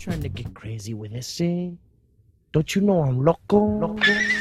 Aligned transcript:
trying 0.00 0.22
to 0.22 0.30
get 0.30 0.54
crazy 0.54 0.94
with 0.94 1.12
this, 1.12 1.40
eh? 1.42 1.68
Don't 2.52 2.74
you 2.74 2.80
know 2.80 3.02
I'm 3.02 3.22
loco? 3.22 3.58
Loco. 3.58 4.39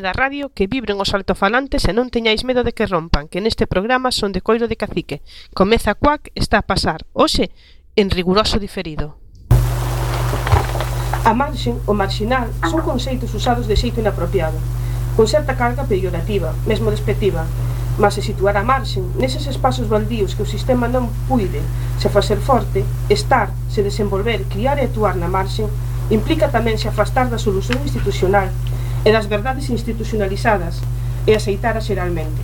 da 0.00 0.12
radio, 0.12 0.50
que 0.50 0.66
vibren 0.66 0.98
os 0.98 1.12
altofalantes 1.12 1.84
e 1.86 1.92
non 1.92 2.08
teñáis 2.08 2.42
medo 2.44 2.64
de 2.64 2.72
que 2.72 2.88
rompan, 2.88 3.28
que 3.28 3.44
neste 3.44 3.68
programa 3.68 4.10
son 4.10 4.32
de 4.32 4.40
coiro 4.40 4.66
de 4.66 4.80
cacique. 4.80 5.22
Comeza 5.52 5.96
Cuac 5.96 6.32
está 6.34 6.60
a 6.60 6.68
pasar, 6.68 7.04
hoxe, 7.12 7.52
en 7.96 8.08
riguroso 8.10 8.58
diferido. 8.58 9.20
A 11.24 11.32
marxen, 11.36 11.76
o 11.84 11.92
marxinal, 11.92 12.48
son 12.64 12.80
conceitos 12.80 13.30
usados 13.36 13.68
de 13.68 13.76
xeito 13.76 14.00
inapropiado, 14.00 14.56
con 15.16 15.28
certa 15.28 15.54
carga 15.54 15.84
peyorativa, 15.84 16.56
mesmo 16.64 16.90
despectiva, 16.90 17.44
mas 18.00 18.14
se 18.14 18.22
situar 18.24 18.56
a 18.56 18.64
marxen, 18.64 19.04
neses 19.20 19.44
espazos 19.46 19.88
baldíos 19.92 20.32
que 20.32 20.42
o 20.42 20.48
sistema 20.48 20.88
non 20.88 21.12
puide 21.28 21.60
se 22.00 22.08
facer 22.08 22.40
forte, 22.40 22.80
estar, 23.12 23.52
se 23.68 23.84
desenvolver, 23.84 24.48
criar 24.48 24.80
e 24.80 24.88
actuar 24.88 25.20
na 25.20 25.28
marxen, 25.28 25.68
implica 26.08 26.48
tamén 26.48 26.80
se 26.80 26.88
afastar 26.88 27.28
da 27.28 27.36
solución 27.36 27.76
institucional 27.84 28.48
e 29.04 29.12
das 29.12 29.26
verdades 29.26 29.70
institucionalizadas 29.70 30.80
e 31.26 31.32
aceitara 31.32 31.80
xeralmente. 31.80 32.40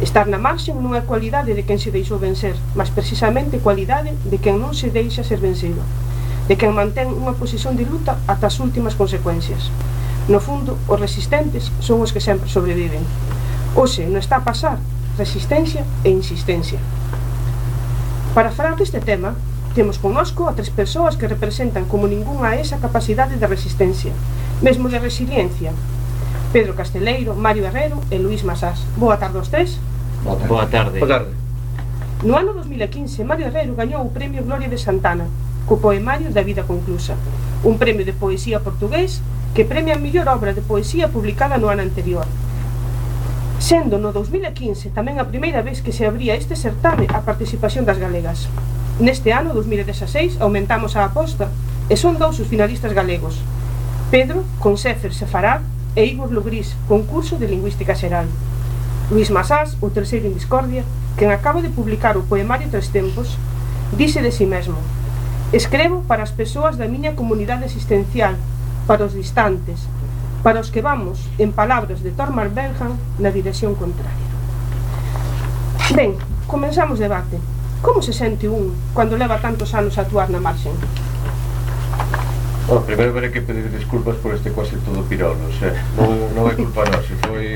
Estar 0.00 0.28
na 0.28 0.36
marxen 0.36 0.76
non 0.76 0.92
é 0.92 1.00
cualidade 1.00 1.56
de 1.56 1.64
quen 1.64 1.80
se 1.80 1.88
deixou 1.88 2.20
vencer, 2.20 2.52
mas 2.76 2.92
precisamente 2.92 3.64
cualidade 3.64 4.12
de 4.28 4.36
quen 4.36 4.60
non 4.60 4.76
se 4.76 4.92
deixa 4.92 5.24
ser 5.24 5.40
vencido, 5.40 5.80
de 6.46 6.54
quen 6.60 6.76
mantén 6.76 7.08
unha 7.08 7.32
posición 7.32 7.80
de 7.80 7.88
luta 7.88 8.20
ata 8.28 8.52
as 8.52 8.60
últimas 8.60 8.92
consecuencias. 8.92 9.72
No 10.28 10.36
fundo, 10.36 10.76
os 10.84 11.00
resistentes 11.00 11.72
son 11.80 12.04
os 12.04 12.12
que 12.12 12.20
sempre 12.20 12.52
sobreviven. 12.52 13.00
Oxe, 13.72 14.04
non 14.04 14.20
está 14.20 14.38
a 14.38 14.46
pasar 14.46 14.76
resistencia 15.16 15.80
e 16.04 16.12
insistencia. 16.12 16.78
Para 18.36 18.52
falar 18.52 18.76
deste 18.76 19.00
tema, 19.00 19.32
temos 19.72 19.96
connosco 19.96 20.44
a 20.44 20.52
tres 20.52 20.68
persoas 20.68 21.16
que 21.16 21.24
representan 21.24 21.88
como 21.88 22.04
ningunha 22.04 22.52
esa 22.60 22.76
capacidade 22.76 23.40
de 23.40 23.48
resistencia, 23.48 24.12
mesmo 24.60 24.92
de 24.92 25.00
resiliencia, 25.00 25.72
Pedro 26.56 26.74
Casteleiro, 26.74 27.36
Mario 27.36 27.66
Herrero 27.66 28.00
e 28.10 28.16
Luís 28.16 28.40
Masás. 28.40 28.80
Boa 28.96 29.20
tarde 29.20 29.36
aos 29.36 29.52
tres. 29.52 29.76
Boa 30.24 30.64
tarde. 30.64 30.96
Boa 30.96 31.20
tarde. 31.20 31.36
No 32.24 32.32
ano 32.32 32.56
2015, 32.56 33.28
Mario 33.28 33.52
Herrero 33.52 33.76
gañou 33.76 34.00
o 34.00 34.08
Premio 34.08 34.40
Gloria 34.40 34.64
de 34.64 34.80
Santana, 34.80 35.28
co 35.68 35.76
poemario 35.76 36.32
da 36.32 36.40
vida 36.40 36.64
conclusa, 36.64 37.12
un 37.60 37.76
premio 37.76 38.08
de 38.08 38.16
poesía 38.16 38.64
portugués 38.64 39.20
que 39.52 39.68
premia 39.68 39.96
a 39.96 40.00
mellor 40.00 40.32
obra 40.32 40.56
de 40.56 40.64
poesía 40.64 41.12
publicada 41.12 41.60
no 41.60 41.68
ano 41.68 41.84
anterior. 41.84 42.24
Sendo 43.60 44.00
no 44.00 44.16
2015 44.16 44.96
tamén 44.96 45.20
a 45.20 45.28
primeira 45.28 45.60
vez 45.60 45.84
que 45.84 45.92
se 45.92 46.08
abría 46.08 46.40
este 46.40 46.56
certame 46.56 47.04
a 47.12 47.20
participación 47.20 47.84
das 47.84 48.00
galegas. 48.00 48.48
Neste 48.96 49.36
ano 49.36 49.52
2016 49.52 50.40
aumentamos 50.40 50.96
a 50.96 51.04
aposta 51.04 51.52
e 51.92 52.00
son 52.00 52.16
dous 52.16 52.40
os 52.40 52.48
finalistas 52.48 52.96
galegos, 52.96 53.44
Pedro, 54.08 54.40
con 54.56 54.80
Sefer 54.80 55.12
Sefarad 55.12 55.75
e 55.96 56.04
Igor 56.04 56.30
Lubrís, 56.30 56.76
concurso 56.86 57.40
de 57.40 57.48
Lingüística 57.48 57.96
Xeral. 57.96 58.28
Luis 59.10 59.32
Masás, 59.32 59.80
o 59.80 59.90
terceiro 59.90 60.28
en 60.28 60.36
discordia, 60.36 60.84
quen 61.16 61.32
acaba 61.32 61.64
de 61.64 61.72
publicar 61.72 62.20
o 62.20 62.26
poemario 62.28 62.68
Tres 62.70 62.92
Tempos, 62.92 63.40
dixe 63.96 64.20
de 64.20 64.30
si 64.30 64.44
sí 64.44 64.46
mesmo 64.46 64.76
Escrevo 65.52 66.02
para 66.02 66.26
as 66.26 66.34
persoas 66.34 66.74
da 66.74 66.90
miña 66.90 67.14
comunidade 67.14 67.70
existencial, 67.70 68.34
para 68.90 69.06
os 69.06 69.14
distantes, 69.14 69.86
para 70.42 70.58
os 70.58 70.74
que 70.74 70.82
vamos, 70.82 71.22
en 71.38 71.54
palabras 71.54 72.02
de 72.02 72.10
Thormar 72.10 72.50
Benham, 72.50 72.98
na 73.22 73.30
dirección 73.30 73.78
contraria. 73.78 74.26
Ben, 75.94 76.18
comenzamos 76.50 76.98
debate. 76.98 77.38
Como 77.78 78.02
se 78.02 78.10
sente 78.10 78.50
un 78.50 78.74
cando 78.90 79.14
leva 79.14 79.38
tantos 79.38 79.70
anos 79.70 79.94
a 79.96 80.02
actuar 80.02 80.34
na 80.34 80.42
marxen? 80.42 80.74
Bueno, 82.66 82.82
primeiro 82.82 83.12
veré 83.12 83.30
que 83.30 83.40
pedir 83.40 83.70
disculpas 83.70 84.16
por 84.16 84.34
este 84.34 84.50
quase 84.50 84.76
todo 84.82 85.02
pirolos, 85.06 85.54
eh? 85.62 85.70
non, 85.94 86.34
non 86.34 86.50
é 86.50 86.54
culpa 86.58 86.82
nosa, 86.90 87.14
foi 87.22 87.54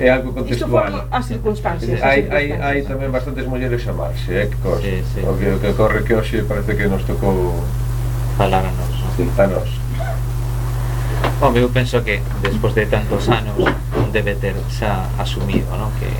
é 0.00 0.10
algo 0.10 0.34
contextual. 0.34 0.90
Isto 0.90 1.06
as 1.14 1.24
circunstancias. 1.30 2.02
Hai, 2.02 2.26
hai, 2.26 2.46
hai 2.58 2.78
tamén 2.82 3.14
bastantes 3.14 3.46
mulleres 3.46 3.86
a 3.86 3.94
marxe, 3.94 4.26
eh, 4.34 4.50
que 4.50 4.58
cosa. 4.58 4.82
Sí, 4.82 5.06
sí. 5.06 5.20
O, 5.22 5.38
que, 5.38 5.54
o 5.54 5.58
que 5.62 5.70
corre 5.78 6.02
que 6.02 6.18
hoxe 6.18 6.42
parece 6.42 6.74
que 6.74 6.90
nos 6.90 7.06
tocou 7.06 7.62
falar 8.34 8.66
a 8.66 8.72
nos. 8.74 8.94
A 9.38 9.46
nos. 9.46 9.70
Bom, 11.38 11.54
eu 11.54 11.70
penso 11.70 12.02
que 12.02 12.18
despois 12.42 12.74
de 12.74 12.90
tantos 12.90 13.30
anos 13.30 13.54
debe 14.10 14.34
ter 14.34 14.58
xa 14.66 15.06
asumido 15.14 15.70
¿no? 15.78 15.94
que, 16.02 16.10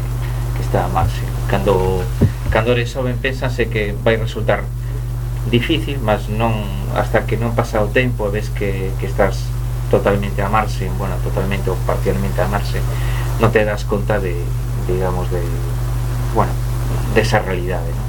que 0.54 0.62
está 0.62 0.86
a 0.86 0.88
marxe. 0.88 1.26
Cando, 1.50 2.06
cando 2.54 2.78
eres 2.78 2.94
joven 2.94 3.18
pensase 3.18 3.66
que 3.66 3.90
vai 4.06 4.14
resultar 4.14 4.62
difícil, 5.50 5.98
mas 6.00 6.30
non 6.30 6.54
hasta 6.94 7.26
que 7.26 7.34
non 7.34 7.52
pasa 7.58 7.82
o 7.82 7.90
tempo 7.90 8.30
e 8.30 8.40
ves 8.40 8.48
que, 8.54 8.94
que 9.02 9.06
estás 9.10 9.50
totalmente 9.90 10.38
a 10.40 10.48
marxe, 10.48 10.86
bueno, 10.94 11.18
totalmente 11.26 11.66
ou 11.68 11.76
parcialmente 11.82 12.38
a 12.38 12.46
marxe, 12.46 12.78
non 13.42 13.50
te 13.50 13.66
das 13.66 13.82
conta 13.84 14.22
de, 14.22 14.38
digamos, 14.86 15.26
de, 15.34 15.42
bueno, 16.32 16.54
desa 17.12 17.42
de 17.42 17.46
realidade, 17.50 17.90
non? 17.90 18.08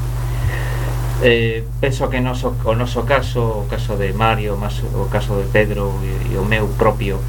Eh, 1.22 1.66
penso 1.82 2.10
que 2.10 2.22
noso, 2.22 2.58
o 2.66 2.74
noso 2.74 3.06
caso, 3.06 3.66
o 3.66 3.70
caso 3.70 3.98
de 3.98 4.14
Mario, 4.14 4.58
mas, 4.58 4.82
o 4.82 5.06
caso 5.10 5.38
de 5.38 5.46
Pedro 5.50 5.98
e, 6.02 6.34
e 6.34 6.38
o 6.38 6.46
meu 6.46 6.70
propio 6.78 7.22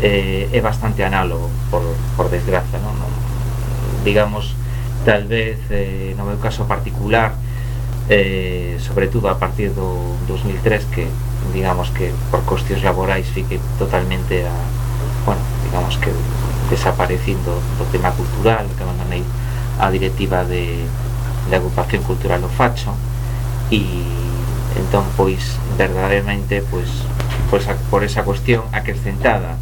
eh, 0.00 0.48
é 0.52 0.60
bastante 0.60 1.04
análogo, 1.04 1.48
por, 1.68 1.84
por 2.16 2.32
desgraza, 2.32 2.80
non? 2.80 2.96
non 2.96 3.12
digamos, 4.04 4.56
tal 5.04 5.24
vez 5.24 5.60
eh, 5.68 6.16
no 6.16 6.24
meu 6.24 6.40
caso 6.40 6.64
particular 6.64 7.36
eh, 8.10 8.76
sobre 8.82 9.06
todo 9.06 9.30
a 9.30 9.38
partir 9.38 9.70
do 9.70 10.18
2003 10.26 10.82
que 10.90 11.06
digamos 11.54 11.94
que 11.94 12.10
por 12.34 12.42
cuestións 12.42 12.82
laborais 12.82 13.30
fique 13.30 13.62
totalmente 13.78 14.42
a, 14.42 14.54
bueno, 15.22 15.40
digamos 15.62 15.94
que 16.02 16.10
desaparecindo 16.66 17.54
do 17.78 17.86
tema 17.94 18.10
cultural 18.10 18.66
que 18.74 18.82
abandonei 18.82 19.22
a 19.78 19.86
directiva 19.94 20.42
de, 20.42 20.82
de 21.46 21.54
agrupación 21.54 22.02
cultural 22.02 22.42
o 22.42 22.50
Facho 22.50 22.90
e 23.70 23.78
entón 24.74 25.06
pois 25.14 25.54
verdadeiramente 25.78 26.66
pois, 26.66 26.90
pois 27.46 27.62
por 27.94 28.02
esa 28.02 28.26
cuestión 28.26 28.66
acrescentada 28.74 29.54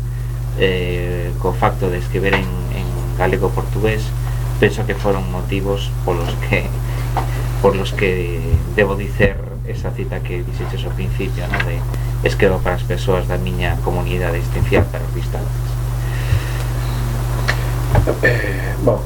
eh, 0.57 1.37
co 1.37 1.53
facto 1.53 1.93
de 1.93 2.01
escribir 2.01 2.33
en, 2.33 2.49
en 2.73 2.89
galego 3.21 3.53
portugués 3.53 4.09
penso 4.57 4.89
que 4.89 4.97
foron 4.97 5.29
motivos 5.29 5.93
polos 6.09 6.33
que 6.49 6.65
por 7.61 7.77
los 7.77 7.93
que 7.93 8.41
debo 8.77 8.95
dicer 8.97 9.37
esa 9.67 9.91
cita 9.91 10.21
que 10.21 10.43
dixeches 10.43 10.85
ao 10.85 10.93
principio, 10.93 11.45
no? 11.49 11.59
de 11.67 11.79
esquerdo 12.25 12.59
para 12.63 12.77
as 12.77 12.83
persoas 12.83 13.29
da 13.29 13.39
miña 13.39 13.77
comunidade 13.85 14.39
existencial 14.39 14.85
para 14.91 15.05
os 15.05 15.15
distantes. 15.15 15.69
Eh, 18.23 18.75
bon, 18.83 18.99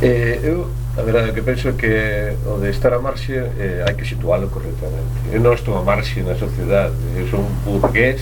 eh, 0.00 0.40
eu 0.42 0.70
A 0.94 1.00
verdade, 1.00 1.30
é 1.30 1.32
que 1.32 1.40
penso 1.40 1.72
que 1.72 2.36
o 2.44 2.60
de 2.60 2.68
estar 2.68 2.92
a 2.92 2.98
marxe 2.98 3.32
eh, 3.32 3.80
hai 3.80 3.96
que 3.96 4.04
situálo 4.04 4.52
correctamente. 4.52 5.32
Eu 5.32 5.40
non 5.40 5.56
estou 5.56 5.72
a 5.72 5.80
marxe 5.80 6.20
na 6.20 6.36
sociedade, 6.36 6.92
eu 7.16 7.24
son 7.32 7.48
un 7.48 7.80
burgués 7.80 8.20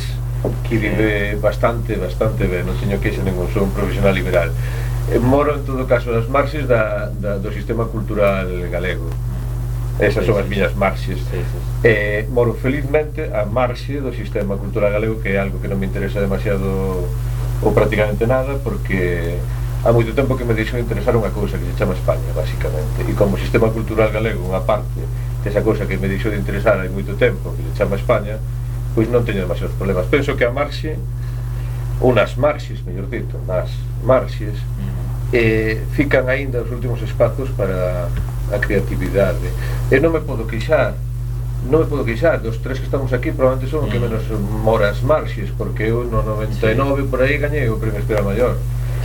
que 0.62 0.78
vive 0.78 1.34
bastante, 1.42 1.98
bastante 1.98 2.46
ben, 2.46 2.62
non 2.62 2.78
teño 2.78 3.02
queixa 3.02 3.26
ningún, 3.26 3.50
son 3.50 3.66
un 3.66 3.74
profesional 3.74 4.14
liberal. 4.14 4.54
Eh, 5.10 5.18
moro, 5.18 5.58
en 5.58 5.66
todo 5.66 5.82
caso, 5.90 6.14
nas 6.14 6.30
marxes 6.30 6.70
da, 6.70 7.10
da, 7.10 7.42
do 7.42 7.50
sistema 7.50 7.90
cultural 7.90 8.46
galego. 8.70 9.10
Esas 10.00 10.25
son 10.25 10.41
as 10.41 10.49
miñas 10.49 10.75
marxes. 10.76 11.19
Sí, 11.19 11.38
sí. 11.38 11.58
Eh, 11.85 12.26
moro 12.32 12.55
felizmente 12.55 13.29
a 13.37 13.44
marxe 13.44 14.00
do 14.00 14.12
sistema 14.12 14.56
cultural 14.56 14.93
galego, 14.93 15.20
que 15.20 15.37
é 15.37 15.38
algo 15.38 15.61
que 15.61 15.69
non 15.69 15.76
me 15.76 15.85
interesa 15.85 16.20
demasiado 16.25 17.05
ou 17.61 17.70
prácticamente 17.76 18.25
nada, 18.25 18.56
porque 18.64 19.37
há 19.85 19.93
moito 19.93 20.17
tempo 20.17 20.37
que 20.37 20.44
me 20.49 20.56
deixou 20.56 20.81
interesar 20.81 21.12
unha 21.12 21.29
cousa 21.29 21.61
que 21.61 21.69
se 21.69 21.76
chama 21.76 21.93
España, 21.93 22.32
basicamente. 22.32 23.05
E 23.05 23.12
como 23.12 23.37
sistema 23.37 23.69
cultural 23.69 24.08
galego, 24.08 24.41
unha 24.49 24.64
parte 24.64 25.05
desa 25.44 25.61
cousa 25.61 25.85
que 25.85 26.00
me 26.00 26.08
deixou 26.08 26.32
de 26.32 26.41
interesar 26.41 26.81
hai 26.81 26.88
moito 26.88 27.20
tempo, 27.20 27.52
que 27.52 27.62
se 27.69 27.76
chama 27.76 28.00
España, 28.00 28.41
pois 28.97 29.12
non 29.12 29.20
teño 29.29 29.44
demasiados 29.44 29.76
problemas. 29.76 30.08
Penso 30.08 30.32
que 30.32 30.49
a 30.49 30.52
marxe, 30.52 30.97
ou 32.00 32.17
marxes, 32.17 32.81
mellor 32.88 33.12
dito, 33.12 33.37
nas 33.44 33.69
marxes, 34.00 34.56
mm 34.56 35.09
eh, 35.32 35.80
fican 35.92 36.28
aínda 36.28 36.62
os 36.62 36.70
últimos 36.70 37.02
espazos 37.02 37.50
para 37.50 38.08
a 38.52 38.58
creatividade 38.58 39.46
e 39.90 39.96
non 40.02 40.10
me 40.10 40.20
podo 40.20 40.46
queixar 40.46 40.94
non 41.70 41.84
me 41.84 41.86
podo 41.86 42.08
queixar, 42.08 42.40
dos 42.40 42.58
tres 42.58 42.80
que 42.80 42.88
estamos 42.88 43.12
aquí 43.12 43.30
probablemente 43.30 43.70
son 43.70 43.86
o 43.86 43.88
que 43.92 44.00
mm. 44.00 44.04
menos 44.08 44.24
moras 44.64 45.02
marxes 45.06 45.52
porque 45.54 45.86
eu 45.86 46.08
no 46.08 46.22
99 46.24 46.66
sí. 46.66 47.08
por 47.08 47.20
aí 47.22 47.38
gañei 47.38 47.68
o 47.70 47.78
premio 47.78 48.00
Espera 48.00 48.26
Maior 48.26 48.58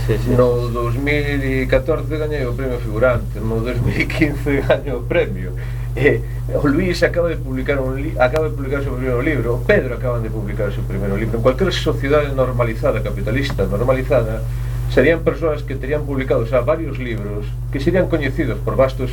sí, 0.06 0.18
sí. 0.18 0.34
no 0.34 0.66
2014 0.72 2.10
gañei 2.16 2.42
o 2.48 2.56
premio 2.56 2.80
figurante 2.82 3.38
no 3.38 3.62
2015 3.62 4.62
gañei 4.66 4.94
o 4.96 5.06
premio 5.06 5.52
Eh, 5.96 6.20
o 6.52 6.68
Luís 6.68 7.02
acaba 7.02 7.30
de 7.30 7.36
publicar 7.36 7.80
un 7.80 7.96
li 7.96 8.12
acaba 8.20 8.50
de 8.50 8.54
publicar 8.54 8.80
o 8.80 8.84
seu 8.84 8.92
primeiro 8.92 9.22
libro, 9.22 9.54
o 9.54 9.58
Pedro 9.64 9.94
acaban 9.96 10.22
de 10.22 10.28
publicar 10.28 10.68
o 10.68 10.72
seu 10.72 10.84
primeiro 10.84 11.16
libro. 11.16 11.38
En 11.38 11.42
cualquier 11.42 11.72
sociedade 11.72 12.36
normalizada, 12.36 13.00
capitalista, 13.00 13.64
normalizada, 13.64 14.44
serían 14.90 15.20
persoas 15.26 15.62
que 15.62 15.74
terían 15.74 16.06
publicado 16.06 16.46
xa 16.46 16.62
varios 16.62 16.98
libros 16.98 17.46
que 17.72 17.80
serían 17.80 18.06
coñecidos 18.06 18.58
por 18.62 18.76
vastos 18.76 19.10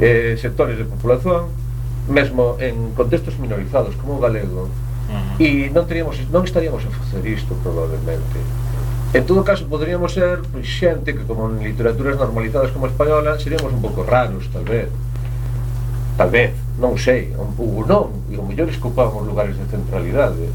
eh, 0.00 0.36
sectores 0.40 0.78
de 0.78 0.84
populación 0.84 1.52
mesmo 2.08 2.56
en 2.58 2.96
contextos 2.96 3.38
minorizados 3.38 3.94
como 4.00 4.16
o 4.16 4.20
galego 4.20 4.68
e 5.42 5.68
non 5.74 5.84
teríamos 5.86 6.16
non 6.30 6.46
estaríamos 6.46 6.86
a 6.86 6.90
facer 6.90 7.22
isto 7.26 7.52
probablemente 7.60 8.38
En 9.12 9.26
todo 9.26 9.42
caso, 9.42 9.66
poderíamos 9.66 10.14
ser 10.14 10.38
pois, 10.52 10.70
xente 10.70 11.10
que, 11.10 11.26
como 11.26 11.50
en 11.50 11.58
literaturas 11.66 12.14
normalizadas 12.14 12.70
como 12.70 12.86
a 12.86 12.90
española, 12.94 13.34
seríamos 13.42 13.74
un 13.74 13.82
pouco 13.82 14.06
raros, 14.06 14.46
tal 14.54 14.62
vez. 14.62 14.86
Tal 16.14 16.30
vez, 16.30 16.54
non 16.78 16.94
sei, 16.94 17.34
un 17.34 17.50
pouco 17.58 17.82
non, 17.90 18.30
e 18.30 18.38
o 18.38 18.46
mellor 18.46 18.70
escopamos 18.70 19.26
lugares 19.26 19.58
de 19.58 19.66
centralidade 19.66 20.46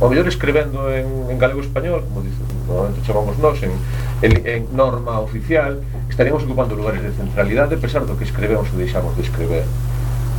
o 0.00 0.08
mellor 0.08 0.28
escribendo 0.28 0.92
en, 0.92 1.06
en 1.30 1.38
galego 1.38 1.60
español, 1.60 2.04
como 2.08 2.20
dicen, 2.20 2.44
normalmente 2.68 3.00
chamamos 3.02 3.38
nós, 3.38 3.56
en, 3.62 3.72
en, 4.20 4.32
en 4.46 4.60
norma 4.76 5.20
oficial, 5.20 5.80
estaríamos 6.10 6.44
ocupando 6.44 6.76
lugares 6.76 7.02
de 7.02 7.12
centralidade, 7.12 7.80
pesar 7.80 8.04
do 8.04 8.16
que 8.16 8.24
escrevemos 8.24 8.68
ou 8.68 8.76
deixamos 8.76 9.16
de 9.16 9.22
escrever. 9.24 9.64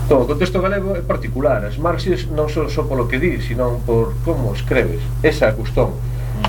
Entón, 0.05 0.21
o 0.21 0.27
contexto 0.27 0.61
galego 0.61 0.93
é 0.93 1.01
particular, 1.01 1.65
as 1.65 1.79
marxes 1.79 2.29
non 2.29 2.51
son 2.51 2.69
só 2.69 2.85
polo 2.85 3.09
que 3.09 3.17
di, 3.17 3.41
sino 3.41 3.81
por 3.87 4.13
como 4.21 4.53
escreves, 4.53 5.01
esa 5.25 5.47
é 5.47 5.49
a 5.49 5.57
cuestión 5.57 5.97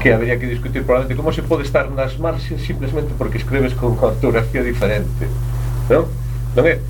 que 0.00 0.12
habería 0.12 0.38
que 0.38 0.46
discutir 0.46 0.82
probablemente 0.84 1.16
como 1.16 1.32
se 1.32 1.42
pode 1.42 1.62
estar 1.62 1.90
nas 1.90 2.18
marxes 2.18 2.60
simplemente 2.62 3.14
porque 3.16 3.38
escreves 3.38 3.74
con 3.74 3.96
ortografía 4.02 4.62
diferente 4.62 5.28
non? 5.88 6.08
non 6.56 6.64
é? 6.66 6.80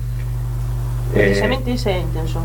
Eh, 1.13 1.29
precisamente 1.29 1.69
eh... 1.71 1.75
esa 1.75 1.89
é 1.91 1.95
a 1.99 2.03
intención 2.03 2.43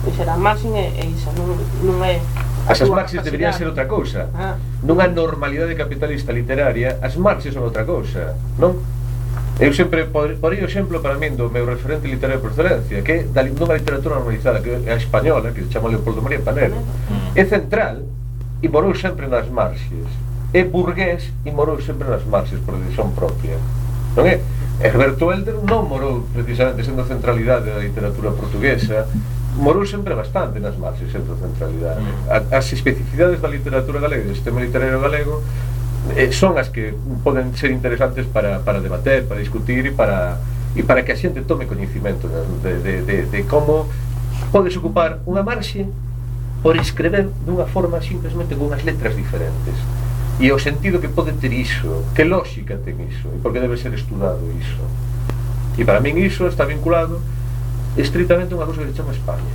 Dixer, 0.00 0.28
a 0.30 0.36
marxen 0.40 0.72
é, 0.72 0.88
é 0.96 1.04
esa 1.04 1.28
non, 1.36 1.58
non 1.84 2.00
é 2.00 2.22
As, 2.70 2.80
as 2.82 2.88
marxes 2.88 3.26
deberían 3.26 3.50
ser 3.50 3.66
outra 3.66 3.90
cousa. 3.90 4.30
Ah. 4.30 4.54
Nunha 4.86 5.10
normalidade 5.10 5.74
capitalista 5.74 6.30
literaria, 6.30 7.02
as 7.02 7.18
marxes 7.18 7.50
son 7.50 7.66
outra 7.66 7.82
cousa, 7.82 8.38
non? 8.62 8.78
Eu 9.60 9.74
sempre 9.74 10.06
por 10.06 10.30
o 10.30 10.54
exemplo 10.54 11.02
para 11.02 11.18
min 11.18 11.34
do 11.34 11.50
meu 11.50 11.66
referente 11.66 12.06
literario 12.06 12.38
por 12.38 12.54
excelencia, 12.54 13.02
que 13.02 13.12
é 13.12 13.18
da 13.26 13.42
nunha 13.42 13.74
literatura 13.74 14.22
normalizada, 14.22 14.62
que 14.62 14.70
é 14.70 14.94
a 14.94 14.96
española, 14.96 15.50
que 15.50 15.66
se 15.66 15.74
chama 15.74 15.90
Leopoldo 15.90 16.22
María 16.22 16.40
Panero, 16.40 16.78
mm. 16.78 17.34
é 17.34 17.44
central 17.44 18.06
e 18.62 18.68
morou 18.70 18.94
sempre 18.94 19.26
nas 19.26 19.50
marxes. 19.50 20.06
É 20.54 20.62
burgués 20.64 21.30
e 21.44 21.50
morou 21.50 21.80
sempre 21.82 22.08
nas 22.08 22.24
marxes 22.24 22.58
por 22.62 22.78
decisión 22.78 23.10
propia. 23.18 23.58
Non 24.14 24.26
é? 24.30 24.40
Herberto 24.80 25.28
Helder 25.28 25.60
non 25.66 25.84
morou 25.84 26.24
precisamente 26.32 26.86
sendo 26.86 27.04
centralidade 27.04 27.68
da 27.68 27.82
literatura 27.82 28.32
portuguesa, 28.32 29.04
morou 29.56 29.86
sempre 29.86 30.14
bastante 30.14 30.60
nas 30.60 30.76
marxes 30.76 31.14
entre 31.14 31.32
a 31.32 31.36
centralidade. 31.36 32.00
As 32.52 32.72
especificidades 32.72 33.40
da 33.40 33.48
literatura 33.48 34.00
galega, 34.00 34.24
do 34.24 34.34
sistema 34.34 34.60
literario 34.60 35.00
galego, 35.00 35.42
eh, 36.16 36.30
son 36.32 36.56
as 36.56 36.70
que 36.70 36.94
poden 37.22 37.52
ser 37.56 37.70
interesantes 37.70 38.26
para, 38.26 38.60
para 38.60 38.80
debater, 38.80 39.26
para 39.26 39.40
discutir 39.40 39.86
e 39.86 39.92
para, 39.92 40.38
e 40.74 40.82
para 40.82 41.02
que 41.02 41.12
a 41.12 41.16
xente 41.16 41.42
tome 41.42 41.66
coñecimento 41.66 42.30
de, 42.62 42.78
de, 42.80 42.94
de, 43.02 43.16
de 43.26 43.40
como 43.44 43.90
podes 44.54 44.74
ocupar 44.78 45.20
unha 45.26 45.42
marxe 45.42 45.84
por 46.62 46.76
escrever 46.76 47.28
dunha 47.44 47.66
forma 47.66 48.00
simplemente 48.00 48.56
con 48.56 48.70
unhas 48.70 48.84
letras 48.84 49.16
diferentes. 49.16 49.76
E 50.40 50.48
o 50.48 50.56
sentido 50.56 51.04
que 51.04 51.12
pode 51.12 51.36
ter 51.36 51.52
iso 51.52 52.06
que 52.16 52.24
lógica 52.24 52.80
ten 52.80 52.96
iso 53.04 53.28
e 53.34 53.38
por 53.44 53.52
que 53.52 53.60
debe 53.60 53.76
ser 53.76 53.92
estudado 53.92 54.40
iso. 54.56 54.80
E 55.76 55.84
para 55.84 56.00
min 56.00 56.16
iso 56.16 56.48
está 56.48 56.64
vinculado 56.64 57.20
estritamente 58.00 58.54
a 58.54 58.56
unha 58.56 58.66
cousa 58.66 58.82
que 58.82 58.90
se 58.92 58.98
chama 58.98 59.12
España 59.12 59.54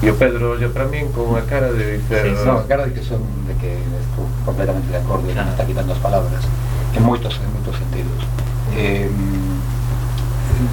e 0.00 0.08
o 0.08 0.16
Pedro 0.16 0.56
olla 0.56 0.68
para 0.72 0.88
min 0.88 1.12
con 1.12 1.28
unha 1.28 1.44
cara 1.44 1.68
de 1.76 2.00
dicer 2.00 2.24
Sí, 2.24 2.32
claro 2.64 2.88
de 2.88 2.92
que 2.96 3.04
son 3.04 3.20
de 3.44 3.52
que 3.60 3.76
estou 4.00 4.24
completamente 4.48 4.88
de 4.88 4.96
acordo 4.96 5.28
e 5.28 5.36
Claro. 5.36 5.52
me 5.52 5.52
está 5.52 5.64
quitando 5.68 5.92
as 5.92 6.00
palabras 6.00 6.40
en 6.96 7.02
moitos 7.04 7.36
en 7.36 7.52
moitos 7.52 7.76
sentidos. 7.76 8.20
Eh, 8.72 9.10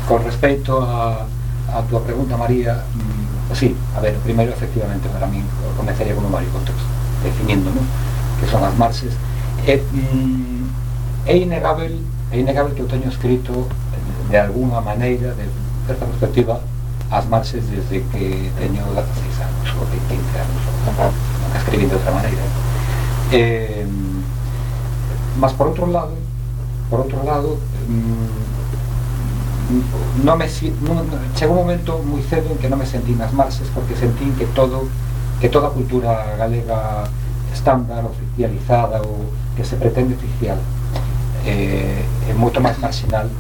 con 0.08 0.24
respecto 0.24 0.80
a, 0.80 1.28
a 1.76 1.78
túa 1.92 2.02
pregunta 2.08 2.40
María, 2.40 2.88
mm, 2.96 3.52
sí, 3.52 3.76
a 3.96 4.00
ver, 4.00 4.16
primeiro 4.24 4.56
efectivamente 4.56 5.12
para 5.12 5.28
min 5.28 5.44
comezaría 5.76 6.16
con 6.16 6.24
o 6.24 6.32
Mario 6.32 6.48
Contros, 6.56 6.80
definindo, 7.24 7.68
¿no? 7.72 7.84
que 8.40 8.48
son 8.48 8.64
as 8.64 8.76
marxes. 8.80 9.12
É, 9.68 9.76
mm, 9.76 10.64
é 11.28 11.36
que 11.36 12.82
eu 12.82 12.88
teño 12.88 13.10
escrito 13.12 13.68
de 14.30 14.38
alguna 14.38 14.82
maneira, 14.82 15.34
de 15.34 15.46
certa 15.88 16.06
perspectiva, 16.06 16.62
as 17.10 17.26
marxes 17.26 17.64
desde 17.70 18.02
que 18.12 18.52
teño 18.60 18.84
16 18.84 19.40
anos 19.40 19.68
ou 19.80 19.86
15 19.88 20.38
anos 20.38 20.62
nunca 20.86 21.58
escribí 21.58 21.86
de 21.86 21.96
outra 21.96 22.12
maneira 22.12 22.42
eh, 23.32 23.88
mas 25.40 25.54
por 25.54 25.68
outro 25.68 25.88
lado 25.88 26.12
por 26.90 27.00
outro 27.00 27.24
lado 27.24 27.58
mm, 27.88 28.28
non 30.24 30.36
me 30.36 30.48
chegou 30.52 31.56
un 31.56 31.64
momento 31.64 31.96
moi 32.04 32.20
cedo 32.28 32.52
en 32.52 32.60
que 32.60 32.68
non 32.68 32.76
me 32.80 32.88
sentí 32.88 33.16
nas 33.16 33.32
marxes 33.32 33.72
porque 33.72 33.96
sentín 33.96 34.36
que 34.36 34.48
todo 34.52 34.92
que 35.40 35.48
toda 35.48 35.72
a 35.72 35.76
cultura 35.76 36.36
galega 36.36 37.08
estándar 37.56 38.04
oficializada 38.04 39.00
ou 39.00 39.32
que 39.56 39.64
se 39.64 39.80
pretende 39.80 40.20
oficial 40.20 40.60
eh, 41.48 42.04
é 42.28 42.34
moito 42.36 42.60
máis 42.60 42.76
marginal 42.84 43.32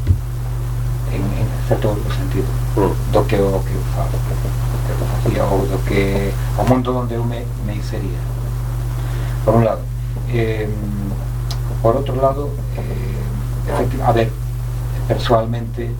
en, 1.11 1.21
en 1.21 1.47
certo 1.67 1.95
sentido 2.15 2.47
do 3.11 3.27
que 3.27 3.35
o 3.35 3.59
que 3.63 3.73
eu 3.73 3.81
fa, 3.95 4.03
do 4.03 4.17
que 4.17 4.91
eu 4.91 5.07
facía 5.23 5.43
ou 5.45 5.65
do 5.65 5.77
que 5.85 6.33
o 6.57 6.63
mundo 6.63 6.97
onde 6.97 7.15
eu 7.15 7.23
me, 7.23 7.45
me 7.65 7.75
insería. 7.75 8.19
Por 9.45 9.55
un 9.55 9.65
lado. 9.65 9.81
Eh, 10.29 10.67
por 11.81 11.95
outro 11.95 12.15
lado 12.15 12.49
eh, 12.75 14.01
a 14.03 14.11
ver 14.11 14.31
persoalmente 15.07 15.91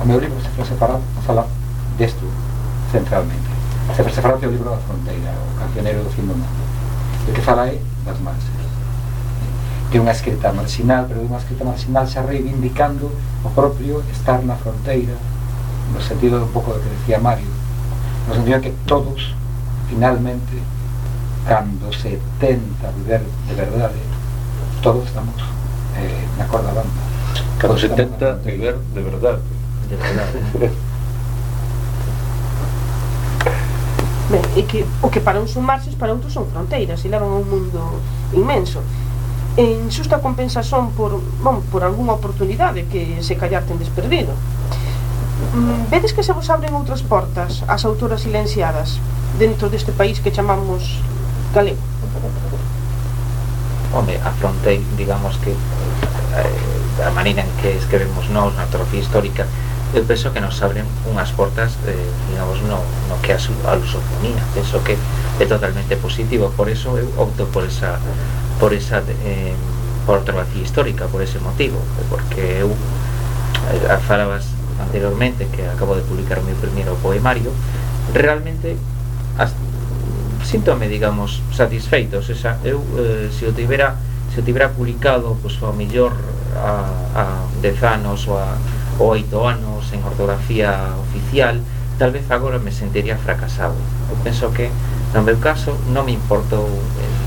o 0.00 0.06
meu 0.06 0.20
libro 0.20 0.40
se 0.40 0.48
foi 0.50 0.64
separado 0.64 1.02
fala 1.26 1.46
desto 1.98 2.24
centralmente. 2.92 3.50
Se 3.94 4.02
foi 4.02 4.12
separado 4.12 4.46
o 4.46 4.50
libro 4.50 4.70
da 4.70 4.76
fronteira 4.76 5.34
o 5.34 5.58
cancionero 5.58 6.04
do 6.04 6.10
fin 6.10 6.22
do 6.22 6.34
mundo. 6.34 6.48
O 7.28 7.32
que 7.32 7.40
fala 7.40 7.68
é 7.68 7.80
das 8.06 8.18
de 9.90 9.96
unha 9.96 10.12
escrita 10.12 10.52
marxinal, 10.52 11.08
pero 11.08 11.24
de 11.24 11.28
unha 11.32 11.40
escrita 11.40 11.64
marxinal 11.64 12.04
xa 12.04 12.20
reivindicando 12.20 13.08
o 13.40 13.48
propio 13.56 14.04
estar 14.12 14.44
na 14.44 14.56
fronteira, 14.60 15.16
no 15.92 16.00
sentido 16.04 16.44
un 16.44 16.52
pouco 16.52 16.76
do 16.76 16.80
que 16.84 16.92
decía 16.92 17.16
Mario, 17.16 17.48
no 18.28 18.36
sentido 18.36 18.60
que 18.60 18.76
todos, 18.84 19.32
finalmente, 19.88 20.60
cando 21.48 21.88
se 21.96 22.20
tenta 22.36 22.92
viver 23.00 23.24
de 23.48 23.54
verdade, 23.56 24.00
todos 24.84 25.08
estamos 25.08 25.40
eh, 25.96 26.24
na 26.36 26.44
corda 26.44 26.68
banda. 26.76 27.00
Cando 27.56 27.80
se 27.80 27.88
tenta 27.88 28.36
viver 28.44 28.76
de 28.92 29.00
verdade. 29.00 29.40
De 29.88 29.96
verdade. 29.96 30.36
Ben, 34.28 34.44
e 34.60 34.62
que 34.68 34.84
o 35.00 35.08
que 35.08 35.24
para 35.24 35.40
uns 35.40 35.56
son 35.56 35.64
marxes, 35.64 35.96
para 35.96 36.12
outros 36.12 36.36
son 36.36 36.44
fronteiras 36.52 37.00
e 37.00 37.08
levan 37.08 37.32
a 37.32 37.40
un 37.40 37.48
mundo 37.48 37.80
inmenso 38.36 38.84
en 39.58 39.90
xusta 39.90 40.22
compensación 40.22 40.94
por, 40.94 41.18
bon, 41.42 41.66
por 41.66 41.82
algunha 41.82 42.14
oportunidade 42.14 42.86
que 42.86 43.18
se 43.26 43.34
callar 43.34 43.66
tendes 43.66 43.90
desperdido. 43.90 44.30
Mm, 45.50 45.90
vedes 45.90 46.14
que 46.14 46.22
se 46.22 46.30
vos 46.30 46.46
abren 46.46 46.78
outras 46.78 47.02
portas 47.02 47.66
ás 47.66 47.82
autoras 47.82 48.22
silenciadas 48.22 49.02
dentro 49.34 49.66
deste 49.66 49.90
país 49.90 50.22
que 50.22 50.30
chamamos 50.30 51.02
galego? 51.50 51.82
Home, 53.90 54.14
afrontei, 54.22 54.78
digamos 54.94 55.34
que 55.42 55.50
eh, 55.50 57.02
a 57.02 57.10
maneira 57.10 57.42
en 57.42 57.50
que 57.58 57.74
escrevemos 57.74 58.30
nós 58.30 58.54
na 58.54 58.62
atrofía 58.62 59.02
histórica 59.02 59.42
eu 59.90 60.06
penso 60.06 60.30
que 60.30 60.38
nos 60.38 60.62
abren 60.62 60.86
unhas 61.10 61.34
portas 61.34 61.74
eh, 61.82 61.98
digamos, 62.30 62.62
no, 62.62 62.78
no 63.10 63.16
que 63.26 63.34
a, 63.34 63.40
a 63.42 63.74
lusofonía 63.74 64.38
penso 64.54 64.78
que 64.86 64.94
é 65.42 65.46
totalmente 65.50 65.98
positivo 65.98 66.54
por 66.54 66.70
eso 66.70 66.94
eu 66.94 67.10
opto 67.18 67.50
por 67.50 67.66
esa 67.66 67.98
por 68.58 68.74
esa 68.74 69.02
eh, 69.24 69.54
por 70.06 70.18
ortografía 70.18 70.62
histórica, 70.62 71.06
por 71.06 71.22
ese 71.22 71.38
motivo, 71.38 71.78
porque 72.08 72.60
eu 72.60 72.70
eh, 73.70 73.98
falabas 74.06 74.46
anteriormente 74.80 75.46
que 75.52 75.66
acabo 75.66 75.94
de 75.94 76.02
publicar 76.02 76.38
o 76.38 76.44
meu 76.44 76.56
primeiro 76.56 76.96
poemario, 77.02 77.52
realmente 78.14 78.76
as, 79.36 79.52
síntome, 80.44 80.88
digamos, 80.88 81.42
satisfeito, 81.52 82.22
se 82.22 82.32
eu 82.64 82.80
eh, 82.96 83.28
se 83.30 83.46
o 83.46 83.52
tivera 83.52 83.96
se 84.32 84.40
o 84.40 84.42
tivera 84.44 84.68
publicado, 84.70 85.36
pois 85.42 85.56
pues, 85.56 85.62
ao 85.62 85.72
mellor 85.72 86.12
a, 86.56 86.88
a 87.14 87.24
10 87.60 87.82
anos 87.82 88.28
ou 88.28 88.38
a 88.38 88.56
ou 88.98 89.14
8 89.14 89.30
anos 89.46 89.92
en 89.94 90.02
ortografía 90.02 90.90
oficial, 90.98 91.60
tal 91.98 92.10
vez 92.10 92.26
agora 92.30 92.58
me 92.58 92.72
sentiría 92.74 93.16
fracasado. 93.16 93.78
Eu 94.10 94.18
penso 94.26 94.50
que 94.50 94.70
no 95.14 95.22
meu 95.22 95.38
caso 95.38 95.78
non 95.94 96.02
me 96.02 96.12
importou 96.12 96.66
eh, 96.66 97.17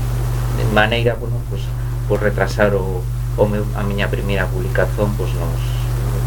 maneira, 0.70 1.14
bueno, 1.18 1.40
pois, 1.50 1.62
por 2.08 2.22
retrasar 2.22 2.74
o, 2.74 3.02
o 3.36 3.44
meu, 3.48 3.66
a 3.74 3.82
miña 3.82 4.06
primeira 4.08 4.46
publicación 4.46 5.10
pois, 5.18 5.32
nos, 5.34 5.62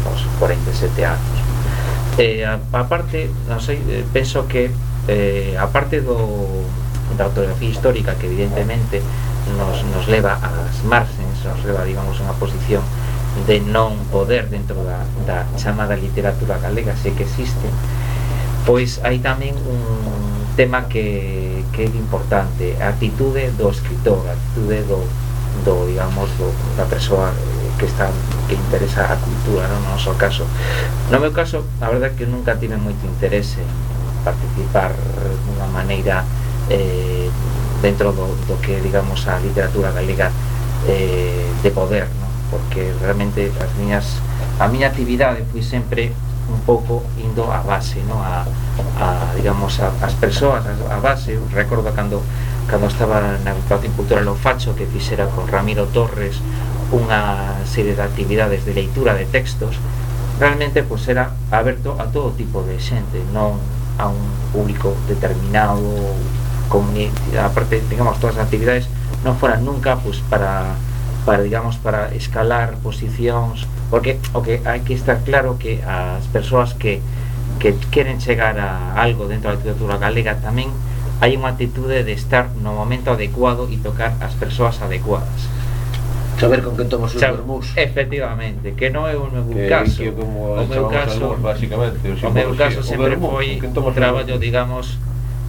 nos 0.04 0.20
47 0.38 1.04
anos. 1.04 1.36
Eh, 2.18 2.44
a, 2.44 2.84
parte, 2.88 3.28
non 3.48 3.60
sei, 3.60 3.80
eh, 3.88 4.04
penso 4.12 4.48
que 4.48 4.72
eh, 5.08 5.56
a 5.56 5.68
parte 5.68 6.00
do, 6.00 6.64
da 7.16 7.28
autografía 7.28 7.68
histórica 7.68 8.16
que 8.16 8.26
evidentemente 8.26 9.04
nos, 9.54 9.84
nos 9.94 10.08
leva 10.08 10.40
ás 10.40 10.82
marxens, 10.82 11.44
nos 11.44 11.60
leva, 11.64 11.84
digamos, 11.84 12.18
unha 12.18 12.34
posición 12.40 12.82
de 13.44 13.60
non 13.60 13.94
poder 14.08 14.48
dentro 14.48 14.80
da, 14.80 15.04
da 15.28 15.44
chamada 15.60 15.92
literatura 15.92 16.56
galega, 16.56 16.96
sei 16.96 17.12
que 17.12 17.28
existe, 17.28 17.68
pois 18.64 18.98
hai 19.04 19.20
tamén 19.20 19.52
un, 19.68 20.35
tema 20.56 20.88
que, 20.88 21.62
que 21.72 21.82
é 21.82 21.84
importante 21.84 22.74
a 22.80 22.88
actitude 22.88 23.52
do 23.60 23.68
escritor 23.68 24.24
a 24.26 24.32
actitude 24.32 24.82
do, 24.88 25.04
do 25.64 25.86
digamos 25.86 26.32
do, 26.40 26.48
da 26.76 26.88
persoa 26.88 27.28
eh, 27.30 27.70
que 27.78 27.84
está 27.84 28.08
que 28.48 28.56
interesa 28.56 29.04
a 29.04 29.16
cultura 29.20 29.68
no 29.68 29.92
noso 29.92 30.16
caso 30.16 30.48
no 31.12 31.20
meu 31.20 31.30
caso, 31.30 31.62
a 31.80 31.92
verdade 31.92 32.16
que 32.16 32.24
nunca 32.24 32.56
tive 32.56 32.76
moito 32.80 33.04
interese 33.04 33.60
en 33.60 33.70
participar 34.24 34.96
dunha 35.44 35.68
maneira 35.70 36.24
eh, 36.72 37.28
dentro 37.84 38.10
do, 38.16 38.32
do 38.48 38.56
que 38.64 38.80
digamos 38.80 39.28
a 39.28 39.38
literatura 39.38 39.92
galega 39.92 40.32
eh, 40.88 41.46
de 41.62 41.70
poder 41.70 42.08
¿no? 42.16 42.26
porque 42.50 42.96
realmente 43.04 43.52
as 43.60 43.70
miñas 43.76 44.18
a 44.58 44.66
miña 44.72 44.88
actividade 44.88 45.44
foi 45.52 45.60
sempre 45.60 46.16
un 46.48 46.60
pouco 46.62 47.02
indo 47.18 47.50
á 47.50 47.62
base, 47.62 48.02
non? 48.06 48.22
A, 48.22 48.46
a 48.98 49.06
digamos, 49.34 49.78
a, 49.82 49.90
as 50.02 50.14
persoas, 50.14 50.62
a, 50.62 50.72
a 50.92 50.98
base, 51.02 51.38
recordo 51.52 51.90
cando 51.92 52.22
cando 52.66 52.90
estaba 52.90 53.38
na 53.46 53.54
Corporación 53.54 53.94
Cultural 53.94 54.26
O 54.26 54.34
Facho 54.34 54.74
que 54.74 54.90
fixera 54.90 55.30
con 55.30 55.46
Ramiro 55.46 55.86
Torres 55.94 56.42
unha 56.90 57.62
serie 57.66 57.94
de 57.94 58.02
actividades 58.02 58.66
de 58.66 58.74
leitura 58.74 59.14
de 59.14 59.26
textos 59.26 59.78
realmente 60.38 60.82
pois 60.82 61.02
pues, 61.06 61.14
era 61.14 61.34
aberto 61.50 61.94
a 61.98 62.10
todo 62.10 62.34
tipo 62.34 62.62
de 62.66 62.78
xente 62.78 63.22
non 63.30 63.58
a 63.96 64.10
un 64.10 64.22
público 64.52 64.92
determinado 65.08 65.82
comunidade, 66.68 67.38
aparte, 67.38 67.78
digamos, 67.88 68.18
todas 68.18 68.36
as 68.36 68.50
actividades 68.50 68.90
non 69.22 69.38
foran 69.38 69.62
nunca 69.62 69.94
pois, 69.98 70.18
pues, 70.18 70.26
para 70.26 70.74
para 71.26 71.42
digamos 71.42 71.76
para 71.82 72.14
escalar 72.14 72.78
posicións 72.80 73.66
porque 73.90 74.22
o 74.30 74.40
que 74.46 74.62
hai 74.62 74.86
que 74.86 74.94
estar 74.94 75.20
claro 75.26 75.58
que 75.58 75.82
as 75.82 76.22
persoas 76.30 76.72
que 76.78 77.02
que 77.58 77.74
queren 77.90 78.22
chegar 78.22 78.54
a 78.62 78.94
algo 78.94 79.26
dentro 79.26 79.50
da 79.50 79.58
literatura 79.58 79.98
galega 79.98 80.38
tamén 80.38 80.70
hai 81.18 81.34
unha 81.34 81.56
atitude 81.56 82.04
de 82.04 82.14
estar 82.14 82.52
no 82.60 82.76
momento 82.76 83.10
adecuado 83.10 83.66
e 83.72 83.80
tocar 83.80 84.14
as 84.20 84.36
persoas 84.36 84.76
adecuadas. 84.84 85.48
Saber 86.36 86.60
con 86.60 86.76
que 86.76 86.84
tomas 86.84 87.16
os 87.16 87.20
vermús 87.20 87.72
efectivamente, 87.72 88.76
que 88.76 88.92
non 88.92 89.08
é 89.08 89.16
o 89.16 89.24
meu 89.32 89.48
que, 89.48 89.64
caso. 89.64 89.96
Que 89.96 90.12
como 90.12 90.60
o 90.60 90.66
meu 90.68 90.84
caso 90.92 91.16
albor, 91.24 91.40
básicamente, 91.40 91.96
o, 92.04 92.12
o 92.12 92.30
meu 92.30 92.52
caso 92.52 92.84
sempre 92.84 93.16
foi 93.16 93.56
un 93.56 93.92
traballo 93.96 94.36
digamos 94.36 95.00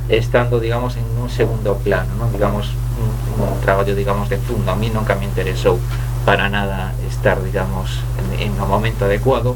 estando 0.10 0.60
digamos 0.60 0.96
en 0.96 1.06
un 1.22 1.30
segundo 1.30 1.76
plano 1.78 2.16
¿no? 2.18 2.30
digamos 2.32 2.72
un, 2.98 3.62
traballo 3.62 3.96
digamos 3.96 4.30
de 4.30 4.38
fundo 4.38 4.72
a 4.72 4.76
mí 4.76 4.90
nunca 4.90 5.16
me 5.16 5.26
interesou 5.26 5.80
para 6.26 6.50
nada 6.50 6.94
estar 7.08 7.42
digamos 7.44 8.00
en, 8.36 8.52
en 8.52 8.60
o 8.60 8.68
momento 8.68 9.06
adecuado. 9.06 9.56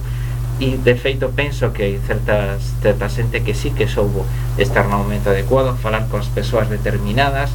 E 0.62 0.78
de 0.78 0.94
feito 0.94 1.34
penso 1.34 1.74
que 1.74 1.90
hai 1.90 1.98
certas 2.06 2.62
certa 2.86 3.10
xente 3.10 3.42
que 3.42 3.58
sí 3.58 3.74
que 3.74 3.90
soubo 3.90 4.24
estar 4.62 4.86
no 4.86 5.02
momento 5.02 5.34
adecuado 5.34 5.74
falar 5.74 6.06
con 6.06 6.22
as 6.22 6.30
persoas 6.30 6.70
determinadas 6.70 7.50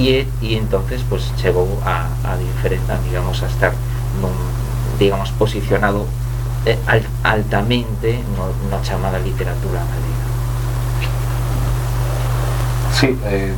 e, 0.00 0.24
e 0.40 0.56
entonces 0.56 1.04
pues 1.04 1.28
chegou 1.36 1.68
a, 1.84 2.08
a 2.24 2.40
digamos 2.40 3.44
a 3.44 3.46
estar 3.46 3.76
digamos 4.96 5.36
posicionado 5.36 6.08
eh, 6.64 6.80
altamente 7.22 8.24
no, 8.34 8.48
no 8.72 8.80
chamada 8.80 9.20
literatura 9.20 9.84
galega 9.84 10.13
Sí. 13.04 13.18
Eh, 13.26 13.52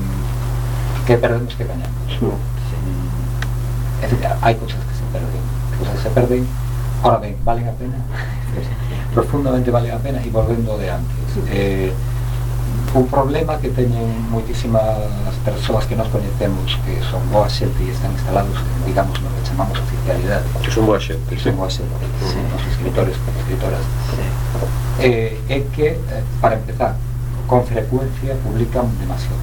que 1.06 1.16
perdemos 1.16 1.54
que 1.54 1.64
gañamos. 1.64 1.90
Sí. 2.08 2.26
Eh, 2.26 4.04
é 4.04 4.06
dicir, 4.08 4.26
hai 4.42 4.54
cousas 4.58 4.82
que 4.82 4.94
se 4.98 5.06
perden, 5.14 5.42
cousas 5.78 5.94
que 5.94 6.02
se 6.02 6.10
perden, 6.10 6.42
ahora 7.02 7.18
ben, 7.22 7.36
valen 7.44 7.68
a 7.68 7.74
pena, 7.78 7.98
profundamente 9.14 9.70
vale 9.70 9.90
a 9.92 9.98
pena, 10.02 10.18
e 10.18 10.28
volvendo 10.30 10.76
de 10.76 10.90
antes. 10.90 11.30
Eh, 11.48 11.92
un 12.94 13.06
problema 13.06 13.58
que 13.58 13.68
teñen 13.70 14.08
moitísimas 14.30 14.82
persoas 15.44 15.86
que 15.86 15.94
nos 15.94 16.08
coñecemos 16.08 16.78
que 16.84 16.98
son 17.06 17.22
boa 17.30 17.46
xente 17.48 17.78
e 17.84 17.92
están 17.92 18.10
instalados 18.12 18.56
en, 18.56 18.88
digamos, 18.88 19.14
no 19.22 19.28
que 19.30 19.42
chamamos 19.46 19.78
oficialidade 19.78 20.44
que 20.64 20.70
son 20.70 20.86
boa 20.86 20.98
xente 20.98 21.28
que 21.28 21.40
son 21.40 21.54
boa 21.60 21.68
xente 21.68 21.92
sí. 22.24 22.40
nos 22.50 22.62
escritores, 22.66 23.14
escritoras 23.14 23.84
sí. 24.10 24.24
eh, 25.04 25.38
é 25.48 25.58
que, 25.70 25.94
eh, 26.00 26.24
para 26.40 26.56
empezar 26.56 26.96
con 27.46 27.64
frecuencia 27.64 28.34
publican 28.42 28.86
demasiado 28.98 29.36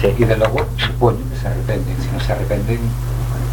sí. 0.00 0.14
y 0.18 0.24
de 0.24 0.36
logo 0.36 0.64
supoño 0.76 1.18
que 1.30 1.36
se 1.36 1.48
arrependen 1.48 1.96
si 2.00 2.08
non 2.08 2.20
se 2.20 2.32
arrependen 2.32 2.80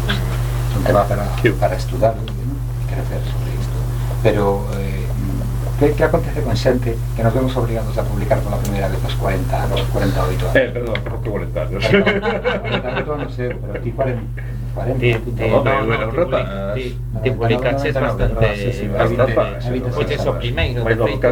pues, 0.06 0.16
es 0.16 0.76
un 0.76 0.84
tema 0.84 1.04
para, 1.04 1.28
para 1.60 1.76
estudarlo 1.76 2.22
¿no? 2.24 2.32
y 2.32 2.84
crecer 2.88 3.20
sobre 3.28 3.50
isto 3.60 3.78
pero 4.22 4.64
eh, 4.80 5.06
que, 5.78 5.92
que 5.92 6.04
acontece 6.04 6.40
con 6.40 6.56
xente 6.56 6.96
que 7.14 7.22
nos 7.22 7.34
vemos 7.34 7.52
obligados 7.56 7.96
a 7.98 8.02
publicar 8.02 8.40
por 8.40 8.52
la 8.52 8.58
primeira 8.58 8.88
vez 8.88 8.96
aos 9.04 9.14
40 9.14 9.62
anos, 9.62 9.80
48 9.92 10.40
anos? 10.40 10.56
Eh, 10.56 10.70
perdón, 10.72 10.94
que 11.22 11.30
40 11.30 11.60
anos. 11.60 11.84
40 11.84 12.88
anos, 12.88 13.34
sei, 13.34 13.52
pero 13.52 13.80
ti 13.84 13.92
40, 13.92 14.22
40 14.76 15.00
ti, 15.00 15.16
ti, 15.32 15.48
no, 15.48 15.64
no, 15.64 15.72
no, 15.88 16.74
ti, 16.76 16.92
ti 17.24 17.30
publicaches 17.32 17.94
bastante, 17.96 18.44
bastante, 18.92 19.90
poches 19.96 20.26
o 20.28 20.36
primeiro, 20.36 20.84
de 20.84 20.96
feito, 21.00 21.28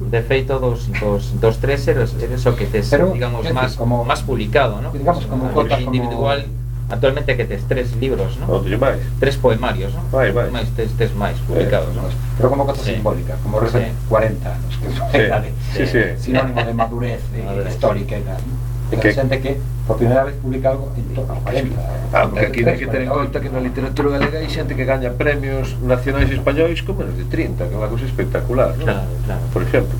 de 0.00 0.22
feito 0.24 0.52
dos, 0.58 0.88
dos, 0.96 1.36
dos 1.36 1.60
tres 1.60 1.84
eres, 1.88 2.16
eres 2.16 2.40
o 2.48 2.56
que 2.56 2.64
tes, 2.64 2.88
pero, 2.88 3.12
digamos, 3.12 3.44
máis, 3.52 3.76
como, 3.76 4.00
máis 4.08 4.24
publicado, 4.24 4.80
¿no? 4.80 4.88
Digamos, 4.96 5.28
como 5.28 5.52
cotas 5.52 5.84
individual, 5.84 6.48
como 6.48 6.60
Actualmente 6.90 7.36
que 7.36 7.44
tes 7.44 7.62
tres 7.68 7.94
libros, 7.96 8.36
¿no? 8.38 8.46
No, 8.58 8.78
máis. 8.78 8.98
Tres 9.20 9.36
poemarios, 9.36 9.94
¿no? 9.94 10.02
Vai, 10.10 10.32
vai. 10.34 10.50
Máis 10.50 10.66
tes, 10.74 10.90
tes 10.98 11.14
máis 11.14 11.38
publicados, 11.46 11.94
eh, 11.94 12.02
¿no? 12.02 12.10
Pero 12.34 12.50
como 12.50 12.66
cosa 12.66 12.82
sí. 12.82 12.98
simbólica, 12.98 13.38
como 13.46 13.62
sí. 13.62 13.78
40 14.10 14.42
anos, 14.50 14.74
que 14.82 14.90
é 15.22 15.30
sí. 15.70 15.86
sí, 15.86 15.86
sí. 15.86 16.02
sinónimo 16.18 16.58
de 16.66 16.74
madurez, 16.74 17.22
de 17.30 17.70
histórica 17.70 18.18
e 18.18 18.26
tal. 18.26 18.42
E 18.42 18.69
que 18.98 19.12
xente 19.14 19.38
que 19.38 19.60
por 19.86 19.96
primeira 19.96 20.24
vez 20.24 20.34
publica 20.42 20.70
algo 20.70 20.90
en 20.96 21.14
torno 21.14 21.32
a 21.34 21.38
40. 21.46 21.76
Ah, 22.12 22.26
aquí 22.26 22.66
hai 22.66 22.78
que 22.78 22.86
ter 22.90 23.02
en 23.06 23.10
conta 23.10 23.38
que 23.38 23.50
na 23.50 23.62
literatura 23.62 24.18
galega 24.18 24.42
hai 24.42 24.50
xente 24.50 24.74
que 24.74 24.82
gaña 24.82 25.14
premios 25.14 25.78
nacionais 25.82 26.30
españois 26.30 26.82
con 26.82 26.98
menos 26.98 27.14
de 27.14 27.26
30, 27.30 27.70
que 27.70 27.74
é 27.74 27.78
unha 27.78 27.86
cousa 27.86 28.06
espectacular, 28.06 28.74
¿no? 28.74 28.84
Claro, 28.86 29.10
claro. 29.22 29.44
Por 29.54 29.62
exemplo. 29.62 29.94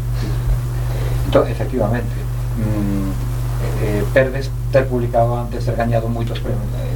Entón, 1.30 1.46
efectivamente, 1.46 2.16
mmm, 2.58 3.10
eh, 3.86 4.02
perdes 4.10 4.50
ter 4.74 4.86
publicado 4.90 5.38
antes, 5.38 5.62
ter 5.62 5.78
gañado 5.78 6.10
moitos 6.10 6.42
premios 6.42 6.66
eh, 6.74 6.90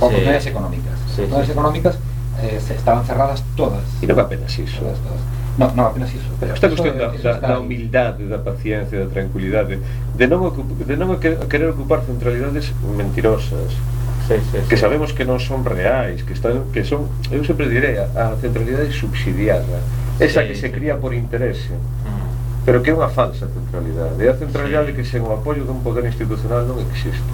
por 0.00 0.12
sí. 0.12 0.48
económicas. 0.48 0.96
Sí, 1.12 1.28
sí. 1.28 1.52
económicas 1.52 2.00
eh, 2.40 2.60
estaban 2.60 3.04
cerradas 3.04 3.44
todas. 3.56 3.84
E 4.00 4.08
non 4.08 4.16
apenas 4.16 4.52
iso. 4.56 4.80
Todas, 4.80 5.00
todas. 5.04 5.35
no, 5.56 5.72
non, 5.72 5.88
apenas 5.88 6.12
iso. 6.12 6.28
Pero 6.36 6.52
esta 6.52 6.68
cuestión 6.68 7.00
da, 7.00 7.08
da, 7.16 7.32
da 7.40 7.56
humildade, 7.58 8.28
da 8.28 8.36
paciencia, 8.36 9.00
da 9.00 9.08
tranquilidade, 9.08 9.80
de 9.80 10.26
non, 10.28 10.44
ocup, 10.44 10.68
de 10.84 10.96
non 11.00 11.16
querer 11.16 11.72
ocupar 11.72 12.04
centralidades 12.04 12.76
mentirosas, 12.84 13.72
sí, 14.28 14.36
sí, 14.52 14.58
que 14.68 14.76
sabemos 14.76 15.16
que 15.16 15.24
non 15.24 15.40
son 15.40 15.64
reais, 15.64 16.20
que 16.28 16.36
están, 16.36 16.68
que 16.76 16.84
son, 16.84 17.08
eu 17.32 17.40
sempre 17.40 17.72
direi, 17.72 17.96
a, 17.96 18.36
a 18.36 18.36
centralidade 18.36 18.92
subsidiada, 18.92 19.80
esa 20.20 20.44
sí, 20.44 20.52
que 20.52 20.54
se 20.60 20.68
cría 20.68 21.00
por 21.00 21.16
interese, 21.16 21.72
mm. 21.72 22.68
pero 22.68 22.84
que 22.84 22.92
é 22.92 22.94
unha 22.94 23.08
falsa 23.08 23.48
centralidade, 23.48 24.20
é 24.20 24.28
a 24.28 24.36
centralidade 24.36 24.92
sí. 24.92 25.00
que 25.00 25.04
sen 25.08 25.24
o 25.24 25.32
apoio 25.32 25.64
dun 25.64 25.80
poder 25.80 26.04
institucional 26.04 26.68
non 26.68 26.76
existe. 26.84 27.32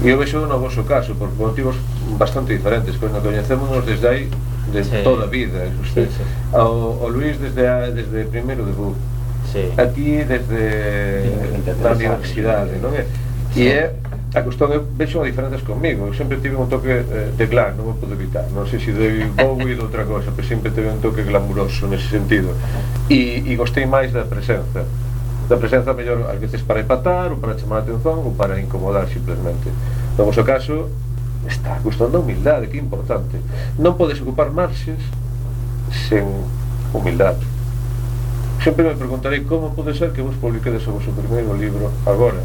E 0.00 0.08
eu 0.08 0.18
vexo 0.18 0.38
no 0.38 0.58
vosso 0.58 0.82
caso 0.84 1.14
por 1.14 1.28
motivos 1.36 1.76
bastante 2.18 2.56
diferentes, 2.56 2.96
pois 2.96 3.12
nos 3.12 3.22
coñecémonos 3.22 3.84
desde 3.84 4.08
aí 4.08 4.30
de 4.72 4.82
sí. 4.84 5.02
toda 5.04 5.24
a 5.24 5.28
vida. 5.28 5.68
Usted, 5.82 6.08
sí, 6.08 6.16
sí. 6.16 6.24
Ao, 6.52 7.02
ao 7.02 7.08
Luís 7.08 7.38
desde 7.38 7.66
a, 7.68 7.90
desde 7.90 8.24
primeiro 8.24 8.64
de 8.64 8.72
Sí. 9.52 9.68
A 9.76 9.84
ti 9.86 10.24
desde 10.24 11.28
sí, 11.28 11.84
a 11.84 11.92
universidade, 11.92 12.80
non 12.80 12.96
é? 12.96 13.04
Sí. 13.52 13.68
E 13.68 13.68
é 13.68 13.92
a 14.34 14.40
cuestión 14.40 14.70
de 14.70 14.80
vexo 14.96 15.22
diferentes 15.22 15.60
comigo 15.60 16.06
eu 16.06 16.14
sempre 16.14 16.38
tive 16.40 16.56
un 16.56 16.68
toque 16.68 16.88
eh, 16.88 17.36
de 17.36 17.46
glam 17.46 17.76
non 17.76 17.92
me 17.92 17.94
podo 18.00 18.16
evitar, 18.16 18.48
non 18.48 18.64
sei 18.64 18.80
se 18.80 18.96
de 18.96 19.28
Bowie 19.36 19.76
ou 19.76 19.84
outra 19.84 20.08
cosa, 20.08 20.32
pero 20.32 20.48
sempre 20.48 20.72
tive 20.72 20.88
un 20.88 21.04
toque 21.04 21.20
glamuroso 21.20 21.84
nese 21.84 22.08
sentido 22.08 22.56
e, 23.12 23.44
e 23.44 23.52
gostei 23.60 23.84
máis 23.84 24.08
da 24.08 24.24
presenza 24.24 24.88
da 25.52 25.58
presenza 25.58 25.92
mellor 25.92 26.24
ás 26.30 26.40
veces 26.40 26.62
para 26.62 26.80
empatar 26.80 27.30
ou 27.30 27.36
para 27.36 27.58
chamar 27.58 27.76
a 27.76 27.82
atención 27.84 28.24
ou 28.24 28.32
para 28.32 28.56
incomodar 28.58 29.04
simplemente. 29.08 29.68
No 30.16 30.24
vosso 30.24 30.42
caso 30.42 30.88
está 31.46 31.76
a 31.76 31.80
cuestión 31.84 32.08
da 32.08 32.18
humildade 32.18 32.72
que 32.72 32.78
é 32.78 32.80
importante. 32.80 33.36
Non 33.76 33.92
podes 34.00 34.16
ocupar 34.24 34.48
marxes 34.48 34.96
sen 36.08 36.24
humildade. 36.96 37.44
Sempre 38.64 38.88
me 38.88 38.96
preguntarei 38.96 39.44
como 39.44 39.76
pode 39.76 39.92
ser 39.92 40.16
que 40.16 40.24
vos 40.24 40.40
publiquedes 40.40 40.88
o 40.88 40.96
vosso 40.96 41.12
primeiro 41.12 41.52
libro 41.52 41.92
agora. 42.08 42.40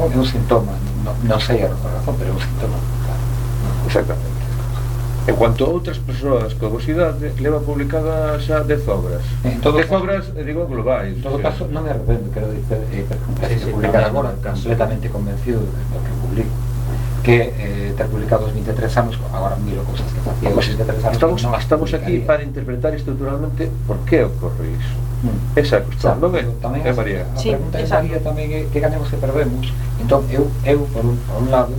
Bom, 0.00 0.08
é 0.08 0.16
un 0.16 0.24
sintoma, 0.24 0.72
non, 1.04 1.12
non 1.28 1.40
sei 1.40 1.60
a 1.60 1.68
razón, 1.68 2.16
pero 2.16 2.32
é 2.32 2.34
un 2.36 2.40
sintoma 2.40 2.80
claro. 3.04 3.24
Exactamente. 3.84 4.35
E 5.26 5.32
cuanto 5.34 5.66
a 5.66 5.68
outras 5.74 5.98
persoas 5.98 6.54
con 6.54 6.70
obesidade, 6.70 7.34
leva 7.42 7.58
publicada 7.58 8.38
xa 8.38 8.62
10 8.62 8.86
obras. 8.86 9.26
En 9.42 9.58
todo 9.58 9.82
10 9.82 9.90
obras, 9.90 10.30
eh, 10.38 10.46
digo, 10.46 10.70
globais. 10.70 11.18
En 11.18 11.22
todo 11.22 11.38
eh. 11.38 11.42
caso, 11.42 11.66
non 11.66 11.82
me 11.82 11.90
arrependo, 11.90 12.30
quero 12.30 12.46
dizer, 12.54 12.78
eh, 12.94 13.02
sí, 13.50 13.58
sí, 13.58 13.74
publicar 13.74 14.06
agora, 14.06 14.38
completamente 14.38 15.10
convencido 15.10 15.66
do 15.66 15.98
que 15.98 16.12
publico 16.22 16.54
que 17.26 17.42
eh, 17.58 17.92
ter 17.96 18.06
publicado 18.06 18.46
os 18.46 18.54
23 18.54 18.96
anos 19.02 19.18
agora 19.34 19.56
miro 19.56 19.82
cousas 19.82 20.06
que 20.14 20.20
facía 20.22 20.48
os 20.54 20.62
23 20.62 20.94
anos 20.94 21.16
estamos, 21.18 21.42
non 21.42 21.58
estamos 21.58 21.90
aquí 21.90 22.22
para 22.22 22.46
interpretar 22.46 22.94
estruturalmente 22.94 23.66
por 23.82 23.98
que 24.06 24.22
ocorre 24.22 24.78
iso 24.78 24.94
mm. 25.26 25.58
esa 25.58 25.82
cuestión, 25.82 26.22
non 26.22 26.30
é? 26.38 26.46
Tamén 26.62 26.86
é 26.86 26.94
María. 26.94 27.26
A, 27.26 27.34
a 27.34 27.42
sí, 27.42 27.50
pregunta 27.50 27.82
que 27.82 27.90
María 27.90 28.18
tamén 28.22 28.46
é 28.54 28.60
que 28.70 28.78
ganemos 28.78 29.10
que 29.10 29.18
perdemos 29.18 29.74
entón 29.98 30.22
eu, 30.30 30.46
eu 30.62 30.86
por, 30.94 31.02
un, 31.02 31.18
por 31.26 31.42
un 31.42 31.50
lado 31.50 31.74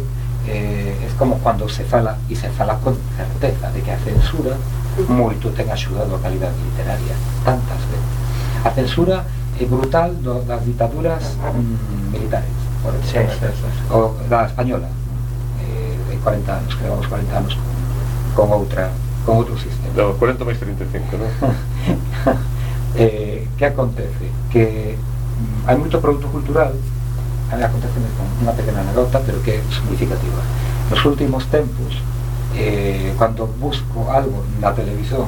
eh, 0.48 0.96
es 1.06 1.13
como 1.13 1.39
cando 1.44 1.68
se 1.70 1.84
fala 1.84 2.18
e 2.30 2.36
se 2.36 2.50
fala 2.50 2.80
con 2.80 2.96
certeza 3.16 3.72
de 3.72 3.82
que 3.82 3.92
a 3.92 4.00
censura 4.00 4.56
moito 5.08 5.51
ten 5.51 5.68
axudado 5.70 6.16
a 6.16 6.20
calidade 6.24 6.56
literaria 6.63 7.16
tantas 7.44 7.82
veces 7.92 8.16
a 8.63 8.72
censura 8.72 9.27
é 9.60 9.66
brutal 9.66 10.16
do, 10.24 10.42
das 10.48 10.63
ditaduras 10.63 11.36
mm, 11.36 12.16
militares 12.16 12.50
por 12.82 12.96
exemplo, 12.96 13.34
sí, 13.34 13.46
sí, 13.46 13.51
sí, 13.51 13.68
sí. 13.68 13.94
O, 13.94 14.16
da 14.30 14.46
española 14.46 14.88
eh, 15.60 15.98
de 16.10 16.16
40 16.18 16.58
anos, 16.58 16.75
que 16.75 16.84
levamos 16.84 17.08
40 17.08 17.38
anos 17.38 17.58
con, 18.34 18.48
con 18.48 18.58
outra 18.58 18.92
con 19.25 19.38
outro 19.38 19.58
sistema 19.60 19.92
no, 19.92 20.16
40 20.16 20.46
máis 20.48 20.58
35, 20.62 21.18
non? 21.18 21.32
eh, 22.96 23.44
que 23.58 23.66
acontece? 23.66 24.32
que 24.50 24.96
mm, 24.96 25.68
hai 25.68 25.75
moito 25.75 26.00
produto 26.00 26.32
cultural 26.32 26.72
a 27.51 27.56
mí 27.56 27.60
me 27.60 27.66
acontece 27.66 27.94
una 28.42 28.51
pequeña 28.51 28.82
anécdota, 28.82 29.22
pero 29.25 29.42
que 29.42 29.58
es 29.58 29.63
significativa. 29.74 30.42
Los 30.92 31.06
últimos 31.06 31.46
tempos, 31.48 32.01
eh, 32.56 33.13
cuando 33.18 33.48
busco 33.48 34.12
algo 34.12 34.44
en 34.56 34.62
la 34.62 34.74
televisión, 34.74 35.27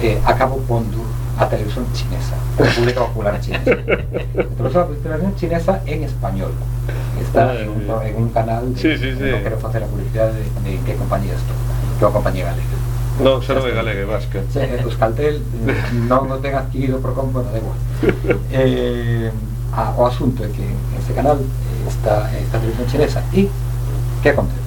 eh, 0.00 0.20
acabo 0.24 0.58
poniendo 0.58 0.98
a 1.38 1.48
televisión 1.48 1.86
chinesa, 1.92 2.34
República 2.58 3.00
Popular 3.00 3.40
Chinesa. 3.40 3.70
la 3.70 4.86
televisión 5.02 5.34
chinesa 5.36 5.82
en 5.84 6.04
español. 6.04 6.52
Está 7.20 7.50
ah, 7.50 7.54
en, 8.06 8.16
un, 8.16 8.28
canal, 8.30 8.74
de, 8.74 8.80
sí, 8.80 8.96
sí, 8.96 9.10
no 9.12 9.40
quiero 9.40 9.56
hacer 9.66 9.80
la 9.80 9.86
publicidad 9.86 10.32
de, 10.32 10.78
qué 10.84 10.94
compañía 10.94 11.32
esto, 11.32 11.52
que 11.98 12.12
compañía 12.12 12.46
galega. 12.46 12.64
No, 13.22 13.40
solo 13.42 13.64
de 13.64 13.72
galega, 13.72 14.06
vasca. 14.06 14.40
Euskaltel 14.82 15.40
no 16.08 16.16
lo 16.16 16.24
no 16.26 16.36
tengo 16.38 16.58
adquirido 16.58 16.98
por 16.98 17.14
compra, 17.14 17.42
no 17.42 17.50
da 17.52 17.58
igual. 17.58 17.78
o 19.96 20.06
asunto 20.06 20.44
é 20.44 20.48
que 20.48 20.64
este 20.98 21.12
canal 21.12 21.36
eh, 21.36 21.88
está 21.88 22.30
esta 22.32 22.58
televisión 22.58 22.88
chinesa 22.88 23.22
e 23.32 23.50
que 24.22 24.28
acontece? 24.28 24.62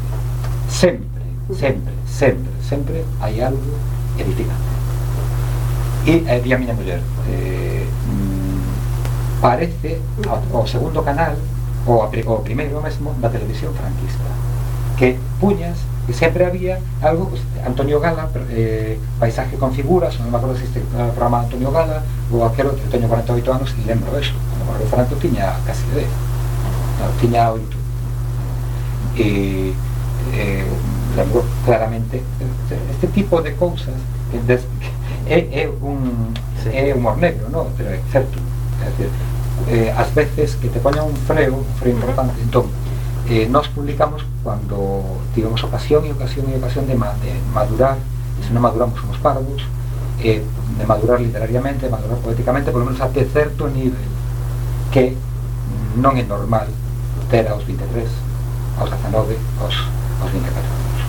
Sempre, 0.67 1.07
sempre, 1.55 1.93
sempre, 2.05 2.51
sempre 2.61 3.05
hai 3.21 3.41
algo 3.41 3.71
edificante. 4.17 4.67
E 6.05 6.23
eh, 6.27 6.41
di 6.41 6.51
a 6.53 6.57
miña 6.57 6.73
muller, 6.73 7.01
eh, 7.27 7.87
mm, 7.87 9.41
parece 9.41 10.01
o, 10.51 10.67
segundo 10.67 11.01
canal 11.03 11.35
o 11.85 12.39
primeiro 12.43 12.81
mesmo 12.81 13.15
da 13.21 13.29
televisión 13.29 13.73
franquista 13.73 14.27
que 14.97 15.17
puñas 15.39 15.77
que 16.07 16.13
sempre 16.13 16.45
había 16.45 16.79
algo, 17.01 17.29
pues, 17.29 17.41
Antonio 17.65 17.99
Gala, 17.99 18.29
eh, 18.49 18.97
paisaje 19.19 19.57
con 19.57 19.75
figuras, 19.75 20.15
non 20.23 20.31
me 20.31 20.37
acordo 20.39 20.55
se 20.55 20.63
este 20.63 20.79
eh, 20.79 21.11
programa 21.11 21.43
de 21.43 21.51
Antonio 21.51 21.69
Gala, 21.69 22.01
ou 22.31 22.47
aquelo 22.47 22.71
que 22.73 22.87
eu 22.87 22.91
teño 22.91 23.11
48 23.11 23.43
anos 23.51 23.75
e 23.75 23.83
lembro 23.83 24.15
eso, 24.15 24.33
cando 24.49 24.63
morreu 24.65 24.87
Franco 24.87 25.19
tiña 25.19 25.51
casi 25.67 25.83
10, 25.91 26.07
no, 26.07 27.05
tiña 27.19 27.51
8. 27.51 27.61
E 29.19 29.75
eh, 30.31 30.65
lembro 31.13 31.43
claramente 31.67 32.23
este, 32.39 32.75
este 32.89 33.07
tipo 33.11 33.43
de 33.43 33.51
cousas 33.59 33.93
que, 34.31 34.39
des, 34.47 34.63
é, 35.27 35.67
é 35.67 35.69
un 35.69 36.31
Sí. 36.63 36.69
é 36.73 36.93
humor 36.93 37.17
negro, 37.17 37.49
no? 37.49 37.67
pero 37.77 37.89
é 37.89 37.99
certo, 38.11 38.39
é 38.81 38.89
decir, 38.89 39.09
eh, 39.69 39.93
ás 39.95 40.13
veces 40.13 40.55
que 40.55 40.69
te 40.69 40.79
poña 40.79 41.03
un 41.03 41.15
freo, 41.15 41.55
un 41.55 41.65
freo 41.79 41.93
importante, 41.93 42.41
entón, 42.41 42.65
eh, 43.29 43.47
nos 43.49 43.67
publicamos 43.69 44.25
cuando 44.43 45.03
tivemos 45.35 45.63
ocasión 45.63 46.05
y 46.05 46.11
ocasión 46.11 46.45
y 46.49 46.55
ocasión 46.55 46.87
de, 46.87 46.95
ma 46.95 47.13
de 47.19 47.35
madurar, 47.53 47.97
se 48.39 48.53
non 48.55 48.63
maduramos 48.63 48.95
somos 48.95 49.19
parvos, 49.19 49.67
eh, 50.23 50.39
de 50.39 50.85
madurar 50.87 51.19
literariamente, 51.19 51.87
de 51.87 51.91
madurar 51.91 52.17
poéticamente, 52.23 52.71
por 52.71 52.81
lo 52.81 52.87
menos 52.87 53.01
até 53.03 53.27
certo 53.27 53.67
nivel 53.67 54.07
que 54.95 55.11
non 55.99 56.15
é 56.15 56.23
normal 56.23 56.71
ter 57.27 57.43
aos 57.51 57.67
23, 57.67 58.07
aos 58.79 58.89
19, 58.89 59.35
aos, 59.59 59.75
aos 60.23 60.31
24 60.31 60.63
anos. 60.63 61.01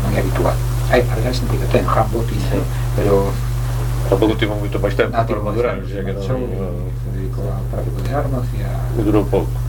Non 0.00 0.10
é 0.16 0.18
habitual. 0.24 0.56
Hai 0.88 1.02
para 1.04 1.20
en 1.20 1.34
que 1.34 1.68
ten 1.68 1.84
Rambo, 1.84 2.24
dice, 2.24 2.56
pero... 2.96 3.28
Tampouco 4.06 4.38
tivo 4.38 4.54
moito 4.54 4.78
máis 4.78 4.94
tempo 4.94 5.12
para 5.12 5.42
madurar, 5.42 5.76
xa 5.84 6.00
que 6.00 6.14
non... 6.14 6.24
Eu 6.24 6.88
dedico 7.12 7.42
ao 7.42 7.66
tráfico 7.68 7.98
de 8.00 8.10
armas 8.14 8.46
e 8.54 8.62
a... 8.62 8.72
Durou 9.02 9.26
pouco. 9.26 9.65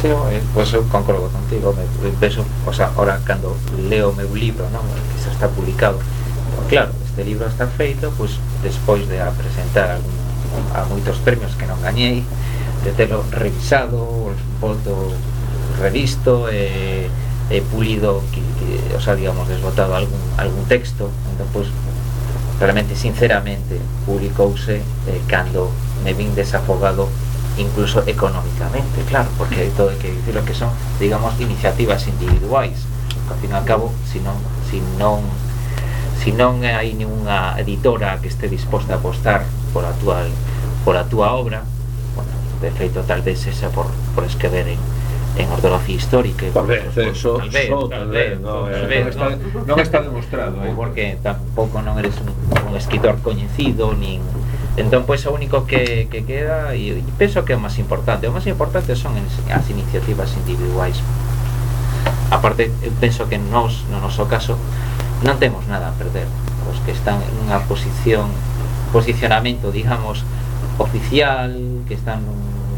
Sí, 0.00 0.06
eh, 0.06 0.42
pois 0.54 0.72
eu 0.72 0.84
concordo 0.86 1.26
contigo 1.26 1.74
me, 1.74 1.82
penso, 2.22 2.46
o 2.64 2.72
sea, 2.72 2.92
ahora 2.94 3.18
cando 3.26 3.56
leo 3.90 4.10
o 4.10 4.14
meu 4.14 4.30
libro 4.30 4.62
non? 4.70 4.86
que 4.86 5.18
xa 5.18 5.34
está 5.34 5.50
publicado 5.50 5.98
claro, 6.70 6.94
este 7.02 7.26
libro 7.26 7.50
está 7.50 7.66
feito 7.66 8.14
pois, 8.14 8.38
despois 8.62 9.10
de 9.10 9.18
apresentar 9.18 9.98
algún, 9.98 10.14
a 10.70 10.86
moitos 10.86 11.18
premios 11.26 11.58
que 11.58 11.66
non 11.66 11.82
gañei 11.82 12.22
de 12.86 12.94
telo 12.94 13.26
revisado 13.34 14.30
volto 14.62 15.10
revisto 15.82 16.46
eh, 16.46 17.10
e, 17.50 17.58
e 17.58 17.66
pulido 17.66 18.22
que, 18.30 18.38
que, 18.38 18.94
o 18.94 19.02
sea, 19.02 19.18
digamos, 19.18 19.50
desbotado 19.50 19.98
algún, 19.98 20.22
algún 20.38 20.62
texto 20.70 21.10
entón, 21.34 21.50
pois, 21.50 21.74
realmente, 22.62 22.94
sinceramente 22.94 23.82
publicouse 24.06 24.78
eh, 24.78 25.20
cando 25.26 25.74
me 26.06 26.14
vin 26.14 26.38
desafogado 26.38 27.10
incluso 27.58 28.02
económicamente, 28.06 29.02
claro, 29.08 29.28
porque 29.36 29.70
todo 29.76 29.90
hai 29.90 29.98
que 29.98 30.14
dicir 30.14 30.38
que 30.46 30.54
son, 30.54 30.70
digamos, 31.02 31.34
iniciativas 31.42 32.06
individuais. 32.06 32.86
Ao 33.28 33.36
fin 33.42 33.52
e 33.52 33.58
ao 33.58 33.66
cabo, 33.66 33.92
si 34.06 34.22
non, 34.22 34.38
si 34.70 34.80
non 34.96 35.26
si 36.18 36.34
non 36.34 36.62
hai 36.66 36.94
ninguna 36.94 37.54
editora 37.58 38.18
que 38.18 38.26
este 38.30 38.48
disposta 38.50 38.94
a 38.94 38.98
apostar 38.98 39.46
por 39.70 39.86
a 39.86 39.92
túa 40.02 40.26
por 40.82 40.98
a 40.98 41.04
túa 41.06 41.34
obra, 41.34 41.62
bueno, 42.14 42.32
de 42.60 42.70
feito 42.74 43.02
tal 43.06 43.22
vez 43.22 43.46
esa 43.46 43.70
por, 43.70 43.86
por 44.14 44.24
escrever 44.24 44.66
en, 44.66 44.80
en 45.38 45.46
ortografía 45.52 45.94
histórica 45.94 46.46
e 46.46 46.50
Tal 46.50 46.66
por 46.66 46.74
vez, 46.74 46.82
tal 46.90 47.04
vez, 47.04 47.18
so, 47.18 47.38
tal 47.38 47.50
tal 47.90 48.08
vez, 48.10 48.40
no, 48.40 48.66
tal 48.66 48.82
eh, 48.82 48.86
vez, 48.86 49.06
está, 49.14 49.26
está 49.78 49.98
demostrado, 50.02 50.56
eh. 50.64 50.72
porque 50.78 51.18
tampouco 51.22 51.82
non 51.82 51.98
eres 52.02 52.18
un, 52.18 52.34
un 52.34 52.74
escritor 52.74 53.18
coñecido 53.22 53.94
nin 53.94 54.18
Entón, 54.78 55.02
pois, 55.10 55.26
o 55.26 55.34
único 55.34 55.66
que, 55.66 56.06
que 56.06 56.22
queda, 56.22 56.70
e, 56.78 57.02
e 57.02 57.12
penso 57.18 57.42
que 57.42 57.50
é 57.50 57.58
o 57.58 57.62
máis 57.62 57.74
importante, 57.82 58.30
o 58.30 58.32
máis 58.32 58.46
importante 58.46 58.94
son 58.94 59.10
as 59.50 59.66
iniciativas 59.74 60.30
individuais. 60.38 61.02
Aparte, 62.30 62.70
penso 63.02 63.26
que 63.26 63.42
nós, 63.42 63.82
no 63.90 63.98
noso 63.98 64.30
caso, 64.30 64.54
non 65.26 65.34
temos 65.42 65.66
nada 65.66 65.90
a 65.90 65.94
perder. 65.98 66.30
Os 66.70 66.78
que 66.86 66.94
están 66.94 67.18
nunha 67.42 67.58
posición, 67.66 68.30
posicionamento, 68.94 69.74
digamos, 69.74 70.22
oficial, 70.78 71.58
que 71.90 71.98
están 71.98 72.22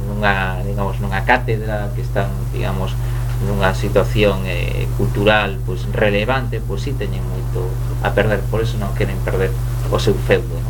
nunha, 0.09 0.65
digamos, 0.65 0.97
nunha 1.05 1.21
cátedra, 1.29 1.93
que 1.93 2.01
están, 2.01 2.33
digamos, 2.57 2.97
nunha 3.45 3.77
situación 3.77 4.45
eh, 4.45 4.89
cultural 4.97 5.57
pois 5.65 5.85
relevante, 5.93 6.61
pois 6.61 6.85
si 6.85 6.93
teñen 6.93 7.25
moito 7.25 7.69
a 8.05 8.13
perder, 8.13 8.41
por 8.49 8.61
eso 8.61 8.77
non 8.77 8.93
queren 8.97 9.17
perder 9.21 9.53
o 9.93 10.01
seu 10.01 10.17
feudo, 10.17 10.57
non? 10.61 10.70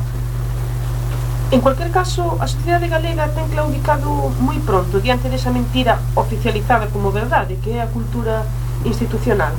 En 1.50 1.60
cualquier 1.60 1.90
caso, 1.90 2.38
a 2.40 2.46
sociedade 2.46 2.86
galega 2.86 3.26
ten 3.34 3.50
claudicado 3.50 4.30
moi 4.38 4.54
pronto 4.62 5.02
diante 5.02 5.26
desa 5.26 5.50
mentira 5.50 5.98
oficializada 6.14 6.86
como 6.94 7.10
verdade, 7.10 7.58
que 7.58 7.74
é 7.74 7.82
a 7.82 7.90
cultura 7.90 8.46
institucional. 8.86 9.50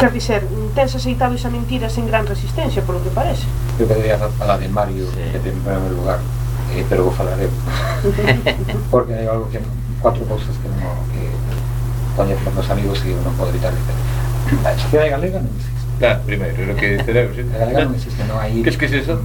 Quer 0.00 0.12
dizer, 0.16 0.48
tense 0.72 0.96
aceitado 0.96 1.36
esa 1.36 1.52
mentira 1.52 1.92
sen 1.92 2.08
gran 2.08 2.24
resistencia, 2.24 2.80
polo 2.80 3.04
que 3.04 3.12
parece. 3.12 3.44
Eu 3.76 3.84
quería 3.84 4.16
falar 4.16 4.56
de 4.56 4.68
Mario, 4.72 5.04
Sí. 5.12 5.20
que 5.28 5.44
ten 5.44 5.52
en 5.52 5.60
primeiro 5.60 5.92
lugar, 5.92 6.24
eh, 6.72 6.84
pero 6.88 7.04
vou 7.04 7.12
falar 7.12 7.36
eu. 7.36 7.52
Porque 8.92 9.12
hai 9.12 9.28
algo 9.28 9.52
que 9.52 9.60
cuatro 10.00 10.24
cousas 10.24 10.56
que 10.56 10.68
non 10.72 10.96
que 11.12 11.20
coñecen 12.16 12.56
os 12.56 12.68
amigos 12.72 13.04
e 13.04 13.12
non 13.12 13.36
podo 13.36 13.52
evitar 13.52 13.76
dizer. 13.76 13.96
A 14.64 14.72
sociedade 14.72 15.12
galega 15.20 15.36
non 15.44 15.52
existe. 15.52 15.75
Claro, 15.98 16.20
primeiro, 16.28 16.52
o 16.72 16.76
que 16.76 16.96
eh, 16.96 17.04
celebro. 17.04 17.32
Eh, 17.32 17.44
sí. 17.44 17.56
A 17.56 17.58
galega 17.64 17.88
non 17.88 17.96
existe, 17.96 18.20
non 18.28 18.36
hai... 18.36 18.60
Que 18.60 18.68
esquece 18.68 19.00
eso? 19.00 19.16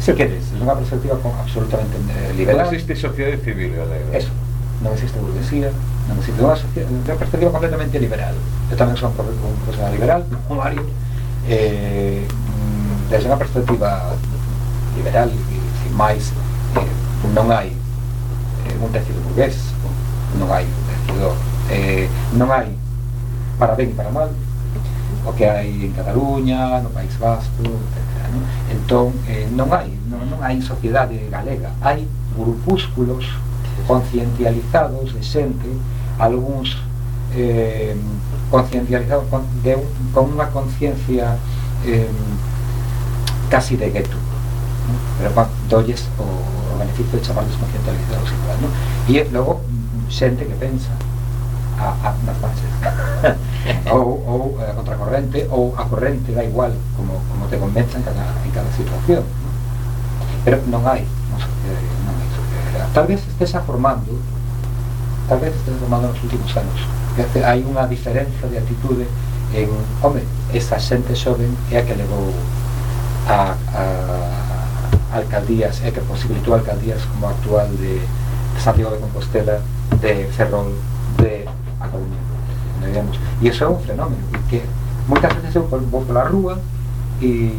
Se 0.00 0.16
queres, 0.16 0.56
unha 0.56 0.72
perspectiva 0.72 1.20
absolutamente 1.20 2.00
liberal. 2.32 2.64
Non 2.64 2.72
existe 2.72 2.96
sociedade 2.96 3.36
civil 3.44 3.76
galega. 3.76 4.08
Eso, 4.16 4.32
non 4.80 4.96
existe 4.96 5.20
burguesía, 5.20 5.68
non 6.08 6.16
existe 6.16 6.40
unha, 6.40 6.56
sociedade, 6.56 6.88
unha 6.88 7.18
perspectiva 7.20 7.52
completamente 7.52 7.96
liberal. 8.00 8.32
Eu 8.72 8.76
tamén 8.80 8.96
son 8.96 9.12
un 9.12 9.56
profesional 9.68 9.92
liberal, 9.92 10.20
un 10.48 10.56
Mario, 10.56 10.88
eh, 11.44 12.24
desde 13.12 13.28
unha 13.28 13.36
perspectiva 13.36 14.16
liberal, 14.96 15.28
e 15.28 15.56
sin 15.84 15.92
máis, 15.92 16.32
eh, 16.80 16.88
non 17.36 17.52
hai 17.52 17.76
eh, 18.64 18.76
un 18.80 18.88
tecido 18.96 19.20
burgués, 19.28 19.76
non 20.40 20.48
hai 20.48 20.64
un 20.64 20.84
tecido... 20.88 21.36
Eh, 21.68 22.08
non 22.32 22.48
hai 22.48 22.72
para 23.60 23.76
ben 23.76 23.92
e 23.92 23.96
para 23.98 24.08
mal, 24.08 24.32
o 25.26 25.32
que 25.32 25.44
hai 25.44 25.68
en 25.86 25.92
Cataluña, 25.92 26.80
no 26.80 26.90
País 26.90 27.14
Vasco, 27.18 27.62
etc. 27.62 27.98
Non? 28.32 28.42
Entón, 28.70 29.06
eh, 29.26 29.48
non 29.52 29.72
hai, 29.72 29.90
non, 30.10 30.22
non 30.28 30.38
hai 30.42 30.60
sociedade 30.60 31.16
galega, 31.30 31.72
hai 31.80 32.06
grupúsculos 32.36 33.24
conciencializados 33.86 35.14
de 35.14 35.22
xente, 35.22 35.70
algúns 36.18 36.76
eh, 37.34 37.96
conciencializados 38.50 39.24
con, 39.30 39.44
de 39.62 39.76
con 40.12 40.32
unha 40.32 40.48
conciencia 40.48 41.36
eh, 41.84 42.08
casi 43.50 43.76
de 43.76 43.90
gueto 43.90 44.16
pero 45.18 45.32
con, 45.34 45.46
dolles 45.68 46.08
o, 46.16 46.24
o 46.24 46.78
beneficio 46.78 47.18
de 47.18 47.24
chamarles 47.24 47.56
conciencializados 47.56 48.28
igual 48.32 48.58
¿no? 48.64 48.68
e 49.12 49.24
logo 49.28 49.60
xente 50.08 50.48
que 50.48 50.56
pensa 50.56 50.90
a, 51.78 51.94
a 52.02 52.08
nas 52.26 52.38
bases 52.42 52.70
ou, 53.94 54.20
ou 54.26 54.42
a 54.60 54.74
contracorrente 54.74 55.46
ou 55.50 55.74
a 55.78 55.84
corrente 55.86 56.32
da 56.34 56.44
igual 56.44 56.74
como, 56.96 57.14
como 57.30 57.46
te 57.46 57.58
convenza 57.58 57.98
en 57.98 58.04
cada, 58.04 58.26
en 58.44 58.50
cada 58.50 58.70
situación 58.74 59.22
¿no? 59.22 59.50
pero 60.44 60.58
non 60.66 60.82
hai 60.84 61.06
non, 61.30 61.40
non 62.04 62.14
hai 62.18 62.28
tal 62.92 63.06
vez 63.06 63.22
estés 63.24 63.54
formando 63.64 64.12
tal 65.28 65.40
vez 65.40 65.54
estés 65.54 65.74
formando 65.78 66.08
nos 66.08 66.22
últimos 66.24 66.56
anos. 66.56 66.80
Que 67.14 67.44
hai 67.44 67.60
unha 67.60 67.84
diferenza 67.84 68.48
de 68.48 68.56
atitude 68.56 69.04
en, 69.52 69.68
home, 70.00 70.24
esa 70.56 70.80
xente 70.80 71.12
xoven 71.12 71.52
é 71.68 71.78
a 71.78 71.84
que 71.84 71.94
levou 71.94 72.32
a, 73.28 73.52
a 73.52 73.84
alcaldías, 75.20 75.84
é 75.84 75.92
que 75.92 76.00
posibilitou 76.08 76.56
alcaldías 76.56 77.04
como 77.12 77.28
a 77.28 77.36
actual 77.36 77.68
de 77.76 78.00
Santiago 78.56 78.96
de 78.96 79.04
Compostela, 79.04 79.60
de 80.00 80.24
Ferrol, 80.32 80.72
de 81.20 81.44
A 81.80 81.86
Coruña. 81.88 82.18
entendemos? 82.78 83.18
E 83.42 83.48
iso 83.48 83.64
é 83.64 83.68
un 83.68 83.80
fenómeno 83.82 84.22
que 84.48 84.62
moitas 85.08 85.34
veces 85.34 85.54
vou 85.54 85.80
vou 85.90 86.02
pola 86.04 86.24
rúa 86.24 86.58
e 87.20 87.54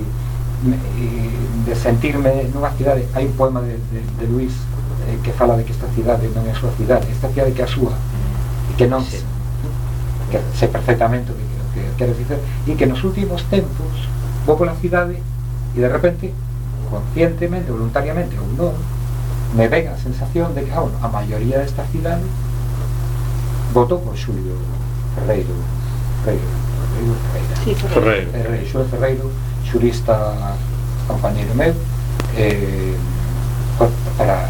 de 1.65 1.75
sentirme 1.75 2.51
nunha 2.53 2.71
cidade 2.75 3.08
hai 3.15 3.25
un 3.27 3.36
poema 3.36 3.62
de, 3.62 3.79
de, 3.91 3.99
de 4.19 4.25
Luis 4.27 4.51
eh, 5.08 5.15
que 5.23 5.32
fala 5.32 5.55
de 5.55 5.63
que 5.63 5.71
esta 5.71 5.88
cidade 5.95 6.27
non 6.36 6.43
é 6.47 6.51
a 6.51 6.58
súa 6.60 6.71
cidade 6.75 7.08
esta 7.12 7.32
cidade 7.32 7.51
que 7.55 7.63
é 7.63 7.67
a 7.67 7.71
súa 7.71 7.95
e 8.71 8.73
que 8.75 8.88
non 8.88 9.03
Sí. 9.03 9.23
que 10.32 10.38
sei 10.53 10.67
perfectamente 10.69 11.32
o 11.32 11.36
que, 11.36 11.47
o 11.47 11.67
que 11.73 11.82
quero 11.95 12.13
dicer 12.13 12.39
e 12.67 12.75
que 12.75 12.86
nos 12.86 13.03
últimos 13.03 13.43
tempos 13.47 14.08
vou 14.45 14.55
pola 14.60 14.75
cidade 14.79 15.19
e 15.75 15.77
de 15.79 15.88
repente 15.88 16.32
conscientemente, 16.91 17.71
voluntariamente 17.71 18.36
ou 18.36 18.47
non 18.55 18.75
me 19.55 19.65
ven 19.71 19.88
a 19.89 19.95
sensación 19.97 20.53
de 20.53 20.67
que 20.67 20.71
ah, 20.75 20.84
bueno, 20.84 20.99
a 21.01 21.08
maioría 21.08 21.60
desta 21.63 21.88
cidade 21.88 22.23
votou 23.73 23.99
por 23.99 24.15
Xulio 24.17 24.55
Ferreiro 25.15 25.53
Ferreiro, 26.23 26.47
Ferreiro, 26.93 27.15
Ferreira. 27.32 27.55
Sí, 27.63 27.75
Ferreiro. 27.75 28.32
Ferreiro, 28.32 28.65
Xulio 28.67 28.88
Ferreiro 28.88 29.32
xurista 29.69 30.15
compañeiro 31.08 31.53
meu 31.55 31.73
eh, 32.38 32.95
pa- 33.77 33.89
para, 34.17 34.49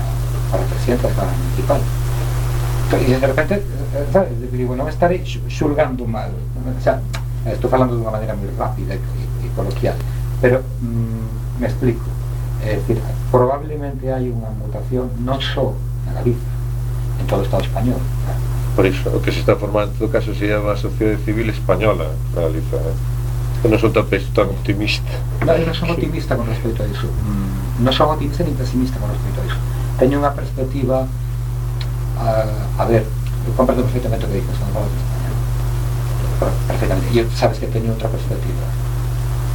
para 0.52 0.64
presidente 0.64 1.04
da 1.04 1.10
Cámara 1.14 1.36
Municipal. 1.38 1.82
E 2.92 3.16
de 3.20 3.26
repente 3.28 3.54
eh, 3.56 4.08
sabes, 4.12 4.34
digo, 4.52 4.76
non 4.76 4.88
estarei 4.90 5.22
xu- 5.24 5.44
xulgando 5.48 6.08
mal 6.08 6.32
o 6.34 6.82
sea, 6.82 7.00
estou 7.46 7.70
falando 7.70 7.94
dunha 7.96 8.10
maneira 8.12 8.34
moi 8.36 8.50
rápida 8.58 8.96
e, 8.96 9.00
e 9.46 9.48
coloquial 9.56 9.96
pero 10.42 10.64
mm, 10.82 11.60
me 11.60 11.68
explico. 11.68 12.08
É 12.64 12.76
dicir, 12.76 13.00
probablemente 13.32 14.08
hai 14.12 14.28
unha 14.32 14.52
mutación 14.58 15.08
non 15.24 15.40
só 15.40 15.72
en 16.10 16.14
Galicia 16.18 16.52
en 17.22 17.26
todo 17.28 17.40
o 17.40 17.46
Estado 17.48 17.64
español 17.64 18.00
Por 18.76 18.86
iso, 18.86 19.10
o 19.12 19.20
que 19.22 19.32
se 19.32 19.40
está 19.42 19.56
formando 19.56 19.92
en 19.94 20.00
todo 20.00 20.10
caso 20.10 20.34
se 20.34 20.48
llama 20.48 20.74
a 20.74 20.80
sociedade 20.80 21.18
civil 21.26 21.50
española, 21.50 22.12
realiza. 22.36 22.78
Eh? 22.78 23.68
Non 23.68 23.76
son 23.76 23.92
tan, 23.92 24.08
tan 24.08 24.48
optimista. 24.50 25.12
Non, 25.44 25.56
eu 25.58 25.68
non 25.68 25.76
son 25.76 25.92
optimista 25.92 26.38
con 26.40 26.48
respecto 26.48 26.80
a 26.80 26.88
iso. 26.88 27.12
Mm. 27.12 27.84
Non 27.84 27.92
son 27.92 28.08
optimista 28.16 28.48
ni 28.48 28.56
pesimista 28.56 28.96
con 29.02 29.12
respecto 29.12 29.40
a 29.42 29.46
iso. 29.50 29.60
Teño 30.00 30.24
unha 30.24 30.32
perspectiva... 30.32 31.10
a, 32.20 32.84
a 32.84 32.86
ver, 32.86 33.04
eu 33.48 33.54
comprendo 33.56 33.84
perfectamente 33.84 34.26
o 34.26 34.30
que 34.30 34.40
dices, 34.44 34.60
non 34.60 34.72
falo 34.76 34.88
de 34.92 35.00
España. 35.00 35.32
Perfectamente. 36.68 37.08
E 37.16 37.22
sabes 37.36 37.58
que 37.60 37.68
teño 37.68 37.96
outra 37.96 38.12
perspectiva 38.12 38.66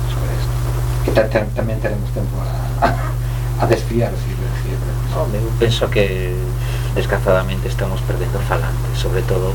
sobre 0.09 0.33
isto. 0.33 0.55
Que 1.05 1.11
ta, 1.13 1.23
ta, 1.29 1.45
tamén 1.53 1.79
teremos 1.81 2.09
tempo 2.17 2.41
a, 2.41 2.49
a, 2.85 2.89
a 3.63 3.65
desfiar 3.69 4.13
si 4.17 4.33
si, 4.33 4.69
Non, 5.13 5.29
eu 5.37 5.45
penso 5.61 5.87
que 5.93 6.33
descazadamente 6.95 7.69
estamos 7.69 8.01
perdendo 8.03 8.39
falantes, 8.41 8.99
sobre 8.99 9.23
todo 9.23 9.53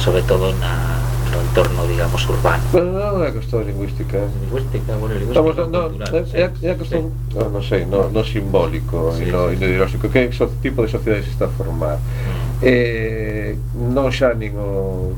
sobre 0.00 0.22
todo 0.22 0.54
na, 0.56 0.96
no 1.30 1.40
entorno, 1.42 1.86
digamos, 1.86 2.26
urbano. 2.28 2.62
Bueno, 2.72 2.96
non 2.96 3.22
é 3.22 3.30
cuestión 3.30 3.62
lingüística. 3.68 4.16
Lingüística, 4.16 4.96
bueno, 4.96 5.14
lingüística 5.14 5.44
Estamos, 5.44 5.68
no, 5.70 5.80
cultural, 5.92 6.12
é, 6.16 6.24
sí, 6.24 6.64
é 6.66 6.70
a 6.72 6.76
cuestión, 6.76 7.02
sí. 7.12 7.36
no, 7.36 7.42
non 7.52 7.62
sei, 7.62 7.82
no, 7.86 8.08
no 8.08 8.22
simbólico 8.24 9.12
sí, 9.14 9.28
e 9.28 9.32
no, 9.32 9.52
sí. 9.52 9.60
no 9.60 9.66
ideolóxico. 9.68 10.08
Que 10.08 10.32
so, 10.32 10.48
tipo 10.64 10.82
de 10.82 10.88
sociedade 10.88 11.22
se 11.22 11.36
está 11.36 11.46
a 11.46 11.52
formar? 11.52 12.00
Mm. 12.00 12.64
Eh, 12.64 13.56
non 13.76 14.10
xa 14.10 14.32
nin 14.34 14.56
o 14.56 15.12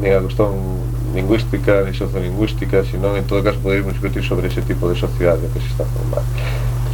nin 0.00 0.12
a 0.16 0.20
cuestión 0.24 0.56
lingüística, 1.14 1.84
nin 1.84 1.94
sociolingüística, 1.94 2.82
senón 2.84 3.16
en 3.16 3.24
todo 3.28 3.44
caso 3.44 3.60
poderíamos 3.60 3.94
discutir 3.94 4.24
sobre 4.24 4.48
ese 4.48 4.64
tipo 4.64 4.88
de 4.88 4.96
sociedade 4.96 5.46
que 5.52 5.60
se 5.60 5.70
está 5.70 5.84
a 5.84 5.90
formar. 5.92 6.24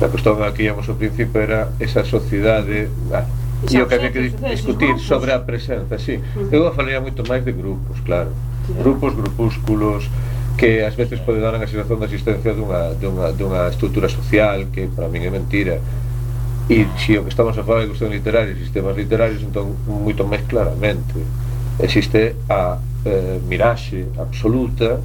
A 0.03 0.11
cuestión 0.11 0.42
aquí, 0.42 0.66
íamos 0.66 0.90
ao 0.90 0.98
principio 0.98 1.38
era 1.38 1.70
esa 1.79 2.03
sociedade, 2.03 2.90
ah, 3.14 3.22
e 3.70 3.79
o 3.79 3.87
que 3.87 3.94
había 3.94 4.11
que 4.11 4.35
discutir 4.51 4.98
sobre 4.98 5.31
a 5.31 5.38
presenza, 5.38 5.98
sí. 5.98 6.18
Eu 6.51 6.72
falaría 6.75 7.01
moito 7.01 7.22
máis 7.29 7.44
de 7.46 7.53
grupos, 7.53 8.01
claro. 8.03 8.35
Grupos, 8.79 9.14
grupúsculos, 9.14 10.11
que 10.57 10.83
ás 10.83 10.94
veces 10.94 11.20
pode 11.20 11.40
dar 11.40 11.55
a 11.55 11.66
sensación 11.66 11.98
da 11.98 12.07
existencia 12.07 12.55
dunha, 12.55 12.94
dunha, 12.98 13.33
dunha 13.33 13.68
estrutura 13.68 14.09
social 14.09 14.66
que 14.72 14.87
para 14.90 15.09
min 15.09 15.22
é 15.22 15.31
mentira. 15.31 15.79
E 16.70 16.87
se 16.98 17.18
o 17.18 17.22
que 17.22 17.31
estamos 17.31 17.59
a 17.59 17.62
falar 17.62 17.83
de 17.83 17.94
cuestión 17.94 18.11
literaria 18.11 18.55
sistemas 18.55 18.96
literarios 18.96 19.42
entón 19.42 19.75
moito 19.87 20.22
máis 20.22 20.46
claramente 20.46 21.18
existe 21.83 22.38
a 22.46 22.79
eh, 23.05 23.38
miraxe 23.48 24.07
absoluta 24.18 25.03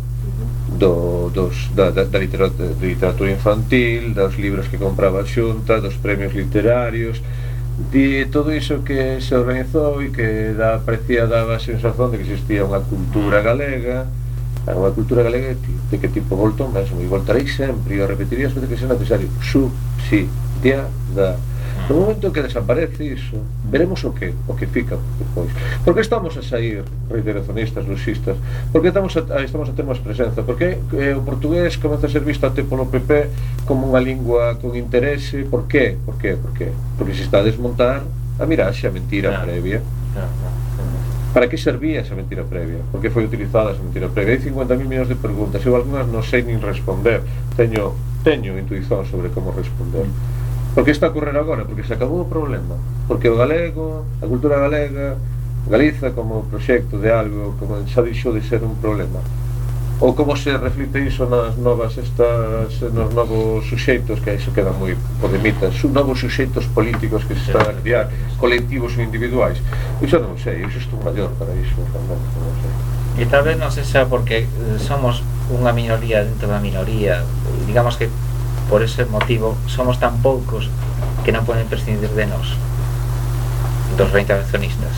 do, 0.78 1.30
dos, 1.34 1.74
da, 1.74 1.89
da, 1.89 2.04
da 2.04 2.20
literatura, 2.20 2.70
da 2.70 2.86
literatura 2.86 3.32
infantil 3.32 4.13
dos 4.13 4.38
libros 4.38 4.67
que 4.67 4.78
compraba 4.78 5.26
xunta 5.26 5.82
dos 5.82 5.96
premios 5.98 6.34
literarios 6.34 7.22
de 7.78 8.26
todo 8.32 8.54
iso 8.54 8.84
que 8.84 9.22
se 9.22 9.38
organizou 9.38 10.02
e 10.02 10.10
que 10.10 10.54
da, 10.58 10.82
parecía 10.82 11.30
daba 11.30 11.58
a 11.58 11.62
sensación 11.62 12.10
de 12.10 12.18
que 12.18 12.26
existía 12.26 12.66
unha 12.66 12.82
cultura 12.82 13.46
galega 13.46 14.10
unha 14.76 14.92
cultura 14.92 15.24
galega 15.24 15.56
de 15.56 15.96
que 15.96 16.12
tipo 16.12 16.36
volto 16.36 16.68
mesmo 16.68 17.00
e 17.00 17.08
voltarei 17.08 17.48
sempre 17.48 17.96
e 17.96 18.04
o 18.04 18.10
repetiría 18.10 18.52
sempre 18.52 18.68
que 18.68 18.76
sea 18.76 18.92
necesario. 18.92 19.32
Subsidiada. 19.40 21.40
No 21.90 21.96
momento 21.96 22.34
que 22.34 22.44
desaparece 22.44 23.06
iso, 23.06 23.38
veremos 23.72 24.04
o 24.04 24.12
que, 24.12 24.34
o 24.48 24.56
que 24.56 24.68
fica 24.68 24.98
depois. 25.20 25.48
Porque 25.86 26.02
estamos 26.02 26.36
a 26.36 26.44
sair 26.44 26.84
reiteracionistas, 27.10 27.88
luxistas, 27.88 28.36
porque 28.74 28.90
estamos 28.90 29.16
a, 29.16 29.24
a 29.38 29.44
estamos 29.44 29.70
a 29.70 29.72
ter 29.72 29.88
máis 29.88 30.04
presenza, 30.04 30.44
Por 30.44 30.60
que 30.60 30.76
eh, 31.00 31.16
o 31.16 31.24
portugués 31.24 31.80
comeza 31.80 32.08
a 32.08 32.12
ser 32.12 32.28
visto 32.28 32.44
até 32.44 32.68
polo 32.68 32.92
PP 32.92 33.63
como 33.63 33.88
unha 33.88 34.04
lingua 34.04 34.60
con 34.60 34.76
interese, 34.76 35.48
por 35.48 35.63
que? 35.72 35.96
Por 36.04 36.20
que? 36.20 36.36
Por 36.36 36.52
que? 36.52 36.76
Porque 37.00 37.16
se 37.16 37.24
está 37.24 37.40
a 37.40 37.48
desmontar 37.48 38.04
a 38.36 38.44
miraxe, 38.44 38.84
a 38.84 38.92
mentira 38.92 39.32
claro. 39.32 39.48
previa. 39.48 39.80
Claro, 40.12 40.32
claro. 40.44 40.56
Para 41.32 41.48
que 41.48 41.56
servía 41.56 42.04
esa 42.04 42.20
mentira 42.20 42.44
previa? 42.44 42.84
Por 42.92 43.00
que 43.00 43.08
foi 43.08 43.24
utilizada 43.24 43.72
esa 43.72 43.84
mentira 43.84 44.12
previa? 44.12 44.36
Hai 44.36 44.44
50.000 44.44 44.84
millóns 44.84 45.08
de 45.08 45.16
preguntas, 45.16 45.63
eu 45.63 45.72
algunhas 45.72 46.04
non 46.12 46.20
sei 46.20 46.44
nin 46.44 46.60
responder. 46.60 47.24
Teño 47.56 47.96
teño 48.28 48.60
intuición 48.60 49.08
sobre 49.08 49.32
como 49.32 49.56
responder. 49.56 50.04
Mm 50.04 50.37
Porque 50.78 50.94
está 50.94 51.10
a 51.10 51.10
ocorrer 51.10 51.34
agora, 51.34 51.66
porque 51.66 51.82
se 51.82 51.98
acabou 51.98 52.22
o 52.22 52.30
problema. 52.30 52.78
Porque 53.10 53.26
o 53.26 53.34
galego, 53.34 54.06
a 54.22 54.30
cultura 54.30 54.62
galega, 54.62 55.18
Galiza 55.70 56.12
como 56.12 56.44
proxecto 56.44 56.98
de 56.98 57.12
algo, 57.12 57.56
como 57.60 57.76
xa 57.92 58.02
deixou 58.02 58.32
de 58.32 58.40
ser 58.40 58.63
un 58.63 58.80
problema. 58.80 59.20
Ou 60.00 60.16
como 60.16 60.38
se 60.38 60.56
reflite 60.56 61.04
iso 61.04 61.28
nas 61.28 61.58
novas 61.60 61.98
estas, 61.98 62.80
nos 62.96 63.12
novos 63.12 63.68
suxeitos, 63.68 64.24
que 64.24 64.32
iso 64.32 64.56
queda 64.56 64.72
moi 64.72 64.96
por 65.20 65.28
demita, 65.28 65.68
novos 65.92 66.24
suxeitos 66.24 66.72
políticos 66.72 67.28
que 67.28 67.36
se 67.36 67.52
están 67.52 67.68
a 67.68 67.76
criar, 67.76 68.08
colectivos 68.40 68.96
ou 68.96 69.04
individuais. 69.04 69.60
Iso 70.00 70.24
non 70.24 70.40
sei, 70.40 70.63
iso 70.63 70.80
estou 70.80 71.04
maior 71.04 71.36
para 71.36 71.52
iso, 71.60 71.84
tamén, 71.92 72.16
non 72.16 72.56
sei. 72.63 72.72
E 73.20 73.24
tal 73.28 73.44
vez 73.44 73.60
non 73.60 73.68
se 73.68 73.84
xa 73.84 74.08
porque 74.08 74.48
eh, 74.48 74.80
somos 74.80 75.20
unha 75.52 75.76
minoría 75.76 76.24
dentro 76.24 76.48
da 76.48 76.63
minoría, 76.63 77.28
digamos 77.68 78.00
que 78.00 78.08
Por 78.70 78.84
ese 78.84 79.06
motivo, 79.06 79.56
somos 79.68 80.00
tan 80.00 80.20
poucos 80.20 80.70
que 81.24 81.32
non 81.32 81.48
poden 81.48 81.68
prescindir 81.72 82.12
de 82.12 82.28
nós, 82.28 82.56
dos 83.96 84.12
reintervencionistas. 84.12 84.96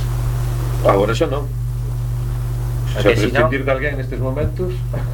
Agora 0.85 1.13
xa 1.13 1.29
non. 1.29 1.45
Xa 2.89 3.01
o 3.01 3.13
prescindir 3.13 3.61
si 3.61 3.63
no... 3.63 3.65
de 3.65 3.71
alguén 3.71 3.93
nestes 3.97 4.17
momentos... 4.17 4.73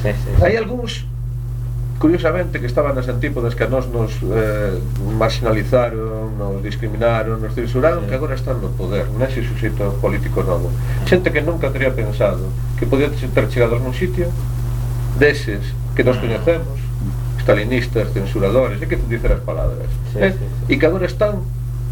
sí, 0.00 0.10
sí, 0.16 0.28
sí. 0.36 0.40
Hai 0.40 0.56
algúns 0.56 1.04
curiosamente 2.04 2.60
que 2.60 2.66
estaban 2.66 2.92
nas 2.92 3.08
antípodas 3.08 3.54
que 3.56 3.64
a 3.64 3.68
nós 3.68 3.88
nos 3.88 4.12
eh, 4.28 4.76
marginalizaron, 5.16 6.36
nos 6.36 6.60
discriminaron, 6.60 7.40
nos 7.40 7.54
censuraron, 7.54 8.04
sí. 8.04 8.12
que 8.12 8.14
agora 8.14 8.34
están 8.34 8.60
no 8.60 8.68
poder, 8.76 9.08
nese 9.16 9.40
suxeito 9.40 9.96
político 10.04 10.44
novo. 10.44 10.68
Mm. 10.68 11.08
Xente 11.08 11.32
que 11.32 11.40
nunca 11.40 11.72
teria 11.72 11.96
pensado 11.96 12.44
que 12.76 12.84
podía 12.84 13.08
ter 13.08 13.48
chegado 13.48 13.76
a 13.76 13.80
un 13.80 13.96
sitio, 13.96 14.28
deses 15.16 15.64
que 15.94 16.04
nos 16.04 16.18
coñecemos 16.18 16.78
stalinistas, 17.40 18.08
censuradores, 18.12 18.80
é 18.80 18.86
que 18.88 18.96
te 18.96 19.06
dicer 19.06 19.32
as 19.32 19.42
palabras. 19.44 19.86
Sí, 20.12 20.18
eh? 20.18 20.32
sí, 20.32 20.38
sí. 20.40 20.72
e 20.72 20.80
que 20.80 20.86
agora 20.88 21.04
están 21.04 21.44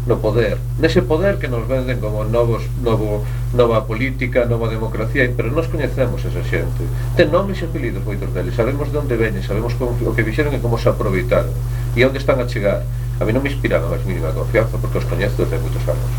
no 0.03 0.19
poder 0.19 0.59
nese 0.79 0.99
poder 1.01 1.39
que 1.39 1.47
nos 1.47 1.63
venden 1.67 2.03
como 2.03 2.25
novos, 2.25 2.67
novo, 2.83 3.23
nova 3.55 3.87
política, 3.87 4.43
nova 4.43 4.67
democracia 4.67 5.31
pero 5.31 5.51
nos 5.51 5.71
coñecemos 5.71 6.19
esa 6.25 6.43
xente. 6.43 6.83
Ten 7.15 7.31
nomes 7.31 7.63
e 7.63 7.65
apelidos 7.69 8.03
moitos 8.03 8.27
deles 8.35 8.51
sabemos 8.57 8.91
de 8.91 8.99
onde 8.99 9.15
veñen, 9.15 9.45
sabemos 9.45 9.77
como, 9.79 9.95
o 9.95 10.11
que 10.11 10.27
fixeron 10.27 10.51
e 10.51 10.59
como 10.59 10.75
se 10.75 10.91
aproveitaron 10.91 11.53
e 11.95 12.03
onde 12.03 12.19
están 12.19 12.43
a 12.43 12.49
chegar. 12.49 12.83
A 13.21 13.23
mí 13.23 13.31
non 13.31 13.39
me 13.39 13.47
inspiraba 13.53 13.87
máis 13.87 14.03
mínima 14.03 14.35
confianza 14.35 14.75
porque 14.75 14.99
os 14.99 15.07
coñezo 15.07 15.47
desde 15.47 15.61
moitos 15.61 15.85
anos. 15.87 16.09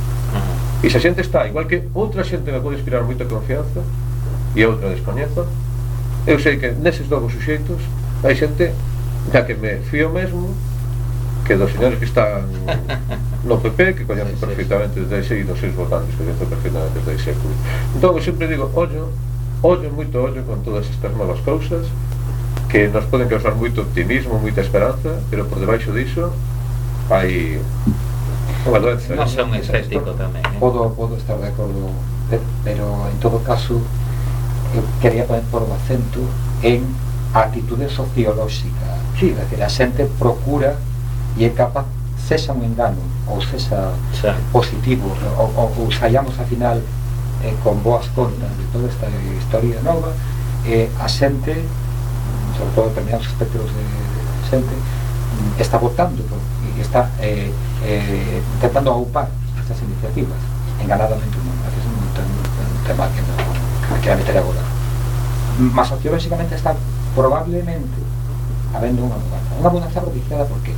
E 0.80 0.88
esa 0.88 1.02
xente 1.02 1.20
está, 1.20 1.44
igual 1.44 1.68
que 1.68 1.84
outra 1.92 2.24
xente 2.24 2.48
me 2.48 2.64
pode 2.64 2.80
inspirar 2.80 3.04
moita 3.04 3.28
confianza 3.28 3.84
e 4.56 4.64
outra 4.64 4.88
descoñezo 4.88 5.44
eu 6.26 6.38
sei 6.38 6.56
que 6.56 6.70
neses 6.72 7.08
novos 7.08 7.32
suxeitos 7.32 7.80
hai 8.22 8.34
xente 8.34 8.72
da 9.32 9.42
que 9.42 9.54
me 9.54 9.76
fío 9.90 10.10
mesmo 10.10 10.54
que 11.44 11.56
dos 11.56 11.70
señores 11.72 11.98
que 11.98 12.06
están 12.06 12.48
no 13.44 13.60
PP, 13.60 13.94
que 13.94 14.04
coñecen 14.04 14.36
perfectamente 14.40 15.00
desde 15.00 15.20
ese 15.20 15.34
e 15.40 15.44
dos 15.44 15.60
seus 15.60 15.76
votantes 15.76 16.16
que 16.16 16.24
coñecen 16.24 16.48
perfectamente 16.48 16.96
desde 17.04 17.12
ese 17.12 17.24
século. 17.36 17.52
Entón, 17.92 18.16
eu 18.16 18.24
sempre 18.24 18.48
digo, 18.48 18.72
ollo, 18.72 19.12
ollo, 19.60 19.92
moito 19.92 20.16
ollo 20.16 20.40
con 20.48 20.64
todas 20.64 20.88
estas 20.88 21.12
novas 21.12 21.40
cousas 21.44 21.84
que 22.72 22.88
nos 22.88 23.04
poden 23.12 23.28
causar 23.28 23.52
moito 23.54 23.84
optimismo, 23.84 24.40
moita 24.40 24.64
esperanza, 24.64 25.20
pero 25.28 25.44
por 25.44 25.60
debaixo 25.60 25.92
diso 25.92 26.32
hai 27.12 27.60
unha 28.64 28.80
doenza. 28.80 29.12
Non 29.12 29.28
son 29.28 29.52
escéptico 29.52 30.16
tamén. 30.16 30.40
Eh? 30.40 30.56
Podo, 30.56 30.88
podo 30.96 31.20
estar 31.20 31.36
de 31.36 31.52
acordo, 31.52 31.92
eh, 32.32 32.40
pero 32.64 33.04
en 33.12 33.20
todo 33.20 33.44
caso 33.44 33.84
quería 35.00 35.26
poner 35.26 35.42
por 35.50 35.62
o 35.62 35.70
acento 35.74 36.20
en 36.62 36.82
a 37.34 37.50
actitude 37.50 37.90
sociolóxica. 37.90 38.94
Sí. 39.18 39.34
Dicir, 39.34 39.62
a 39.62 39.68
xente 39.68 40.06
procura 40.18 40.78
e 41.36 41.44
é 41.44 41.50
capaz, 41.50 41.86
sexa 42.28 42.52
un 42.52 42.62
engano 42.62 43.02
ou 43.26 43.42
sexa 43.42 43.92
Xa. 44.14 44.34
positivo 44.52 45.10
ou, 45.36 45.50
ou, 45.56 45.68
ou 45.84 45.92
saiamos 45.92 46.38
a 46.38 46.44
final 46.44 46.78
eh, 47.42 47.54
con 47.62 47.82
boas 47.82 48.06
contas 48.14 48.48
de 48.56 48.64
toda 48.72 48.88
esta 48.88 49.06
historia 49.38 49.80
nova 49.82 50.14
eh, 50.64 50.88
a 51.00 51.08
xente 51.08 51.52
sobre 52.56 52.70
todo 52.74 52.88
determinados 52.88 53.26
espectros 53.26 53.66
de, 53.66 53.82
de 53.82 54.48
xente 54.48 54.74
mm, 54.74 55.60
está 55.60 55.76
votando 55.76 56.22
e 56.76 56.80
está 56.80 57.10
eh, 57.20 57.50
eh, 57.82 58.42
aupar 58.86 59.28
estas 59.58 59.82
iniciativas 59.82 60.38
enganadamente 60.80 61.36
non 61.42 61.56
é 61.64 61.70
un 61.82 62.84
tema 62.86 63.08
que 63.12 63.20
non 63.20 63.33
que 64.04 64.10
la 64.10 64.16
meteré 64.16 64.38
a 64.38 64.42
volar. 64.42 64.64
Masaccio 65.58 66.12
básicamente 66.12 66.54
está 66.54 66.74
probablemente 67.16 67.96
habiendo 68.74 69.04
una 69.04 69.16
mudanza. 69.16 69.54
Una 69.60 69.70
mudanza 69.70 70.00
propiciada. 70.02 70.44
Porque 70.44 70.74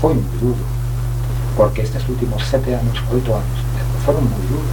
fue 0.00 0.14
muy 0.14 0.24
duro. 0.40 0.56
Porque 1.56 1.82
estos 1.82 2.08
últimos 2.08 2.42
sete 2.42 2.74
años, 2.74 2.96
ocho 3.12 3.36
años, 3.36 3.58
fueron 4.06 4.24
muy 4.24 4.40
duros. 4.48 4.64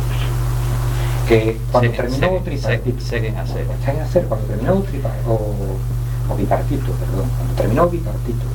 Que 1.27 1.59
cuando 1.71 1.91
terminó 1.91 2.29
tripartito, 2.43 3.01
se, 3.01 3.35
a 3.35 3.41
hacer. 3.41 3.67
A 3.69 4.03
hacer, 4.03 4.25
cuando 4.25 4.47
terminó 4.47 4.75
tripartito, 4.81 5.31
o, 5.31 6.35
bipartito, 6.35 6.91
perdón, 6.93 7.29
cuando 7.35 7.53
terminó 7.55 7.89
bipartito, 7.89 8.45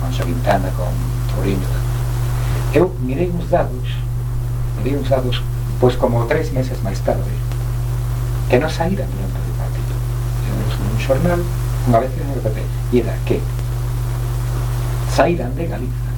con 0.00 0.12
Soquintana, 0.12 0.68
con 0.70 1.34
Torino, 1.34 1.60
yo 2.72 2.92
miré 3.04 3.28
unos 3.28 3.50
dados, 3.50 3.88
miré 4.82 4.96
unos 4.96 5.10
dados, 5.10 5.42
pues 5.80 5.96
como 5.96 6.24
tres 6.26 6.52
meses 6.52 6.82
más 6.82 7.00
tarde, 7.00 7.30
que 8.50 8.58
non 8.58 8.66
saíran 8.66 9.06
durante 9.06 9.38
o 9.38 9.46
bipartito 9.46 9.94
Vimos 10.42 10.74
nun 10.82 10.98
xornal 10.98 11.40
unha 11.86 11.98
vez 12.02 12.10
que 12.10 12.26
no 12.26 12.34
PP 12.42 12.58
e 12.90 12.96
era 12.98 13.14
que 13.22 13.38
saíran 15.14 15.54
de 15.54 15.70
Galiza 15.70 16.10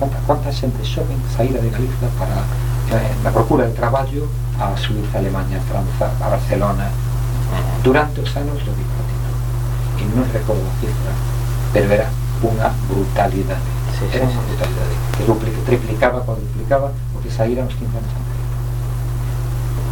conta, 0.00 0.16
conta 0.24 0.48
xente 0.48 0.80
xoven 0.80 1.20
saíra 1.28 1.60
de 1.60 1.68
Galiza 1.68 2.08
para 2.16 2.40
eh, 2.88 3.12
na 3.20 3.28
procura 3.28 3.68
de 3.68 3.76
traballo 3.76 4.24
a 4.56 4.72
Suiza, 4.80 5.20
Alemania, 5.20 5.60
Franza, 5.68 6.08
a 6.08 6.28
Barcelona 6.32 6.88
durante 7.84 8.24
os 8.24 8.32
anos 8.32 8.64
do 8.64 8.72
bipartito 8.72 9.30
e 10.00 10.08
non 10.08 10.24
recordo 10.32 10.64
a 10.64 10.74
cifra 10.80 11.12
pero 11.76 11.86
era 11.92 12.08
unha 12.40 12.72
brutalidade 12.88 13.70
Sí, 13.94 14.08
era 14.08 14.24
unha 14.24 14.40
brutalidade 14.40 14.94
que 15.20 15.22
dupli- 15.28 15.62
triplicaba, 15.68 16.24
cuadruplicaba 16.24 16.96
o 17.12 17.20
que 17.20 17.28
saíran 17.28 17.68
os 17.68 17.76
15 17.76 17.92
anos 17.92 18.12
anteriores 18.16 18.32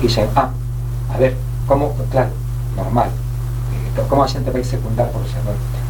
e 0.03 0.09
ah, 0.35 0.51
a 1.13 1.17
ver, 1.21 1.37
como, 1.67 1.95
claro, 2.11 2.31
normal. 2.77 3.11
Eh, 3.73 4.03
como 4.09 4.23
a 4.25 4.29
xente 4.29 4.51
vai 4.51 4.65
secundar 4.65 5.09
por 5.13 5.23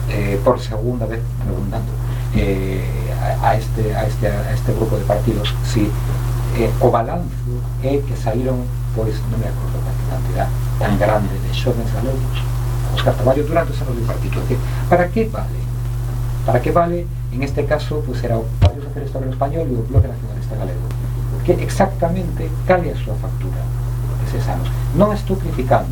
eh, 0.08 0.40
por 0.44 0.60
segunda 0.60 1.06
vez 1.06 1.20
preguntando 1.42 1.90
eh, 2.34 2.82
a, 3.42 3.56
este, 3.56 3.94
a, 3.94 4.06
este, 4.06 4.26
a 4.26 4.52
este 4.52 4.72
grupo 4.72 4.96
de 4.96 5.04
partidos 5.04 5.54
si 5.64 5.90
eh, 6.56 6.70
o 6.80 6.90
balanzo 6.90 7.62
é 7.82 8.02
que 8.02 8.16
saíron 8.16 8.66
pois 8.94 9.16
non 9.32 9.40
me 9.40 9.48
acordo 9.48 9.80
que 9.80 9.92
cantidad 10.10 10.48
tan 10.76 10.98
grande 11.00 11.32
de 11.32 11.50
xovens 11.54 11.88
galegos. 11.94 12.38
A 12.88 12.92
buscar 12.92 13.14
traballo 13.16 13.42
durante 13.46 13.72
anos 13.72 13.96
do 13.96 14.04
partido 14.04 14.42
para 14.90 15.08
que 15.08 15.24
vale? 15.32 15.60
para 16.44 16.60
que 16.60 16.72
vale 16.72 17.06
en 17.32 17.40
este 17.42 17.64
caso 17.64 18.02
pues 18.04 18.20
era 18.24 18.36
o 18.36 18.44
Partido 18.60 18.84
Socialista 18.90 19.16
Obrero 19.16 19.32
Español 19.32 19.66
e 19.70 19.74
o 19.78 19.86
Bloque 19.88 20.10
Nacionalista 20.10 20.58
Galego. 20.58 20.84
Que 21.46 21.56
exactamente 21.62 22.50
cal 22.66 22.84
é 22.84 22.92
a 22.92 22.98
súa 22.98 23.16
factura 23.16 23.62
no 24.96 25.12
estoy 25.12 25.36
criticando. 25.36 25.90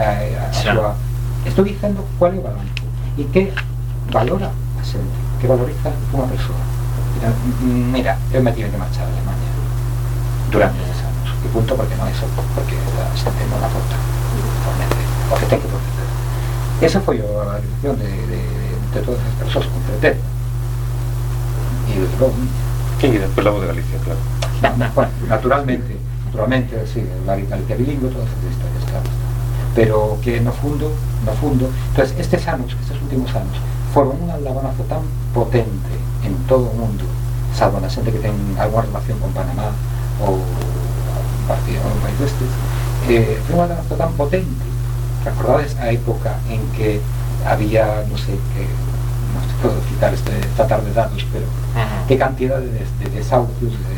Eh, 0.00 0.38
estoy 1.44 1.70
diciendo 1.70 2.04
cuál 2.18 2.32
es 2.32 2.38
el 2.38 2.44
balance 2.44 2.72
y 3.16 3.24
qué 3.24 3.52
valora 4.10 4.46
la 4.46 4.82
qué 5.40 5.46
valoriza 5.46 5.90
una 6.12 6.24
persona. 6.24 6.58
Mira, 7.92 8.16
yo 8.32 8.42
me 8.42 8.52
tiene 8.52 8.70
que 8.70 8.78
marchar 8.78 9.04
a 9.04 9.06
Alemania 9.06 9.48
durante 10.50 10.78
10 10.84 10.90
años. 10.98 11.36
Y 11.44 11.48
punto 11.48 11.76
porque 11.76 11.96
no 11.96 12.06
eso, 12.06 12.26
porque 12.54 12.74
la 12.74 13.16
gente 13.16 13.44
no 13.50 13.60
la 13.60 13.66
aporta, 13.66 13.96
porque 15.30 15.46
tengo 15.46 15.62
que 15.62 15.68
proteger. 15.68 16.02
Esa 16.80 17.00
fue 17.00 17.18
yo 17.18 17.44
la 17.44 17.54
decisión 17.54 17.98
de, 17.98 18.04
de, 18.04 18.42
de, 18.94 19.00
todas 19.04 19.20
esas 19.20 19.34
personas, 19.34 19.68
comprender. 19.68 20.16
Y. 21.88 23.06
Y 23.06 23.18
después 23.18 23.44
la 23.44 23.50
voz 23.50 23.60
de 23.62 23.66
Galicia, 23.66 23.98
claro. 24.04 24.92
Bueno, 24.94 25.10
naturalmente 25.28 25.96
naturalmente, 26.32 26.80
sí, 26.86 27.04
la 27.26 27.36
Galicia 27.36 27.76
bilingüe, 27.76 28.08
todas 28.08 28.26
esas 28.28 28.50
historias, 28.50 28.84
claro. 28.88 29.04
Pero 29.74 30.18
que 30.22 30.40
no 30.40 30.52
fondo, 30.52 30.90
no 31.24 31.32
fondo, 31.32 31.68
entonces 31.90 32.16
estes 32.18 32.46
anos, 32.48 32.72
estes 32.80 33.00
últimos 33.02 33.28
anos, 33.34 33.52
foron 33.92 34.16
un 34.22 34.28
labanazo 34.44 34.82
tan 34.88 35.00
potente 35.34 35.92
en 36.24 36.34
todo 36.48 36.70
o 36.70 36.74
mundo, 36.74 37.04
salvo 37.54 37.80
na 37.80 37.88
xente 37.92 38.08
que 38.12 38.20
ten 38.24 38.32
alguna 38.56 38.88
relación 38.88 39.20
con 39.20 39.32
Panamá 39.36 39.76
ou 40.24 40.40
un 40.40 41.44
partido 41.44 41.84
un 41.84 42.00
país 42.00 42.16
destes, 42.16 42.48
eh, 43.12 43.36
foi 43.44 43.56
un 43.56 43.68
labanazo 43.68 43.94
tan 44.00 44.12
potente. 44.16 44.64
Recordades 45.24 45.76
a 45.78 45.92
época 45.92 46.34
en 46.48 46.64
que 46.72 46.98
había, 47.44 48.04
non 48.08 48.16
sei, 48.16 48.40
que 48.56 48.64
non 49.36 49.44
se 49.44 49.54
podo 49.60 49.76
citar 49.88 50.12
este, 50.16 50.32
tratar 50.56 50.80
de 50.80 50.92
datos, 50.96 51.24
pero 51.32 51.44
qué 52.08 52.16
cantidad 52.16 52.56
de, 52.60 52.72
des- 52.72 52.92
de 53.00 53.06
desahucios, 53.20 53.72
de, 53.76 53.96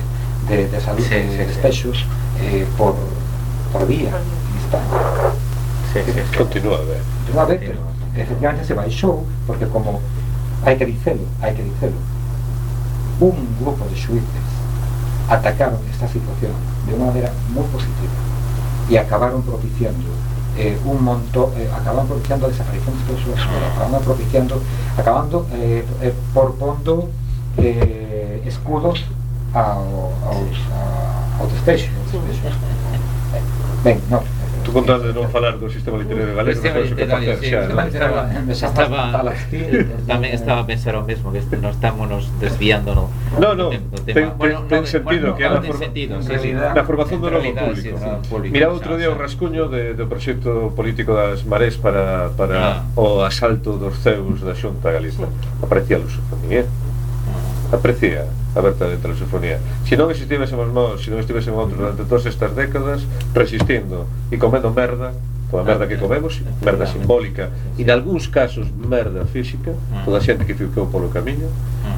de, 0.51 0.69
de 0.69 0.79
salud, 0.83 1.01
Sí, 1.03 1.15
de 1.15 1.47
sí, 1.47 1.55
sí. 1.55 1.63
Eh, 2.41 2.67
por, 2.77 2.95
por 3.73 3.87
día 3.87 4.11
en 4.11 4.59
España. 4.59 5.35
Sí, 5.93 6.01
sí, 6.05 6.13
sí. 6.13 6.37
Continúa 6.37 6.79
a 6.79 6.85
ver. 6.85 7.03
Entón, 7.27 7.39
a 7.39 7.45
ver, 7.45 7.61
pero 7.61 7.79
efectivamente 8.17 8.65
se 8.65 8.75
baixou, 8.75 9.27
porque 9.47 9.67
como 9.67 10.01
hai 10.65 10.77
que 10.77 10.87
dicelo, 10.87 11.23
hai 11.43 11.55
que 11.55 11.63
dicelo. 11.63 11.99
Un 13.21 13.37
grupo 13.61 13.87
de 13.87 13.97
xuíces 13.97 14.47
atacaron 15.29 15.81
esta 15.91 16.07
situación 16.09 16.53
de 16.85 16.93
unha 16.93 17.09
maneira 17.09 17.31
moi 17.55 17.65
positiva 17.73 18.13
e 18.91 18.99
acabaron 19.01 19.41
propiciando 19.41 20.13
eh, 20.57 20.79
un 20.85 21.03
montón, 21.03 21.51
eh, 21.57 21.69
acaban 21.73 22.07
propiciando 22.07 22.47
a 22.47 22.49
desaparición 22.53 22.95
de 22.99 23.05
persoas, 23.09 23.41
acaban 23.75 24.03
propiciando, 24.03 24.61
acabando 24.97 25.47
eh, 25.53 25.85
eh, 26.03 26.15
por 26.35 26.55
pondo 26.55 27.09
eh, 27.57 28.43
escudos 28.45 29.05
ao, 29.55 30.13
aos, 30.29 30.59
a, 30.71 31.24
Outros 31.41 31.61
peixes. 31.63 31.91
Ben, 33.85 34.01
non. 34.11 34.23
Tú 34.65 34.73
contas 34.73 35.03
de 35.05 35.13
non 35.13 35.29
falar 35.29 35.61
do 35.61 35.69
sistema 35.69 36.01
literario 36.01 36.33
galego, 36.33 36.57
sistema 36.57 36.81
sabes 36.81 36.89
o 36.89 36.97
que 36.97 37.05
facer 37.05 37.37
sí, 37.37 37.53
xa, 37.53 37.69
non? 37.69 37.85
Estaba, 37.85 38.21
estaba, 38.49 39.03
tamén 40.09 40.31
estaba 40.33 40.61
a 40.65 40.67
pensar 40.67 40.97
o 40.97 41.05
mesmo, 41.05 41.29
que 41.37 41.45
este, 41.45 41.61
non 41.61 41.69
estamos 41.69 42.09
desviando 42.41 42.97
no, 42.97 43.13
no, 43.37 43.53
no 43.53 43.69
ten, 43.69 43.85
tema. 44.09 44.33
Ten, 44.33 44.41
bueno, 44.41 44.65
ten, 44.65 44.89
sentido, 44.89 45.37
bueno, 45.37 45.37
que 45.37 45.45
é 45.45 45.53
na, 45.53 45.61
forma, 45.61 45.85
sentido, 45.85 46.13
sí, 46.25 46.33
sí, 46.41 46.51
na 46.57 46.81
formación 46.81 47.21
do 47.21 47.29
novo 47.29 47.45
público. 47.45 47.77
Sí, 47.77 47.93
público. 48.25 48.53
Mira 48.57 48.73
outro 48.73 48.97
día 48.97 49.13
o 49.13 49.17
rascuño 49.21 49.69
de, 49.69 49.93
do 49.93 50.09
proxecto 50.09 50.73
político 50.73 51.13
das 51.13 51.45
Marés 51.45 51.77
para, 51.77 52.33
para 52.33 52.89
ah. 52.89 52.97
o 52.97 53.21
asalto 53.21 53.77
dos 53.77 54.01
ceus 54.01 54.41
da 54.41 54.57
Xunta 54.57 54.89
Galiza. 54.89 55.29
Aprecia 55.61 56.01
Luso 56.01 56.25
Fernández. 56.33 56.65
¿eh? 56.65 56.67
Ah. 57.69 57.77
Aprecia 57.77 58.25
aberta 58.55 58.87
de 58.87 58.97
transifonía. 58.97 59.59
Se 59.87 59.99
non 59.99 60.11
existísemos 60.11 60.71
nós, 60.71 61.03
se 61.03 61.11
non 61.11 61.19
estivésemos 61.19 61.59
outros 61.59 61.79
durante 61.79 62.03
todas 62.07 62.25
estas 62.27 62.55
décadas 62.55 63.03
resistindo 63.35 64.07
e 64.31 64.39
comendo 64.39 64.71
merda, 64.71 65.11
toda 65.51 65.63
a 65.63 65.67
merda 65.67 65.87
que 65.87 65.99
comemos, 65.99 66.39
merda 66.63 66.87
simbólica 66.87 67.51
e 67.79 67.83
nalgúns 67.83 68.31
casos 68.31 68.71
merda 68.71 69.27
física, 69.27 69.75
toda 70.07 70.19
a 70.19 70.23
xente 70.23 70.47
que 70.47 70.55
ficou 70.55 70.87
polo 70.87 71.11
camiño, 71.11 71.51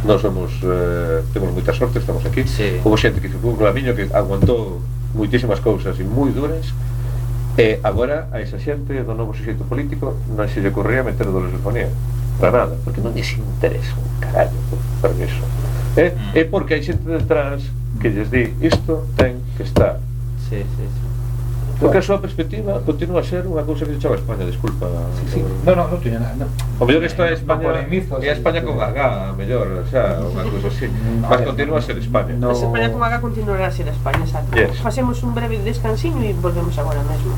nós 0.04 0.20
somos 0.24 0.56
eh, 0.64 1.22
temos 1.32 1.52
moita 1.52 1.76
sorte, 1.76 2.00
estamos 2.00 2.24
aquí. 2.24 2.48
Sí. 2.48 2.80
Houve 2.84 2.96
xente 2.96 3.20
que 3.20 3.28
ficou 3.28 3.52
polo 3.52 3.68
camiño 3.68 3.92
que 3.92 4.08
aguantou 4.16 4.80
moitísimas 5.12 5.60
cousas 5.60 6.00
e 6.00 6.04
moi 6.04 6.32
duras 6.32 6.72
e 7.56 7.80
agora 7.84 8.28
a 8.32 8.40
esa 8.40 8.60
xente 8.60 8.92
do 9.00 9.14
novo 9.16 9.32
suxeito 9.32 9.64
político 9.64 10.16
non 10.36 10.44
se 10.48 10.60
lle 10.60 10.68
ocorría 10.68 11.00
meter 11.00 11.24
do 11.28 11.40
lusofonía 11.40 11.88
para 12.36 12.52
nada, 12.52 12.76
porque 12.84 13.00
non 13.00 13.16
lles 13.16 13.32
interesa 13.40 13.96
un 13.96 14.20
carallo 14.20 14.60
por, 14.68 14.80
por 15.00 15.10
iso 15.16 15.40
É, 15.96 16.12
é 16.34 16.44
porque 16.44 16.74
hai 16.74 16.82
xente 16.84 17.02
detrás 17.08 17.64
que 18.00 18.08
lles 18.12 18.28
di 18.30 18.52
isto 18.60 19.08
ten 19.16 19.40
que 19.56 19.64
estar. 19.64 19.98
Sí, 20.48 20.60
sí, 20.60 20.84
sí. 20.84 21.06
Porque 21.78 21.98
a 21.98 22.04
súa 22.04 22.16
perspectiva 22.16 22.80
continúa 22.80 23.20
a 23.20 23.24
ser 23.24 23.44
unha 23.44 23.60
cousa 23.60 23.84
que 23.84 23.92
se 23.96 24.00
chama 24.00 24.16
España, 24.16 24.48
disculpa. 24.48 24.88
Sí, 25.20 25.36
sí. 25.36 25.40
No, 25.64 25.76
no, 25.76 25.84
non 25.92 26.00
teño 26.00 26.16
nada. 26.16 26.32
No. 26.40 26.48
O 26.80 26.88
mellor 26.88 27.04
isto 27.04 27.20
é 27.20 27.36
España, 27.36 27.68
polemizo, 27.68 28.16
é 28.16 28.32
España 28.32 28.64
con 28.64 28.80
H, 28.80 28.96
mellor, 29.36 29.84
o 29.84 29.88
sea, 29.88 30.24
unha 30.24 30.44
cousa 30.48 30.72
así. 30.72 30.88
No, 31.20 31.28
Mas 31.28 31.40
continúa 31.44 31.76
a 31.80 31.84
ser 31.84 32.00
España. 32.00 32.32
No. 32.32 32.56
Mas 32.56 32.64
España 32.64 32.88
con 32.88 33.00
H 33.04 33.12
continuará 33.20 33.68
a 33.68 33.72
ser 33.72 33.88
España, 33.92 34.24
exacto. 34.24 34.56
Yes. 34.56 34.80
Facemos 34.80 35.20
un 35.20 35.36
breve 35.36 35.60
descansiño 35.60 36.24
e 36.24 36.32
volvemos 36.40 36.72
agora 36.80 37.04
mesmo. 37.04 37.36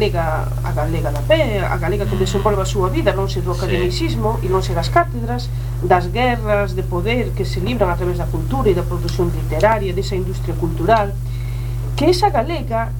galega, 0.00 0.48
a 0.64 0.72
galega 0.72 1.10
da 1.12 1.20
pé, 1.20 1.60
a 1.60 1.76
galega 1.76 2.06
que 2.06 2.16
desenvolve 2.16 2.62
a 2.62 2.64
súa 2.64 2.88
vida, 2.88 3.12
non 3.12 3.28
se 3.28 3.44
do 3.44 3.52
academicismo 3.52 4.40
sí. 4.40 4.48
e 4.48 4.48
non 4.48 4.64
se 4.64 4.72
das 4.72 4.88
cátedras, 4.88 5.52
das 5.84 6.08
guerras 6.08 6.72
de 6.72 6.80
poder 6.80 7.36
que 7.36 7.44
se 7.44 7.60
libran 7.60 7.92
a 7.92 8.00
través 8.00 8.16
da 8.16 8.24
cultura 8.24 8.72
e 8.72 8.74
da 8.74 8.80
produción 8.80 9.28
literaria, 9.28 9.92
desa 9.92 10.16
industria 10.16 10.56
cultural, 10.56 11.12
que 12.00 12.08
esa 12.08 12.32
galega 12.32 12.96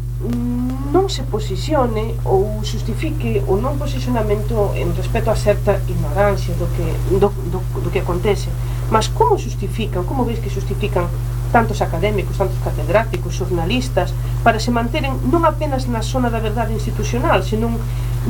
non 0.92 1.08
se 1.08 1.24
posicione 1.24 2.20
ou 2.28 2.60
justifique 2.60 3.40
o 3.48 3.56
non 3.56 3.80
posicionamento 3.80 4.76
en 4.76 4.92
respecto 4.92 5.32
a 5.32 5.36
certa 5.40 5.80
ignorancia 5.88 6.52
do 6.60 6.68
que, 6.76 6.84
do, 7.16 7.32
do, 7.48 7.60
do 7.80 7.88
que 7.88 8.04
acontece 8.04 8.52
mas 8.90 9.06
como 9.08 9.38
justifican, 9.38 10.04
como 10.04 10.26
veis 10.26 10.42
que 10.42 10.50
justifican 10.50 11.06
tantos 11.52 11.82
académicos, 11.82 12.38
tantos 12.38 12.58
catedráticos, 12.62 13.34
xornalistas, 13.34 14.14
para 14.42 14.58
se 14.58 14.70
manteren 14.70 15.18
non 15.28 15.42
apenas 15.44 15.86
na 15.90 16.00
zona 16.02 16.30
da 16.30 16.40
verdade 16.40 16.72
institucional, 16.74 17.42
senón 17.42 17.78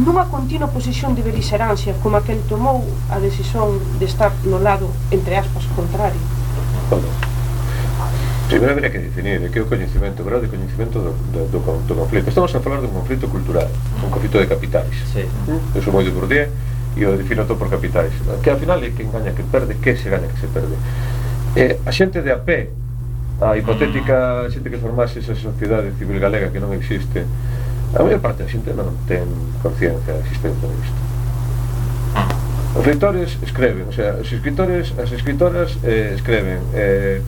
nunha 0.00 0.26
continua 0.26 0.70
posición 0.70 1.14
de 1.14 1.22
beliserancia 1.22 1.94
como 2.02 2.16
a 2.16 2.24
que 2.24 2.34
tomou 2.48 2.82
a 3.10 3.20
decisión 3.20 3.78
de 3.98 4.06
estar 4.06 4.32
no 4.46 4.58
lado, 4.58 4.88
entre 5.10 5.36
aspas, 5.36 5.66
contrario. 5.76 6.20
Bueno, 6.88 7.06
primeiro 8.48 8.72
habría 8.72 8.90
que 8.90 8.98
definir 8.98 9.50
que 9.50 9.58
é 9.58 9.62
o 9.62 9.68
coñecimento, 9.68 10.22
o 10.22 10.26
grado 10.26 10.42
de 10.42 10.50
coñecimento 10.50 10.98
do, 10.98 11.12
do, 11.30 11.46
do, 11.50 11.58
do 11.60 11.94
conflito. 11.94 12.30
Estamos 12.30 12.50
a 12.54 12.60
falar 12.60 12.80
dun 12.82 12.94
conflito 12.94 13.28
cultural, 13.28 13.68
un 14.02 14.10
conflito 14.10 14.38
de 14.38 14.46
capitais. 14.46 14.94
Sí. 15.12 15.22
Mm. 15.46 15.76
Eu 15.76 15.82
Eso 15.82 15.92
moi 15.92 16.02
de 16.02 16.10
Bourdieu, 16.10 16.50
e 16.96 17.06
o 17.06 17.16
defino 17.16 17.44
todo 17.46 17.58
por 17.58 17.70
capitais. 17.70 18.12
Que 18.42 18.50
ao 18.50 18.58
final 18.58 18.82
é 18.82 18.90
que 18.90 19.02
engaña, 19.02 19.30
que 19.32 19.42
perde, 19.46 19.78
que 19.78 19.94
se 19.94 20.10
gaña, 20.10 20.26
que 20.26 20.40
se 20.40 20.48
perde. 20.50 20.74
Eh, 21.54 21.78
a 21.86 21.90
xente 21.90 22.22
de 22.22 22.30
a 22.30 22.38
pé 22.38 22.70
a 23.40 23.56
hipotética 23.56 24.44
xente 24.52 24.68
que 24.68 24.76
formase 24.76 25.20
esa 25.20 25.34
sociedade 25.34 25.92
civil 25.96 26.20
galega 26.20 26.52
que 26.52 26.60
non 26.60 26.76
existe 26.76 27.24
a 27.96 28.04
maior 28.04 28.20
parte 28.20 28.44
da 28.44 28.48
xente 28.48 28.70
non 28.76 28.92
ten 29.08 29.24
conciencia 29.64 30.14
da 30.14 30.20
existencia 30.22 30.68
disto. 30.68 31.00
Os 32.76 32.86
lectores 32.86 33.34
escreven 33.42 33.88
o 33.88 33.92
sea, 33.92 34.14
os 34.20 34.30
escritores, 34.30 34.94
as 35.00 35.10
escritoras 35.10 35.74
eh, 35.82 36.14
escreven 36.14 36.60
eh, 36.76 37.18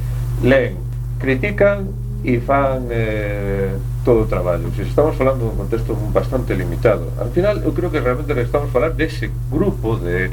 leen, 0.44 0.78
critican 1.18 1.90
e 2.22 2.38
fan 2.38 2.86
eh, 2.90 3.74
todo 4.04 4.22
o 4.22 4.26
traballo. 4.30 4.70
Se 4.76 4.86
estamos 4.86 5.16
falando 5.18 5.50
dun 5.50 5.58
contexto 5.58 5.98
bastante 6.14 6.54
limitado. 6.54 7.10
Al 7.18 7.34
final 7.34 7.58
eu 7.66 7.74
creo 7.74 7.90
que 7.90 7.98
realmente 7.98 8.30
estamos 8.38 8.70
falar 8.70 8.94
dese 8.94 9.30
grupo 9.50 9.98
de, 9.98 10.30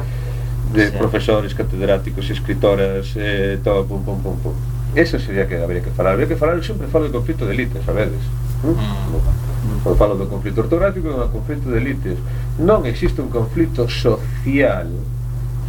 de 0.74 0.84
sí. 0.92 0.98
profesores, 0.98 1.58
catedráticos, 1.58 2.30
escritoras 2.30 3.16
eh, 3.18 3.58
todo 3.64 3.86
pum 3.90 4.04
pum 4.06 4.22
pum 4.22 4.38
pum. 4.38 4.54
Eso 4.96 5.20
sería 5.20 5.48
que 5.48 5.58
habría 5.58 5.82
que 5.82 5.92
falar. 5.92 6.14
Habría 6.14 6.28
que 6.28 6.36
falar, 6.36 6.58
eu 6.58 6.64
sempre 6.64 6.88
falo 6.88 7.06
de 7.06 7.12
mm. 7.12 7.14
mm. 7.14 7.20
conflito 7.20 7.46
de 7.46 7.54
elites, 7.54 7.86
sabedes? 7.86 8.24
Mm. 8.64 9.84
Cando 9.84 9.96
falo 9.96 10.16
do 10.16 10.28
conflito 10.28 10.62
ortográfico, 10.62 11.10
do 11.10 11.30
conflito 11.30 11.70
de 11.70 11.78
elites. 11.78 12.18
Non 12.58 12.84
existe 12.90 13.22
un 13.22 13.30
conflito 13.30 13.88
social 13.88 14.90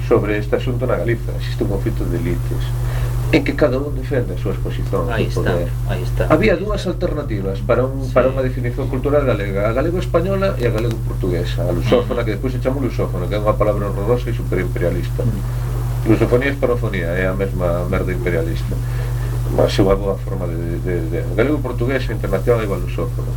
sobre 0.08 0.38
este 0.38 0.56
asunto 0.56 0.86
na 0.86 0.96
Galiza. 0.96 1.36
Existe 1.36 1.62
un 1.62 1.70
conflito 1.76 2.02
de 2.08 2.16
elites 2.16 2.64
en 3.32 3.44
que 3.44 3.54
cada 3.54 3.78
un 3.78 3.94
defende 3.94 4.34
as 4.34 4.42
súas 4.42 4.58
posicións 4.58 5.06
aí 5.06 5.30
está, 5.30 5.54
poder. 5.54 5.70
aí 5.86 6.02
está 6.02 6.26
había 6.26 6.58
dúas 6.58 6.82
alternativas 6.86 7.62
para, 7.62 7.86
un, 7.86 8.02
sí. 8.02 8.10
para 8.10 8.26
unha 8.26 8.42
definición 8.42 8.90
cultural 8.90 9.22
galega 9.22 9.70
a 9.70 9.72
galego-española 9.72 10.58
e 10.58 10.66
a 10.66 10.72
galego-portuguesa 10.74 11.62
a 11.62 11.70
lusófona, 11.70 12.22
mm. 12.22 12.24
que 12.26 12.32
despois 12.34 12.58
se 12.58 12.58
chama 12.58 12.82
lusófona 12.82 13.30
que 13.30 13.38
é 13.38 13.40
unha 13.40 13.54
palabra 13.54 13.86
horrorosa 13.86 14.26
e 14.26 14.34
superimperialista 14.34 15.22
lusofonía 16.10 16.50
e 16.50 16.54
esporofonía 16.58 17.08
é 17.14 17.30
a 17.30 17.36
mesma 17.38 17.86
merda 17.86 18.10
imperialista 18.10 18.74
baixou 19.56 19.90
a 19.90 19.96
boa 19.96 20.16
forma 20.18 20.46
de, 20.46 20.56
de, 20.56 20.78
de, 20.78 20.94
de 21.10 21.34
galego 21.34 21.58
portugués 21.58 22.08
e 22.08 22.12
internacional 22.12 22.62
igual 22.62 22.80
lusófono 22.80 23.32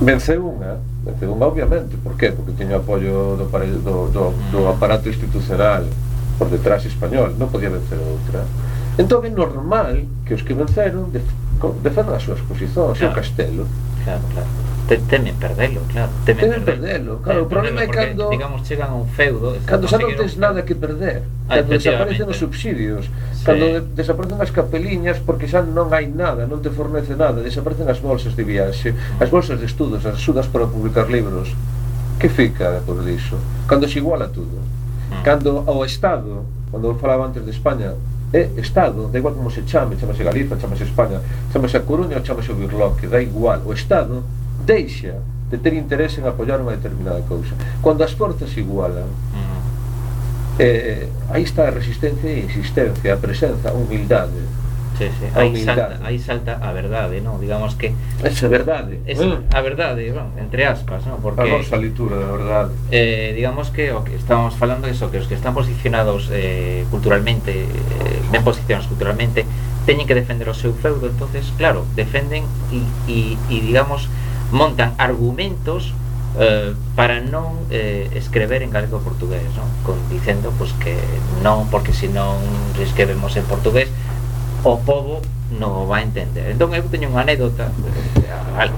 venceu 0.00 0.44
unha 0.44 0.76
venceu 1.04 1.32
unha 1.32 1.46
obviamente, 1.46 1.96
por 2.02 2.16
qué? 2.16 2.32
porque 2.32 2.52
tiña 2.52 2.76
apoio 2.76 3.36
do, 3.36 3.46
do, 3.46 3.94
do, 4.12 4.24
do 4.52 4.60
aparato 4.68 5.08
institucional 5.08 5.86
por 6.38 6.50
detrás 6.50 6.84
español. 6.84 7.32
Non 7.40 7.48
podía 7.48 7.72
vencer 7.72 7.96
outra. 7.96 8.44
Entón 9.00 9.24
é 9.24 9.32
normal 9.32 10.04
que 10.24 10.36
os 10.36 10.44
que 10.44 10.52
venceron 10.52 11.08
defendan 11.80 12.16
as 12.16 12.24
súas 12.24 12.40
posicións 12.44 13.00
claro. 13.00 13.12
o 13.12 13.16
castelo. 13.16 13.64
Claro, 14.04 14.24
claro 14.32 14.65
te, 14.86 14.98
temen 14.98 15.34
perdelo, 15.34 15.80
claro. 15.92 16.10
Temen, 16.24 16.40
temen 16.40 16.64
perdelo, 16.64 16.86
perdelo 16.86 17.14
eh, 17.14 17.22
claro. 17.22 17.38
Temen 17.38 17.46
o 17.46 17.48
problema 17.48 17.82
é 17.82 17.88
cando... 17.88 18.30
Digamos, 18.30 18.62
chegan 18.62 18.90
a 18.90 18.94
un 18.94 19.08
feudo... 19.08 19.56
Cando 19.66 19.88
xa 19.88 19.98
non 19.98 20.14
tens 20.14 20.38
nada 20.38 20.62
que 20.62 20.74
perder. 20.78 21.26
Ah, 21.50 21.58
cando 21.58 21.74
desaparecen 21.74 22.26
os 22.30 22.38
subsidios. 22.38 23.10
Sí. 23.34 23.42
Cando 23.42 23.66
de 23.66 23.80
desaparecen 23.98 24.38
as 24.38 24.54
capeliñas 24.54 25.18
porque 25.18 25.50
xa 25.50 25.66
non 25.66 25.90
hai 25.90 26.06
nada, 26.06 26.46
non 26.46 26.62
te 26.62 26.70
fornece 26.70 27.18
nada. 27.18 27.42
Desaparecen 27.42 27.90
as 27.90 27.98
bolsas 27.98 28.38
de 28.38 28.46
viaxe, 28.46 28.94
mm. 28.94 29.22
as 29.22 29.28
bolsas 29.28 29.58
de 29.58 29.66
estudos, 29.66 30.06
as 30.06 30.22
axudas 30.22 30.46
para 30.46 30.70
publicar 30.70 31.10
libros. 31.10 31.50
Que 32.22 32.30
fica 32.30 32.78
por 32.86 33.02
diso? 33.02 33.36
Cando 33.66 33.90
se 33.90 33.98
iguala 33.98 34.30
tudo. 34.30 34.62
Mm. 35.10 35.22
Cando 35.26 35.50
ao 35.66 35.82
Estado, 35.82 36.46
cando 36.70 36.94
falaba 37.02 37.26
antes 37.26 37.42
de 37.42 37.50
España, 37.50 37.98
é 38.30 38.54
Estado, 38.58 39.10
da 39.10 39.18
igual 39.18 39.34
como 39.34 39.50
se 39.50 39.66
chame, 39.66 39.98
chamase 39.98 40.22
Galiza, 40.22 40.54
chamase 40.58 40.86
España, 40.86 41.18
chamase 41.50 41.76
a 41.76 41.82
Coruña 41.82 42.18
ou 42.18 42.22
chamase 42.22 42.50
o 42.50 42.54
Birloque, 42.54 43.06
da 43.06 43.22
igual, 43.22 43.62
o 43.66 43.74
Estado 43.74 44.22
deixa 44.66 45.22
de 45.50 45.58
ter 45.58 45.74
interés 45.78 46.18
en 46.18 46.26
apoiar 46.26 46.58
unha 46.58 46.74
determinada 46.74 47.22
cousa. 47.30 47.54
Cando 47.78 48.02
as 48.02 48.12
forzas 48.18 48.50
igualan, 48.58 49.06
mm. 49.06 49.58
eh, 50.58 51.06
eh 51.06 51.30
aí 51.30 51.46
está 51.46 51.70
a 51.70 51.72
resistencia 51.72 52.26
e 52.26 52.42
a 52.42 52.44
insistencia, 52.50 53.14
a 53.14 53.18
presenza, 53.22 53.70
a 53.70 53.74
humildade. 53.78 54.42
Sí, 54.98 55.04
sí. 55.20 55.26
Aí, 55.34 55.62
salta, 55.62 56.00
aí 56.02 56.18
salta 56.18 56.56
a 56.56 56.72
verdade, 56.72 57.20
non? 57.20 57.36
Digamos 57.36 57.76
que... 57.76 57.92
Esa 58.24 58.48
verdade. 58.48 58.96
Es, 59.04 59.20
eh? 59.20 59.28
A 59.52 59.60
verdade, 59.60 60.08
bueno, 60.08 60.32
entre 60.40 60.64
aspas, 60.64 61.04
non? 61.04 61.20
Porque, 61.20 61.44
a 61.44 61.52
nosa 61.52 61.76
litura, 61.76 62.16
da 62.16 62.32
verdade. 62.32 62.72
Eh, 62.88 63.36
digamos 63.36 63.68
que 63.68 63.92
o 63.92 64.00
que 64.08 64.16
estábamos 64.16 64.56
falando 64.56 64.88
é 64.88 64.96
iso, 64.96 65.12
que 65.12 65.20
os 65.20 65.28
que 65.28 65.36
están 65.36 65.52
posicionados 65.52 66.32
eh, 66.32 66.88
culturalmente, 66.88 67.68
eh, 67.68 68.20
ben 68.32 68.40
posicionados 68.40 68.88
culturalmente, 68.88 69.44
teñen 69.84 70.08
que 70.08 70.16
defender 70.16 70.48
o 70.48 70.56
seu 70.56 70.72
feudo, 70.72 71.12
entonces, 71.12 71.44
claro, 71.60 71.84
defenden 71.92 72.48
e, 72.72 72.80
e, 73.04 73.36
e 73.52 73.56
digamos, 73.60 74.08
montan 74.52 74.94
argumentos 74.98 75.94
eh, 76.38 76.74
para 76.94 77.20
non 77.20 77.66
eh, 77.72 78.12
escrever 78.14 78.62
en 78.62 78.70
galego 78.70 79.00
portugués, 79.00 79.42
non? 79.56 79.68
Con, 79.82 79.96
dicendo 80.12 80.52
pois, 80.54 80.72
que 80.78 80.96
non, 81.40 81.66
porque 81.72 81.96
se 81.96 82.12
non 82.12 82.38
escrevemos 82.78 83.34
en 83.34 83.44
portugués, 83.48 83.88
o 84.62 84.76
povo 84.82 85.24
non 85.56 85.70
o 85.70 85.82
va 85.86 86.02
a 86.02 86.04
entender. 86.04 86.52
Entón, 86.52 86.74
eu 86.74 86.84
teño 86.90 87.08
unha 87.08 87.24
anécdota, 87.24 87.70
eh, 87.70 88.70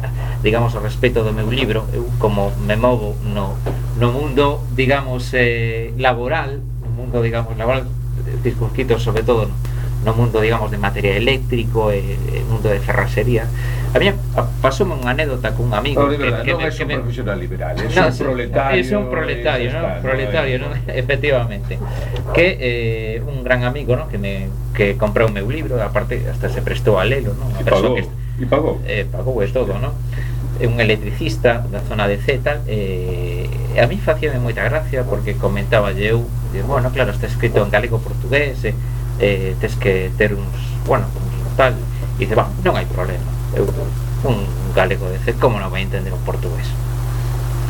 digamos, 0.45 0.77
ao 0.77 0.85
respecto 0.85 1.25
do 1.25 1.33
meu 1.33 1.51
libro, 1.51 1.89
eu 1.91 2.07
como 2.23 2.53
me 2.63 2.77
movo 2.77 3.19
no, 3.25 3.57
no 3.99 4.09
mundo, 4.13 4.63
digamos, 4.77 5.33
eh, 5.35 5.91
laboral, 5.99 6.63
no 6.63 6.91
mundo, 6.93 7.25
digamos, 7.25 7.57
laboral, 7.57 7.89
eh, 8.29 8.39
circunscrito 8.45 9.01
sobre 9.01 9.25
todo, 9.27 9.51
no, 9.51 9.57
no 10.05 10.15
mundo, 10.15 10.41
digamos, 10.41 10.71
de 10.71 10.79
material 10.79 11.17
eléctrico 11.17 11.91
eh, 11.91 12.17
mundo 12.49 12.69
de 12.69 12.79
ferrasería. 12.81 13.47
A 13.95 13.99
mí 13.99 14.13
pasoume 14.63 14.95
unha 14.95 15.11
anécdota 15.17 15.51
cun 15.57 15.73
amigo 15.75 16.07
No, 16.07 16.13
non 16.13 16.21
me- 16.21 16.29
é 16.29 16.85
un 16.85 16.89
me- 16.89 16.97
profesional 17.03 17.39
liberal, 17.41 17.75
é 17.75 17.89
No, 17.89 18.07
un 18.07 18.15
proletario. 18.15 18.79
Es 18.79 18.89
un 18.93 19.05
proletario, 19.11 19.69
Proletario, 20.03 20.55
é-. 20.87 21.01
Efectivamente. 21.03 21.79
Que 22.37 22.47
eh, 22.61 23.23
un 23.27 23.43
gran 23.43 23.65
amigo, 23.65 23.97
¿no? 23.97 24.07
Que 24.09 24.19
me 24.21 24.49
que 24.77 24.95
comprou 24.95 25.27
o 25.29 25.33
meu 25.35 25.49
libro, 25.51 25.81
aparte 25.83 26.23
hasta 26.31 26.47
se 26.53 26.63
prestou 26.63 27.01
a 27.01 27.05
lelo, 27.09 27.35
¿no? 27.35 27.49
Unha 27.51 27.61
E 27.61 27.65
persoa 27.67 27.97
que 27.99 28.05
e 28.39 28.47
pagou. 28.47 28.79
eh, 28.87 29.03
pagou 29.09 29.41
todo, 29.51 29.75
¿no? 29.83 29.91
É 30.63 30.67
un 30.71 30.79
electricista 30.79 31.63
da 31.71 31.83
zona 31.87 32.07
de 32.07 32.19
Z 32.23 32.39
tal, 32.47 32.59
eh, 32.71 33.47
a 33.79 33.87
mí 33.91 33.97
facíame 33.99 34.39
moita 34.43 34.63
gracia 34.67 35.03
porque 35.07 35.35
comentaba 35.39 35.91
eu, 35.95 36.27
de, 36.55 36.63
bueno, 36.67 36.91
claro, 36.91 37.11
está 37.15 37.27
escrito 37.31 37.63
en 37.63 37.71
galego 37.71 37.99
portugués, 38.03 38.59
eh, 38.67 38.75
eh, 39.21 39.55
tes 39.61 39.77
que 39.77 40.11
ter 40.17 40.35
uns, 40.35 40.59
bueno, 40.87 41.07
uns 41.07 41.57
tal, 41.57 41.75
e 42.19 42.27
dice, 42.27 42.35
va, 42.35 42.49
non 42.65 42.79
hai 42.79 42.87
problema, 42.87 43.27
eu, 43.55 43.67
un 44.25 44.47
galego 44.75 45.11
dice, 45.11 45.35
como 45.39 45.59
non 45.59 45.71
vai 45.71 45.83
entender 45.83 46.11
un 46.15 46.23
portugués? 46.27 46.67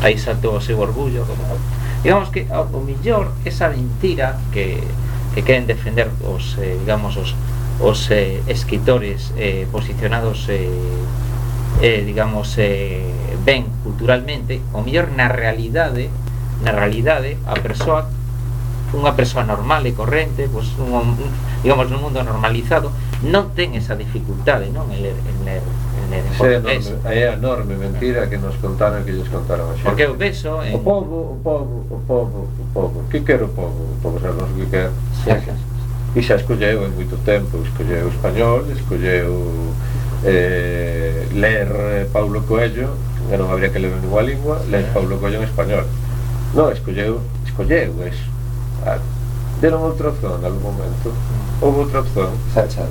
Aí 0.01 0.17
saltou 0.17 0.57
o 0.57 0.63
seu 0.63 0.79
orgullo, 0.79 1.27
como, 1.27 1.43
digamos 2.05 2.31
que 2.31 2.47
o, 2.49 2.63
o 2.77 2.81
millor 2.81 3.35
esa 3.45 3.69
mentira 3.69 4.39
que, 4.55 4.81
que 5.35 5.43
queren 5.43 5.67
defender 5.67 6.09
os, 6.23 6.57
eh, 6.63 6.77
digamos, 6.81 7.17
os, 7.17 7.35
os 7.81 8.11
eh, 8.11 8.43
escritores 8.47 9.33
eh, 9.37 9.67
posicionados 9.71 10.47
eh, 10.49 10.67
eh, 11.81 12.03
digamos 12.05 12.59
eh, 12.59 13.07
ben 13.47 13.71
culturalmente 13.87 14.59
o 14.75 14.83
mellor 14.83 15.15
na 15.15 15.31
realidade 15.31 16.11
na 16.67 16.75
realidade 16.75 17.39
a 17.47 17.55
persoa 17.55 18.11
unha 18.97 19.13
persoa 19.13 19.45
normal 19.45 19.85
e 19.85 19.93
corrente, 19.93 20.49
pois 20.49 20.73
un, 20.81 21.13
un, 21.13 21.29
digamos 21.61 21.93
nun 21.93 22.09
mundo 22.09 22.25
normalizado, 22.25 22.89
non 23.21 23.53
ten 23.53 23.77
esa 23.77 23.93
dificultade, 23.93 24.73
non, 24.73 24.89
en 24.89 25.05
ler, 25.05 25.17
en 25.29 25.39
ler, 25.45 25.61
en 25.61 26.05
ler 26.09 26.25
en. 26.25 26.33
É 26.41 26.57
enorme, 26.57 26.97
é 27.05 27.21
enorme 27.37 27.75
mentira 27.77 28.25
que 28.33 28.41
nos 28.41 28.57
contaron 28.65 29.05
que 29.05 29.13
lles 29.13 29.29
contaron 29.29 29.69
a 29.69 29.75
xente. 29.77 29.93
Porque 29.93 30.09
eu 30.09 30.17
beso 30.17 30.65
en... 30.65 30.73
O 30.73 30.81
povo, 30.81 31.37
o 31.37 31.39
povo, 31.45 31.75
o 31.85 31.99
povo, 32.09 32.39
o 32.49 32.65
povo. 32.73 32.97
Que 33.13 33.21
quero 33.21 33.51
o 33.51 33.53
povo? 33.53 33.93
O 33.93 33.97
povo 34.01 34.17
sabe 34.25 34.41
o 34.41 34.49
que 34.57 34.67
quer. 34.73 34.89
Sí, 35.21 35.37
sí. 35.37 35.53
E 36.17 36.21
xa 36.25 36.41
escolleu 36.41 36.89
en 36.89 36.97
moito 36.97 37.21
tempo, 37.29 37.61
escolleu 37.61 38.09
o 38.09 38.13
español, 38.15 38.65
escolleu 38.73 39.77
eh, 40.25 41.29
ler 41.37 41.69
eh, 41.69 42.07
Paulo 42.09 42.41
Coelho, 42.49 42.97
que 43.29 43.37
non 43.37 43.53
habría 43.53 43.69
que 43.69 43.77
ler 43.77 43.93
en 43.93 44.01
ninguna 44.01 44.25
lingua, 44.25 44.57
ler 44.73 44.89
Paulo 44.97 45.21
Coelho 45.21 45.45
en 45.45 45.47
español. 45.47 45.85
Non, 46.57 46.73
escolleu, 46.73 47.21
escolleu, 47.45 47.93
es 48.09 48.17
Eh, 48.89 48.97
claro. 48.97 49.03
Deron 49.61 49.83
outra 49.83 50.09
opción 50.09 50.39
en 50.39 50.45
algún 50.49 50.63
momento. 50.63 51.13
Mm. 51.13 51.63
Houve 51.63 51.79
outra 51.85 52.01
opción. 52.01 52.31
xa, 52.55 52.65
xa, 52.71 52.87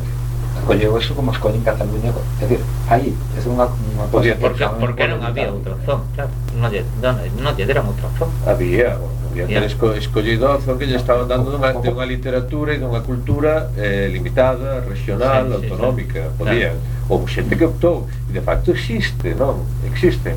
colleu 0.65 0.97
eso 0.97 1.15
como 1.15 1.31
escollen 1.31 1.61
Cataluña, 1.61 2.11
é 2.41 2.45
dicir, 2.45 2.65
aí, 2.89 3.13
é 3.13 3.39
unha, 3.47 3.67
unha 3.71 4.05
cosa 4.11 4.35
porque, 4.35 4.35
porque, 4.35 4.65
porque 4.79 5.05
non 5.07 5.23
había 5.23 5.47
outra 5.47 5.73
opción, 5.79 6.03
claro, 6.15 6.31
non 6.59 6.67
lle, 6.67 6.83
non, 6.99 7.15
non 7.39 7.51
lle 7.55 7.63
deran 7.63 7.87
outra 7.87 8.11
opción. 8.11 8.29
Había, 8.43 8.99
había 8.99 9.45
tres 9.47 9.77
esco, 9.77 9.93
escollido 9.93 10.51
a 10.51 10.59
opción 10.59 10.75
que 10.75 10.89
lle 10.89 10.99
estaban 10.99 11.31
dando 11.31 11.55
dunha, 11.55 11.71
de 11.71 11.87
unha 11.87 12.03
literatura 12.03 12.75
e 12.75 12.81
dunha 12.81 12.99
cultura 12.99 13.71
eh, 13.79 14.09
limitada, 14.11 14.83
regional, 14.83 15.47
sí, 15.47 15.51
sí, 15.51 15.55
autonómica, 15.71 16.21
sí, 16.25 16.35
podían, 16.35 16.75
claro. 16.75 17.15
ou 17.15 17.23
xente 17.29 17.53
que 17.55 17.65
optou, 17.65 18.09
e 18.27 18.31
de 18.35 18.43
facto 18.43 18.75
existe, 18.75 19.37
non, 19.37 19.63
existen 19.87 20.35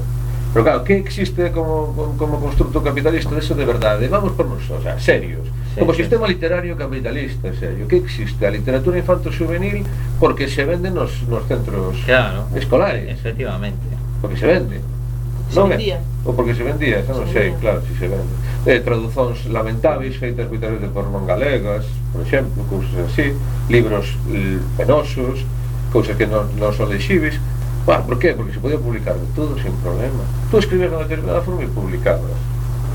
Pero 0.53 0.65
claro, 0.65 0.85
que 0.85 0.97
existe 0.97 1.53
como, 1.53 2.15
como 2.19 2.41
constructo 2.41 2.83
capitalista 2.83 3.39
eso 3.39 3.55
de 3.55 3.65
verdade? 3.65 4.09
Vamos 4.09 4.33
por 4.33 4.47
nos, 4.47 4.69
o 4.71 4.83
sea, 4.83 4.99
serios. 4.99 5.47
Sí, 5.75 5.81
como 5.81 5.93
sí. 5.95 6.03
sistema 6.03 6.27
literario 6.27 6.77
capitalista, 6.77 7.55
serio. 7.55 7.87
Que 7.87 7.99
existe 7.99 8.47
a 8.47 8.51
literatura 8.51 8.99
infanto-juvenil 8.99 9.85
porque 10.19 10.49
se 10.49 10.65
vende 10.65 10.91
nos, 10.91 11.23
nos 11.29 11.47
centros 11.47 11.97
claro, 12.05 12.47
escolares. 12.57 13.09
Efectivamente. 13.09 13.79
Porque 14.21 14.37
se 14.37 14.47
vende. 14.47 14.81
Se 15.51 15.59
non 15.59 15.71
vendía. 15.71 15.99
O 16.23 16.35
porque 16.35 16.55
se 16.55 16.63
vendía, 16.63 17.03
xa 17.03 17.15
non 17.15 17.27
sei, 17.31 17.55
claro, 17.59 17.83
si 17.83 17.95
se 17.99 18.07
vende. 18.07 18.35
Eh, 18.67 18.79
traduzóns 18.83 19.47
lamentáveis 19.51 20.15
feitas 20.15 20.47
moitas 20.47 20.71
veces 20.79 20.91
por 20.95 21.11
non 21.11 21.27
galegas, 21.27 21.87
por 22.15 22.23
exemplo, 22.23 22.63
cousas 22.71 23.07
así, 23.07 23.35
libros 23.67 24.15
eh, 24.31 24.63
penosos, 24.79 25.43
cousas 25.91 26.15
que 26.15 26.31
non, 26.31 26.47
non 26.55 26.71
son 26.71 26.87
lexibles, 26.87 27.39
Bueno, 27.87 28.05
por 28.05 28.19
qué? 28.19 28.35
Porque 28.35 28.53
se 28.53 28.61
podía 28.61 28.79
publicar 28.79 29.15
de 29.15 29.27
todo 29.35 29.57
sin 29.59 29.73
problema. 29.81 30.23
Tú 30.51 30.59
escribes 30.59 30.91
de 30.91 30.97
unha 30.97 31.07
determinada 31.09 31.41
forma 31.41 31.65
e 31.65 31.71
publicabas. 31.73 32.37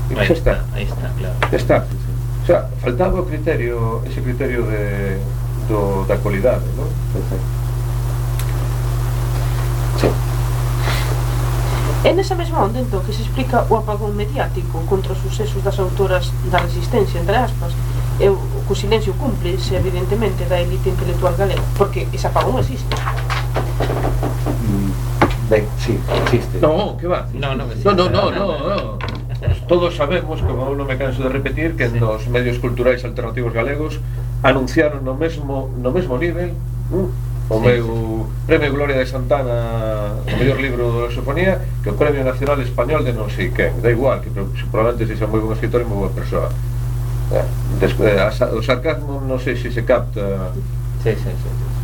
E 0.08 0.14
ahí 0.14 0.30
está, 0.30 0.62
está. 0.62 0.76
Ahí 0.76 0.84
está, 0.86 1.06
claro. 1.18 1.36
Ya 1.50 1.58
está. 1.58 1.76
O 1.82 2.46
sea, 2.46 2.70
faltaba 2.78 3.18
o 3.20 3.26
criterio, 3.26 4.06
ese 4.06 4.22
criterio 4.22 4.62
de, 4.70 5.18
do, 5.66 6.06
da 6.06 6.14
cualidade, 6.22 6.62
non? 6.78 6.86
Sí. 9.98 10.06
É 12.06 12.14
nesa 12.14 12.38
mesma 12.38 12.62
onda, 12.62 12.78
entón, 12.78 13.02
que 13.02 13.10
se 13.10 13.26
explica 13.26 13.66
o 13.66 13.74
apagón 13.82 14.14
mediático 14.14 14.78
contra 14.86 15.10
os 15.10 15.18
sucesos 15.18 15.58
das 15.66 15.74
autoras 15.82 16.30
da 16.46 16.62
resistencia, 16.62 17.18
entre 17.18 17.34
aspas, 17.34 17.74
e 18.22 18.30
o, 18.30 18.38
o 18.38 18.74
silencio 18.78 19.10
cúmplice, 19.18 19.74
evidentemente, 19.74 20.46
da 20.46 20.62
élite 20.62 20.94
intelectual 20.94 21.34
galega, 21.34 21.62
porque 21.74 22.06
ese 22.14 22.30
apagón 22.30 22.62
existe. 22.62 22.94
Ben, 25.48 25.64
sí, 25.78 25.98
existe. 26.24 26.58
No, 26.60 26.96
que 26.98 27.06
va. 27.06 27.26
No, 27.32 27.54
no, 27.54 27.66
no, 27.66 27.92
no, 27.94 28.08
no, 28.10 28.30
no, 28.30 28.58
no. 28.58 28.98
Todos 29.68 29.94
sabemos, 29.94 30.40
como 30.42 30.74
non 30.74 30.86
me 30.88 30.96
canso 30.96 31.22
de 31.22 31.30
repetir, 31.30 31.76
que 31.76 31.92
sí. 31.92 32.00
nos 32.00 32.26
medios 32.26 32.58
culturais 32.58 33.04
alternativos 33.04 33.52
galegos 33.52 34.00
anunciaron 34.42 35.04
no 35.04 35.14
mesmo 35.14 35.70
no 35.76 35.90
mesmo 35.92 36.18
nivel 36.18 36.52
mm, 36.90 37.08
o 37.48 37.56
sí, 37.58 37.66
meu 37.66 37.84
sí. 37.84 38.46
Premio 38.46 38.72
Gloria 38.72 38.96
de 38.96 39.06
Santana 39.06 40.16
o 40.24 40.30
mellor 40.38 40.60
libro 40.60 41.08
de 41.08 41.14
Sofonía 41.14 41.60
que 41.82 41.90
o 41.90 41.94
Premio 41.94 42.24
Nacional 42.24 42.60
Español 42.60 43.04
de 43.04 43.12
non 43.12 43.28
sei 43.28 43.52
quen 43.52 43.76
da 43.80 43.90
igual, 43.92 44.24
que 44.24 44.32
probablemente 44.70 45.04
se 45.04 45.20
xa 45.20 45.26
moi 45.28 45.40
bon 45.40 45.52
escritor 45.52 45.82
e 45.82 45.86
moi 45.88 46.08
boa 46.08 46.12
persoa 46.12 46.48
eh, 47.32 47.46
despois, 47.76 48.12
eh, 48.12 48.56
o 48.56 48.60
sarcasmo 48.62 49.20
non 49.20 49.36
sei 49.36 49.56
se 49.56 49.68
se 49.68 49.82
capta 49.84 50.52
sí, 51.04 51.12
sí, 51.12 51.28
sí, 51.28 51.50
sí 51.50 51.75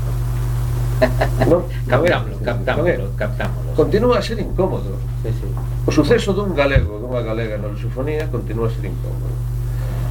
non? 1.50 1.66
Captámoslo, 1.88 2.38
captámoslo, 2.44 3.06
captámoslo. 3.16 3.70
Continúa 3.74 4.18
a 4.18 4.22
ser 4.22 4.38
incómodo. 4.40 4.96
Sí, 5.22 5.30
sí. 5.34 5.46
O 5.86 5.90
suceso 5.90 6.32
dun 6.32 6.54
galego, 6.54 6.98
dunha 6.98 7.22
galega 7.22 7.58
na 7.58 7.68
lusofonía, 7.68 8.30
continúa 8.30 8.68
a 8.68 8.74
ser 8.74 8.86
incómodo. 8.86 9.34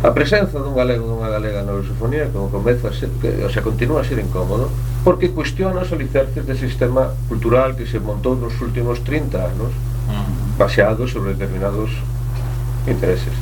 A 0.01 0.09
presenza 0.11 0.59
dun 0.59 0.73
galego 0.73 1.07
dunha 1.07 1.29
galega 1.29 1.63
na 1.63 1.77
lusofonía 1.77 2.27
como 2.33 2.49
comeza 2.49 2.89
a 2.89 2.93
ser, 2.93 3.09
que, 3.21 3.45
o 3.45 3.49
sea, 3.49 3.61
continúa 3.61 4.01
a 4.01 4.07
ser 4.07 4.19
incómodo 4.19 4.67
porque 5.05 5.29
cuestiona 5.29 5.81
os 5.81 5.91
alicerces 5.93 6.43
do 6.43 6.55
sistema 6.57 7.13
cultural 7.29 7.73
que 7.77 7.85
se 7.85 8.01
montou 8.01 8.35
nos 8.35 8.57
últimos 8.61 8.99
30 9.05 9.37
anos 9.37 9.71
baseado 10.57 11.07
sobre 11.07 11.33
determinados 11.33 11.89
intereses. 12.87 13.33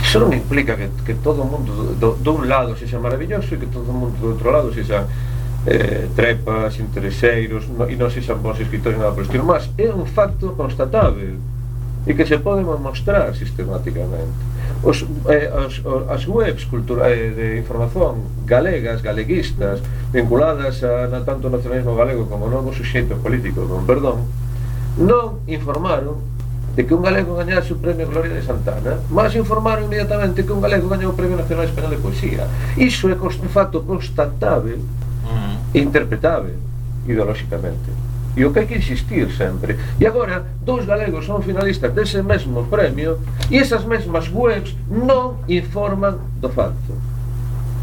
Iso 0.00 0.18
non 0.18 0.32
implica 0.34 0.74
que, 0.74 0.90
que 1.06 1.14
todo 1.20 1.42
o 1.42 1.46
mundo 1.46 1.70
do, 1.70 1.84
do, 1.94 2.08
dun 2.18 2.48
lado 2.48 2.74
sexa 2.74 2.98
maravilloso 2.98 3.54
e 3.54 3.60
que 3.62 3.68
todo 3.70 3.90
o 3.90 3.94
mundo 3.94 4.16
do 4.18 4.34
outro 4.34 4.50
lado 4.50 4.74
sexa 4.74 5.06
eh, 5.66 6.08
trepas, 6.16 6.80
intereseiros 6.80 7.68
no, 7.68 7.84
e 7.84 7.96
non 7.96 8.08
se 8.08 8.24
son 8.24 8.40
bons 8.40 8.56
escritores 8.60 8.96
nada 8.96 9.12
por 9.12 9.28
estilo 9.28 9.44
mas 9.44 9.68
é 9.76 9.92
un 9.92 10.08
facto 10.08 10.56
constatável 10.56 11.36
e 12.08 12.16
que 12.16 12.24
se 12.24 12.40
pode 12.40 12.64
mostrar 12.64 13.36
sistemáticamente 13.36 14.32
os, 14.80 15.04
eh, 15.28 15.52
os, 15.52 15.84
os, 15.84 16.02
as 16.08 16.24
webs 16.24 16.64
cultura, 16.64 17.12
eh, 17.12 17.36
de 17.36 17.46
información 17.60 18.24
galegas, 18.48 19.04
galeguistas 19.04 19.84
vinculadas 20.08 20.80
a 20.80 21.12
na, 21.12 21.20
tanto 21.20 21.48
ao 21.48 21.52
nacionalismo 21.52 21.92
galego 21.92 22.24
como 22.24 22.48
ao 22.48 22.50
novo 22.50 22.72
suxeito 22.72 23.20
político 23.20 23.68
con 23.68 23.84
perdón 23.84 24.24
non 24.96 25.44
informaron 25.44 26.24
de 26.72 26.86
que 26.86 26.94
un 26.94 27.02
galego 27.04 27.36
gañase 27.36 27.74
o 27.74 27.82
premio 27.82 28.06
Gloria 28.06 28.32
de 28.32 28.46
Santana, 28.46 29.02
mas 29.10 29.34
informaron 29.34 29.84
inmediatamente 29.84 30.46
que 30.46 30.54
un 30.54 30.62
galego 30.62 30.88
gañou 30.88 31.12
o 31.12 31.18
premio 31.18 31.36
Nacional 31.36 31.66
Español 31.66 31.90
de 31.90 31.98
Poesía. 31.98 32.46
Iso 32.78 33.10
é 33.10 33.18
un 33.18 33.50
facto 33.50 33.82
constatável 33.82 34.78
interpretável 35.74 36.54
ideolóxicamente. 37.06 37.90
E 38.36 38.44
o 38.44 38.52
que 38.52 38.60
hai 38.60 38.66
que 38.66 38.76
insistir 38.76 39.30
sempre. 39.32 39.76
E 39.98 40.06
agora, 40.06 40.46
dous 40.64 40.86
galegos 40.86 41.26
son 41.26 41.42
finalistas 41.42 41.92
dese 41.92 42.22
mesmo 42.22 42.64
premio 42.66 43.18
e 43.50 43.58
esas 43.58 43.84
mesmas 43.84 44.30
webs 44.32 44.76
non 44.88 45.42
informan 45.48 46.18
do 46.40 46.48
facto. 46.48 46.94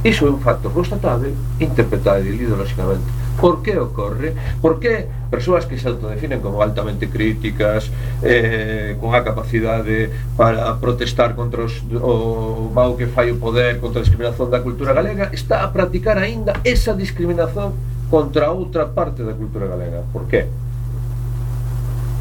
Iso 0.03 0.27
é 0.27 0.31
un 0.31 0.39
facto 0.39 0.69
constatável 0.69 1.35
interpretável 1.59 2.33
ideolóxicamente. 2.33 3.03
Por 3.39 3.61
que 3.61 3.77
ocorre? 3.77 4.33
Por 4.61 4.79
que 4.79 5.07
persoas 5.29 5.65
que 5.65 5.77
se 5.77 5.87
autodefinen 5.87 6.41
como 6.41 6.61
altamente 6.61 7.09
críticas 7.09 7.91
eh, 8.23 8.97
con 8.99 9.13
a 9.13 9.23
capacidade 9.23 10.09
para 10.35 10.73
protestar 10.81 11.35
contra 11.35 11.63
os, 11.63 11.83
o 12.01 12.71
mau 12.73 12.97
que 12.97 13.05
fai 13.07 13.31
o 13.31 13.37
poder 13.37 13.79
contra 13.79 14.01
a 14.01 14.03
discriminación 14.03 14.49
da 14.49 14.63
cultura 14.63 14.95
galega 14.95 15.29
está 15.35 15.63
a 15.63 15.69
practicar 15.69 16.17
aínda 16.17 16.57
esa 16.63 16.95
discriminación 16.95 17.75
contra 18.09 18.49
outra 18.49 18.87
parte 18.87 19.21
da 19.21 19.35
cultura 19.35 19.67
galega 19.67 20.01
Por 20.15 20.25
que? 20.31 20.47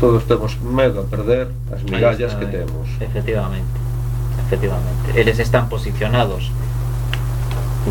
Todos 0.03 0.27
temos 0.29 0.59
medo 0.61 1.01
a 1.01 1.07
perder 1.09 1.49
as 1.73 1.81
migallas 1.87 2.35
está, 2.35 2.43
que 2.43 2.47
temos 2.51 2.87
Efectivamente 3.01 3.87
efectivamente. 4.47 5.21
Eles 5.21 5.39
están 5.39 5.69
posicionados 5.69 6.51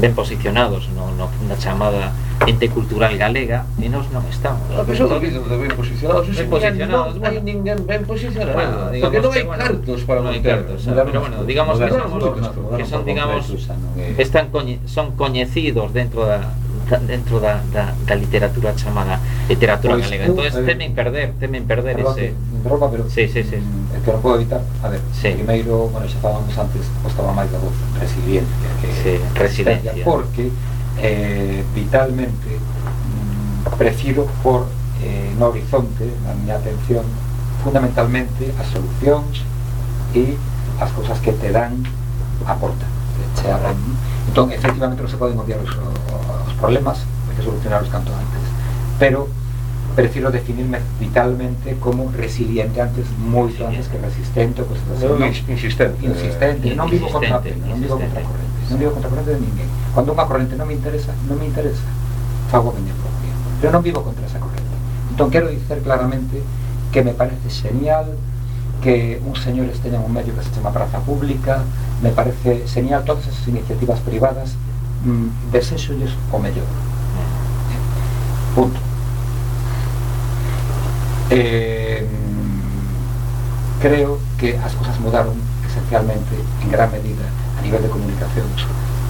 ben 0.02 0.14
posicionados 0.14 0.90
no, 0.92 1.12
no, 1.16 1.30
na 1.48 1.56
chamada 1.58 2.12
ente 2.48 2.68
cultural 2.68 3.16
galega 3.16 3.64
e 3.80 3.88
nós 3.88 4.06
non 4.12 4.20
estamos. 4.28 4.68
A 4.76 4.84
pessoa 4.84 5.16
que 5.24 5.32
de 5.32 5.40
ben 5.40 5.72
posicionados, 5.72 6.28
Ben 6.36 6.50
posicionados, 6.52 7.16
non 7.16 7.24
hai 7.24 7.40
ninguén 7.40 7.80
ben 7.88 8.04
posicionado, 8.04 8.60
Bueno, 8.60 8.92
digamos 8.92 9.16
porque 9.16 9.22
non 9.24 9.32
hai 9.32 9.46
cartos 9.56 10.00
para 10.04 10.20
non 10.20 10.36
manter. 10.36 10.52
cartos, 10.68 10.80
pero 10.84 11.20
bueno, 11.24 11.38
digamos 11.48 11.76
que 11.80 11.88
son- 11.88 12.76
que 12.76 12.86
son, 12.86 13.02
digamos, 13.08 13.44
están 14.20 14.52
coñe, 14.52 14.84
son 14.84 15.16
coñecidos 15.16 15.96
dentro 15.96 16.28
da- 16.28 16.52
dentro 16.86 17.40
da, 17.40 17.62
da, 17.74 17.94
da 18.06 18.16
literatura 18.16 18.76
chamada 18.76 19.20
literatura 19.50 19.96
pois, 19.96 20.06
galega. 20.06 20.26
Entón, 20.26 20.46
eh, 20.46 20.52
temen 20.66 20.94
perder, 20.94 21.34
temen 21.40 21.64
perder 21.66 21.96
perdón, 21.96 22.14
ese... 22.18 22.34
Interrompa, 22.54 22.92
pero 22.92 23.10
sí, 23.10 23.28
sí, 23.28 23.44
sí. 23.44 23.58
Mm, 23.58 23.96
el 23.96 24.02
que 24.02 24.12
non 24.14 24.22
podo 24.22 24.36
evitar, 24.38 24.62
a 24.82 24.88
ver, 24.90 25.02
sí. 25.14 25.34
primeiro, 25.34 25.90
bueno, 25.90 26.06
xa 26.06 26.18
falábamos 26.22 26.54
antes, 26.58 26.86
costaba 27.02 27.34
máis 27.34 27.50
da 27.50 27.58
voz, 27.58 27.74
resiliencia, 27.98 28.70
que 28.82 28.90
sí, 29.02 29.14
resiliencia, 29.34 29.94
porque 30.06 30.54
eh, 31.02 31.66
vitalmente 31.74 32.50
mm, 32.54 33.78
prefiro 33.78 34.30
por 34.46 34.70
eh, 35.02 35.34
no 35.38 35.50
horizonte, 35.50 36.06
na 36.26 36.34
miña 36.38 36.58
atención, 36.58 37.06
fundamentalmente 37.66 38.54
as 38.62 38.70
solucións 38.70 39.42
e 40.14 40.38
as 40.80 40.90
cousas 40.94 41.18
que 41.20 41.34
te 41.34 41.50
dan 41.52 41.82
a 42.46 42.54
porta, 42.56 42.86
che 43.42 43.50
abran. 43.50 43.78
Entón, 44.28 44.52
efectivamente, 44.52 45.02
non 45.02 45.12
se 45.12 45.18
poden 45.18 45.38
odiar 45.38 45.62
os, 45.62 45.72
problemas 46.66 46.98
hay 47.30 47.36
que 47.38 47.44
solucionarlos 47.44 47.90
cuanto 47.90 48.12
antes. 48.12 48.42
Pero 48.98 49.28
prefiero 49.96 50.32
definirme 50.32 50.80
vitalmente 51.00 51.76
como 51.80 52.12
resiliente 52.12 52.82
antes, 52.82 53.06
muy 53.20 53.56
antes 53.64 53.88
que 53.88 53.98
resistente 54.00 54.62
o 54.64 54.66
cosas 54.66 54.84
así. 54.98 55.06
No, 55.06 55.26
insistente. 55.54 56.06
Insistente. 56.06 56.76
No 56.76 56.88
vivo 56.88 57.10
contra 57.10 57.40
pena, 57.40 57.68
no 57.68 57.76
vivo 57.76 58.00
contra 58.00 58.22
corriente. 58.22 58.62
No 58.70 58.78
vivo 58.78 58.92
contra 58.92 59.10
corriente 59.10 59.34
de 59.34 59.40
ninguém. 59.40 59.68
Cuando 59.94 60.14
una 60.14 60.26
corriente 60.26 60.56
no 60.56 60.66
me 60.66 60.74
interesa, 60.74 61.14
no 61.30 61.36
me 61.36 61.46
interesa, 61.46 61.84
hago 62.52 62.74
mi 62.74 62.92
propia. 62.92 63.34
Pero 63.62 63.72
no 63.72 63.82
vivo 63.82 64.02
contra 64.02 64.26
esa 64.26 64.40
corriente. 64.40 64.76
Entonces 65.12 65.32
quiero 65.32 65.48
decir 65.48 65.84
claramente 65.84 66.42
que 66.92 67.04
me 67.04 67.14
parece 67.14 67.50
genial 67.50 68.06
que 68.82 69.22
un 69.26 69.36
señor 69.36 69.68
esté 69.68 69.90
en 69.90 70.02
un 70.02 70.14
medio 70.14 70.36
que 70.36 70.44
se 70.44 70.52
llama 70.52 70.72
Plaza 70.72 71.00
Pública, 71.00 71.64
me 72.02 72.10
parece 72.10 72.68
genial 72.68 73.04
todas 73.06 73.28
esas 73.28 73.48
iniciativas 73.48 74.00
privadas 74.00 74.56
Mm, 75.04 75.52
desexolles 75.52 76.12
o 76.32 76.40
mellor 76.40 76.66
punto. 78.56 78.80
Eh, 81.30 82.08
creo 83.82 84.18
que 84.40 84.58
as 84.58 84.74
cousas 84.74 84.98
mudaron 85.00 85.36
esencialmente 85.68 86.40
en 86.64 86.72
gran 86.72 86.90
medida 86.90 87.28
a 87.60 87.62
nivel 87.62 87.84
de 87.84 87.90
comunicación 87.90 88.48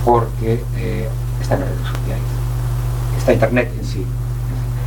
porque 0.03 0.63
eh, 0.75 1.07
están 1.39 1.61
as 1.61 1.69
redes 1.69 1.87
sociais 1.87 2.29
está 3.17 3.33
internet 3.33 3.71
en 3.77 3.85
sí. 3.85 4.05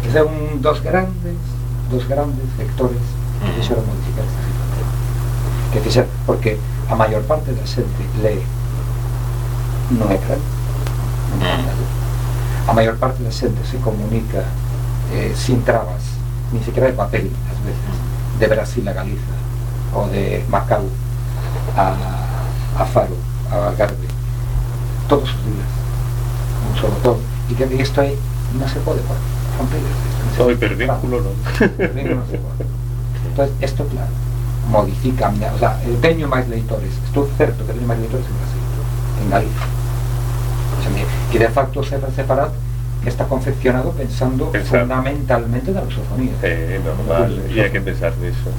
Ese 0.07 0.19
é 0.19 0.25
un 0.25 0.61
dos 0.61 0.83
grandes 0.83 1.39
dos 1.91 2.07
grandes 2.07 2.47
vectores 2.59 3.03
que 3.41 3.51
fixeron 3.59 3.87
modificar 3.87 4.27
esta 4.27 4.43
situación. 4.43 4.87
Que 5.73 5.81
fixeron 5.81 6.11
porque 6.27 6.59
a 6.91 6.95
maior 6.95 7.23
parte 7.23 7.55
da 7.55 7.67
xente 7.67 8.03
lee 8.23 8.43
non 9.95 10.11
é 10.11 10.19
cráneo 10.19 10.58
Mm. 11.37 12.67
La 12.67 12.73
mayor 12.73 12.97
parte 12.99 13.23
de 13.23 13.29
la 13.29 13.35
gente 13.35 13.65
se 13.65 13.79
comunica 13.79 14.43
eh, 15.13 15.33
sin 15.37 15.65
trabas, 15.65 16.03
ni 16.53 16.63
siquiera 16.63 16.89
de 16.89 16.93
papel, 16.95 17.31
las 17.49 17.65
veces, 17.65 18.39
de 18.39 18.47
Brasil 18.47 18.87
a 18.89 18.93
Galiza, 18.93 19.23
o 19.95 20.07
de 20.09 20.45
Macao 20.51 20.85
a, 21.77 21.95
a 22.79 22.85
Faro, 22.85 23.17
a 23.51 23.69
Algarve, 23.69 24.07
todos 25.09 25.29
sus 25.29 25.45
días, 25.45 25.69
un 26.71 26.79
solo 26.79 26.95
todo. 27.03 27.19
Y 27.49 27.55
que 27.55 27.83
esto 27.83 28.03
ahí 28.03 28.15
no 28.59 28.69
se 28.69 28.81
puede 28.81 29.01
romper. 29.59 29.81
Esto, 30.31 30.51
Entonces, 33.29 33.57
esto, 33.61 33.87
claro, 33.87 34.11
modifica, 34.71 35.33
o 35.55 35.59
sea, 35.59 35.81
el 35.85 35.97
teño 36.01 36.29
más 36.29 36.47
lectores, 36.49 36.91
estoy 37.07 37.29
cierto 37.37 37.65
que 37.65 37.73
el 37.73 37.79
teño 37.79 37.89
más 37.89 37.99
lectores 37.99 38.27
en 38.27 38.37
Brasil, 38.37 38.61
en 39.25 39.31
Galicia 39.31 39.78
o 40.79 40.83
sea, 40.83 41.07
que 41.31 41.39
de 41.39 41.49
facto 41.49 41.83
se 41.83 41.99
separat 42.15 42.53
está 43.07 43.25
confeccionado 43.25 43.93
pensando 43.93 44.47
Pensando. 44.51 44.87
fundamentalmente 44.87 45.73
da 45.73 45.83
lusofonía 45.83 46.33
É 46.43 46.81
normal, 46.85 47.31
e 47.51 47.61
hai 47.61 47.71
que 47.71 47.81
pensar 47.81 48.13
niso. 48.17 48.51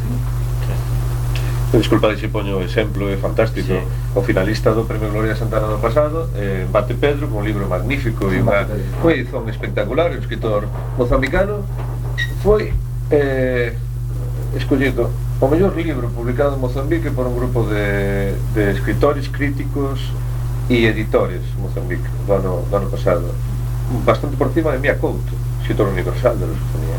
Disculpa 1.72 2.16
se 2.18 2.28
poño 2.30 2.62
exemplo, 2.62 3.10
é 3.14 3.18
fantástico. 3.18 3.68
Sí. 3.68 3.80
O 4.16 4.22
finalista 4.24 4.74
do 4.74 4.86
Premio 4.86 5.12
Gloria 5.12 5.36
Santana 5.36 5.68
do 5.68 5.78
pasado, 5.78 6.30
eh, 6.34 6.66
Bate 6.66 6.96
Pedro, 6.96 7.28
con 7.30 7.40
un 7.40 7.46
libro 7.46 7.70
magnífico 7.70 8.34
e 8.34 8.42
unha 8.42 8.66
Bate 8.66 8.74
Pedro. 8.74 9.02
foi 9.06 9.14
edición 9.22 9.46
espectacular, 9.54 10.10
o 10.10 10.18
escritor 10.18 10.66
mozambicano, 10.98 11.62
foi 12.42 12.74
eh, 13.14 13.78
escollido 14.58 15.14
o 15.40 15.46
mellor 15.46 15.78
libro 15.78 16.10
publicado 16.10 16.58
en 16.58 16.62
Mozambique 16.66 17.14
por 17.14 17.30
un 17.30 17.38
grupo 17.38 17.62
de, 17.70 18.34
de 18.58 18.74
escritores, 18.74 19.30
críticos 19.30 20.02
e 20.70 20.86
Editores 20.86 21.42
Mozambique 21.58 22.08
do 22.26 22.34
ano, 22.34 22.64
do 22.70 22.76
ano 22.76 22.90
pasado. 22.90 23.34
Bastante 24.06 24.38
por 24.38 24.54
cima 24.54 24.72
de 24.72 24.80
Mia 24.80 24.96
Couto 24.96 25.34
escritor 25.62 25.88
universal 25.90 26.38
da 26.38 26.46
lusofonía 26.46 26.98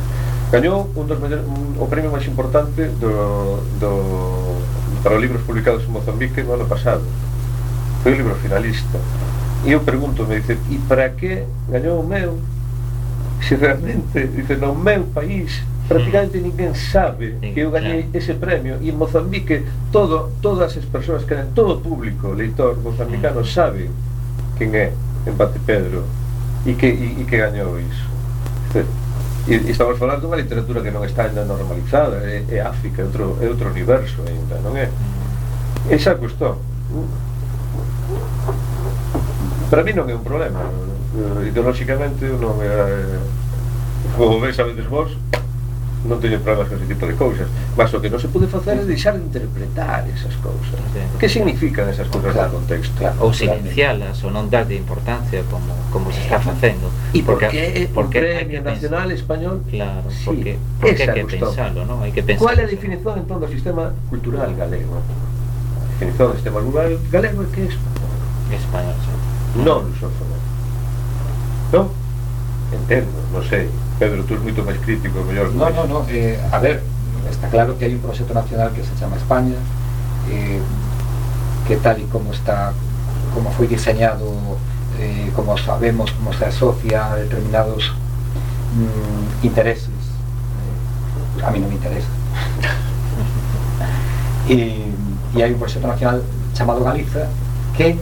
gañou 0.51 0.91
un 0.97 1.07
dos 1.07 1.19
mellores, 1.23 1.47
un, 1.47 1.79
o 1.79 1.87
premio 1.87 2.11
máis 2.11 2.27
importante 2.27 2.91
do, 2.99 3.63
do, 3.79 4.59
para 5.03 5.15
os 5.15 5.23
libros 5.23 5.47
publicados 5.47 5.87
en 5.87 5.95
Mozambique 5.95 6.43
no 6.43 6.59
ano 6.59 6.67
pasado. 6.67 7.07
Foi 8.03 8.13
o 8.13 8.17
libro 8.19 8.35
finalista. 8.43 8.99
E 9.63 9.71
eu 9.71 9.81
pregunto, 9.87 10.27
me 10.27 10.43
dice 10.43 10.59
e 10.71 10.79
para 10.91 11.15
que 11.15 11.47
gañou 11.71 12.03
o 12.03 12.07
meu? 12.07 12.35
Se 13.47 13.55
realmente 13.55 14.27
dice, 14.35 14.59
no 14.59 14.75
meu 14.75 15.07
país 15.15 15.63
Prácticamente 15.91 16.39
mm. 16.39 16.43
ninguén 16.47 16.73
sabe 16.79 17.35
sí, 17.43 17.51
que 17.51 17.67
eu 17.67 17.75
gañei 17.75 18.07
claro. 18.07 18.15
ese 18.15 18.39
premio 18.39 18.79
e 18.79 18.95
en 18.95 18.97
Mozambique 18.97 19.67
todo, 19.91 20.31
todas 20.39 20.79
as 20.79 20.87
persoas 20.87 21.27
que 21.27 21.35
todo 21.51 21.75
o 21.75 21.83
público 21.83 22.31
leitor 22.31 22.79
mozambicano 22.79 23.43
mm. 23.43 23.51
sabe 23.51 23.91
quen 24.55 24.71
é 24.79 24.95
Empate 25.27 25.59
Pedro 25.67 26.07
e 26.63 26.79
que, 26.79 26.87
e, 26.87 27.19
e 27.19 27.23
que 27.27 27.35
gañou 27.35 27.75
iso. 27.75 28.07
E, 29.51 29.59
e 29.59 29.71
estamos 29.75 29.99
falando 29.99 30.31
dunha 30.31 30.39
literatura 30.39 30.79
que 30.79 30.95
non 30.95 31.03
está 31.03 31.27
ainda 31.27 31.43
normalizada, 31.43 32.23
é, 32.23 32.47
é 32.47 32.63
África, 32.63 33.03
é 33.03 33.11
outro, 33.11 33.35
é 33.43 33.51
outro 33.51 33.67
universo 33.75 34.23
ainda, 34.23 34.63
non 34.63 34.79
é? 34.79 34.87
Esa 35.91 36.15
cuestión 36.15 36.55
para 39.71 39.83
mí 39.83 39.91
non 39.91 40.07
é 40.07 40.15
un 40.15 40.23
problema 40.23 40.67
eh, 40.67 41.51
ideolóxicamente 41.51 42.27
non 42.39 42.59
é 42.63 42.71
eh, 42.71 43.19
como 44.15 44.39
ves 44.39 44.59
a 44.59 44.67
veces 44.67 44.87
vos 44.87 45.15
non 46.05 46.17
teño 46.17 46.41
problemas 46.41 46.73
con 46.73 46.81
ese 46.81 46.89
tipo 46.89 47.05
de 47.05 47.15
cousas 47.15 47.49
mas 47.77 47.93
o 47.93 48.01
que 48.01 48.09
non 48.09 48.17
se 48.17 48.33
pode 48.33 48.49
facer 48.49 48.81
é 48.81 48.85
deixar 48.89 49.15
de 49.17 49.23
interpretar 49.25 50.09
esas 50.09 50.33
cousas. 50.41 50.81
Sí. 50.97 51.03
que 51.21 51.29
significan 51.29 51.89
esas 51.93 52.09
cousas 52.09 52.33
claro, 52.33 52.57
no 52.57 52.65
contexto? 52.65 52.97
claro, 52.97 53.21
ou 53.21 53.37
silencialas 53.37 54.17
ou 54.25 54.33
non 54.33 54.49
darlle 54.49 54.81
importancia 54.81 55.45
como, 55.53 55.69
como 55.93 56.09
se 56.09 56.25
está 56.25 56.41
facendo. 56.41 56.89
E 57.13 57.21
porque, 57.21 57.91
porque, 57.93 58.17
porque 58.17 58.19
un 58.19 58.27
premio 58.33 58.61
nacional 58.65 59.09
español? 59.13 59.61
Claro, 59.69 60.09
sí, 60.09 60.25
porque, 60.25 60.53
porque 60.81 61.03
hai 61.05 61.21
que 61.21 61.25
pensalo 61.37 61.85
non? 61.85 62.01
hai 62.01 62.13
que 62.17 62.25
pensar 62.25 62.49
cual 62.49 62.57
é 62.57 62.65
a 62.65 62.71
definición 62.71 63.15
entón 63.21 63.39
do 63.41 63.49
sistema 63.53 63.93
cultural 64.09 64.49
galego? 64.57 64.97
A 64.97 65.85
definición 66.01 66.33
do 66.33 66.37
sistema 66.41 66.59
cultural 66.65 66.97
galego 67.13 67.45
é 67.45 67.49
que 67.53 67.61
é 67.61 67.69
español 67.69 68.01
español, 68.57 68.95
sí. 69.05 69.13
non 69.63 69.87
lusófono. 69.87 70.37
Non? 71.71 71.87
Entendo, 72.73 73.11
non 73.33 73.43
sei 73.47 73.69
Pedro, 73.99 74.23
tú 74.25 74.35
és 74.35 74.41
moito 74.43 74.65
máis 74.65 74.79
crítico 74.81 75.25
que 75.27 75.33
No, 75.35 75.45
iso. 75.45 75.71
no, 75.75 75.85
no. 75.87 76.05
eh, 76.09 76.39
a 76.53 76.59
ver, 76.59 76.83
está 77.31 77.49
claro 77.49 77.77
que 77.77 77.85
hay 77.87 77.95
un 77.95 78.01
proyecto 78.01 78.33
nacional 78.35 78.73
que 78.73 78.83
se 78.85 78.95
llama 78.97 79.17
España, 79.17 79.57
eh, 80.31 80.61
que 81.67 81.77
tal 81.77 82.01
y 82.01 82.05
como 82.09 82.33
está, 82.33 82.73
como 83.35 83.51
fue 83.53 83.67
diseñado, 83.67 84.33
eh, 84.99 85.31
como 85.37 85.57
sabemos, 85.59 86.11
como 86.13 86.33
se 86.33 86.45
asocia 86.47 87.13
a 87.13 87.17
determinados 87.17 87.93
mm, 88.75 89.45
intereses. 89.47 89.89
eh, 89.89 91.45
a 91.45 91.51
mí 91.51 91.59
no 91.61 91.69
me 91.69 91.75
interesa. 91.75 92.09
y, 94.49 94.85
y 95.37 95.43
hay 95.43 95.53
un 95.53 95.59
proyecto 95.61 95.87
nacional 95.87 96.23
llamado 96.55 96.83
Galiza 96.85 97.27
que 97.77 97.97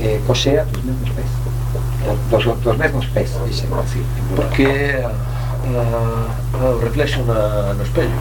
eh, 0.00 0.20
posea 0.26 0.64
los 0.72 0.84
mismos 0.84 1.10
peces. 1.10 1.30
dos, 2.30 2.44
dos 2.62 2.76
mesmos 2.76 3.06
pés, 3.06 3.30
dixemos 3.46 3.84
así. 3.84 4.02
Porque 4.36 4.66
a, 5.04 5.10
a, 5.10 6.70
o 6.70 6.78
reflexo 6.80 7.22
na, 7.24 7.74
no 7.74 7.82
espello, 7.82 8.14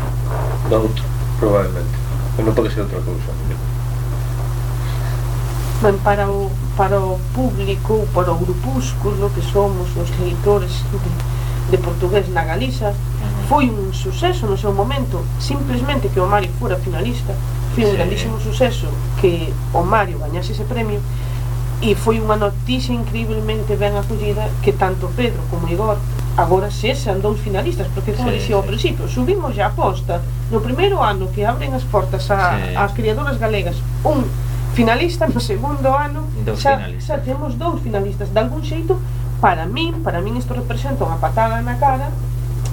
do 0.69 0.75
outro, 0.75 1.03
probablemente. 1.39 1.95
Pero 2.35 2.47
non 2.47 2.55
pode 2.55 2.69
ser 2.73 2.81
outra 2.81 2.99
cousa. 3.01 3.31
Ben, 5.77 5.93
para 6.01 6.25
o, 6.25 6.49
para 6.75 6.97
o 6.97 7.21
público, 7.37 8.07
para 8.13 8.33
o 8.33 8.37
grupúsculo 8.37 9.29
que 9.29 9.41
somos 9.45 9.93
os 9.93 10.09
leitores 10.17 10.81
de, 10.89 10.97
de 11.69 11.77
portugués 11.77 12.25
na 12.33 12.43
Galiza, 12.43 12.93
foi 13.47 13.69
un 13.69 13.93
suceso 13.93 14.47
no 14.47 14.57
seu 14.57 14.73
momento 14.73 15.23
simplemente 15.39 16.09
que 16.09 16.19
o 16.19 16.27
Mario 16.27 16.51
fora 16.59 16.75
finalista 16.75 17.33
foi 17.73 17.85
un 17.85 17.91
sí. 17.91 17.97
grandísimo 17.97 18.39
suceso 18.41 18.87
que 19.21 19.53
o 19.71 19.83
Mario 19.83 20.19
gañase 20.19 20.51
ese 20.51 20.65
premio 20.65 20.99
E 21.77 21.93
foi 21.93 22.17
unha 22.17 22.35
noticia 22.41 22.89
incriblemente 22.89 23.77
ben 23.77 23.93
acollida 23.93 24.49
que 24.65 24.73
tanto 24.73 25.13
Pedro 25.13 25.45
como 25.53 25.69
Igor 25.69 26.01
agora 26.37 26.69
sexan 26.73 27.21
dous 27.21 27.37
finalistas, 27.37 27.85
porque 27.93 28.13
como 28.13 28.29
sí, 28.29 28.41
dixía 28.41 28.57
ao 28.57 28.65
sí. 28.65 28.69
principio, 28.73 29.05
subimos 29.05 29.53
a 29.57 29.69
aposta 29.69 30.21
no 30.49 30.61
primeiro 30.61 31.01
ano 31.01 31.29
que 31.29 31.45
abren 31.45 31.73
as 31.77 31.85
portas 31.85 32.29
a, 32.33 32.57
sí. 32.57 32.73
as 32.73 32.91
criadoras 32.97 33.37
galegas 33.37 33.77
un 34.05 34.25
finalista, 34.73 35.25
no 35.29 35.41
segundo 35.41 35.93
ano 35.93 36.25
dos 36.45 36.61
xa, 36.61 36.77
finalistas. 36.77 37.21
xa 37.21 37.25
temos 37.25 37.57
dous 37.57 37.81
finalistas 37.81 38.29
de 38.33 38.37
algún 38.41 38.61
xeito, 38.61 38.97
para 39.41 39.65
min, 39.65 40.01
para 40.01 40.21
min 40.21 40.37
isto 40.37 40.53
representa 40.53 41.05
unha 41.05 41.21
patada 41.21 41.61
na 41.61 41.77
cara 41.77 42.09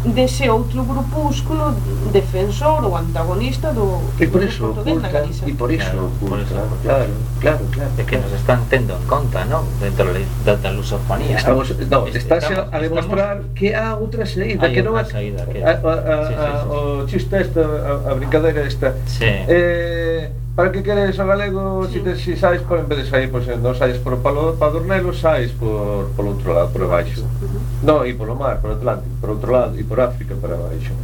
dese 0.05 0.51
outro 0.53 0.85
grupúsculo 0.85 1.73
defensor 2.13 2.85
ou 2.85 2.93
antagonista 2.97 3.73
do, 3.73 4.05
e 4.21 4.27
por 4.29 4.45
iso 4.45 4.77
oculta 4.77 5.09
e 5.49 5.53
por 5.57 5.73
iso 5.73 5.91
Claro, 5.97 6.13
oculta 6.21 6.45
claro, 6.85 7.13
claro, 7.41 7.65
claro 7.73 7.91
É 7.97 8.05
que 8.05 8.17
nos 8.21 8.33
están 8.37 8.61
tendo 8.69 8.93
en 9.01 9.05
conta, 9.09 9.49
non? 9.49 9.65
Dentro 9.81 10.13
da, 10.45 10.61
da 10.61 10.71
lusofonía. 10.77 11.41
Estamos, 11.41 11.73
no, 11.89 12.05
Est- 12.05 12.21
estás 12.21 12.45
estamos- 12.45 12.69
a 12.69 12.79
demostrar 12.85 13.35
que 13.57 13.73
há 13.73 13.97
outra 13.97 14.29
saída, 14.29 14.69
que 14.69 14.85
non 14.85 15.01
é 15.01 15.05
saída, 15.09 15.49
que- 15.49 15.65
a, 15.65 15.73
a, 15.73 15.93
a, 15.97 16.17
Sí, 16.29 16.35
sí, 16.37 16.37
a, 16.37 16.49
sí. 16.53 16.69
o 16.69 16.79
chiste 17.09 17.35
esta, 17.41 17.63
a, 17.65 17.93
a 18.11 18.13
brincadeira 18.15 18.61
esta. 18.69 18.93
Sí. 19.09 19.25
Eh, 19.25 20.29
Para 20.55 20.71
que 20.71 20.85
queres 20.85 21.19
o 21.19 21.27
galego, 21.27 21.85
sí. 21.87 21.95
si, 21.95 22.01
te, 22.01 22.15
si 22.15 22.37
sais, 22.37 22.63
por, 22.63 22.79
en 22.79 22.87
vez 22.87 22.99
de 23.03 23.11
sair, 23.11 23.29
pois, 23.29 23.45
pues, 23.45 23.59
non 23.59 23.75
sais 23.75 23.99
por 23.99 24.23
palo, 24.23 24.55
Padornelo, 24.55 25.11
sais 25.11 25.51
por, 25.51 26.15
por 26.15 26.31
outro 26.31 26.55
lado, 26.55 26.71
por 26.71 26.87
baixo. 26.87 27.27
Uh 27.27 27.27
-huh. 27.27 27.83
Non, 27.83 27.99
e 28.07 28.15
polo 28.15 28.39
mar, 28.39 28.63
por 28.63 28.71
Atlántico, 28.71 29.19
por 29.19 29.35
outro 29.35 29.51
lado, 29.51 29.75
e 29.75 29.83
por 29.83 29.99
África, 29.99 30.39
para 30.39 30.55
baixo. 30.55 30.95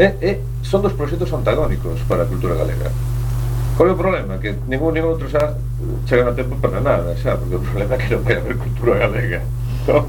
E, 0.00 0.16
e 0.24 0.30
son 0.64 0.80
dos 0.80 0.96
proxectos 0.96 1.28
antagónicos 1.28 2.00
para 2.08 2.24
a 2.24 2.28
cultura 2.28 2.56
galega. 2.56 2.88
Qual 3.76 3.84
é 3.84 3.92
o 3.92 4.00
problema? 4.00 4.40
Que 4.40 4.56
ningún 4.64 4.96
nin 4.96 5.04
outro 5.04 5.28
xa 5.28 5.60
chegan 6.08 6.32
a 6.32 6.32
tempo 6.32 6.56
para 6.56 6.80
nada, 6.80 7.12
xa, 7.20 7.36
porque 7.36 7.60
o 7.60 7.64
problema 7.68 7.92
é 7.92 7.98
que 8.00 8.16
non 8.16 8.24
quere 8.24 8.40
haber 8.40 8.56
cultura 8.56 8.96
galega. 8.96 9.44
Non, 9.84 10.08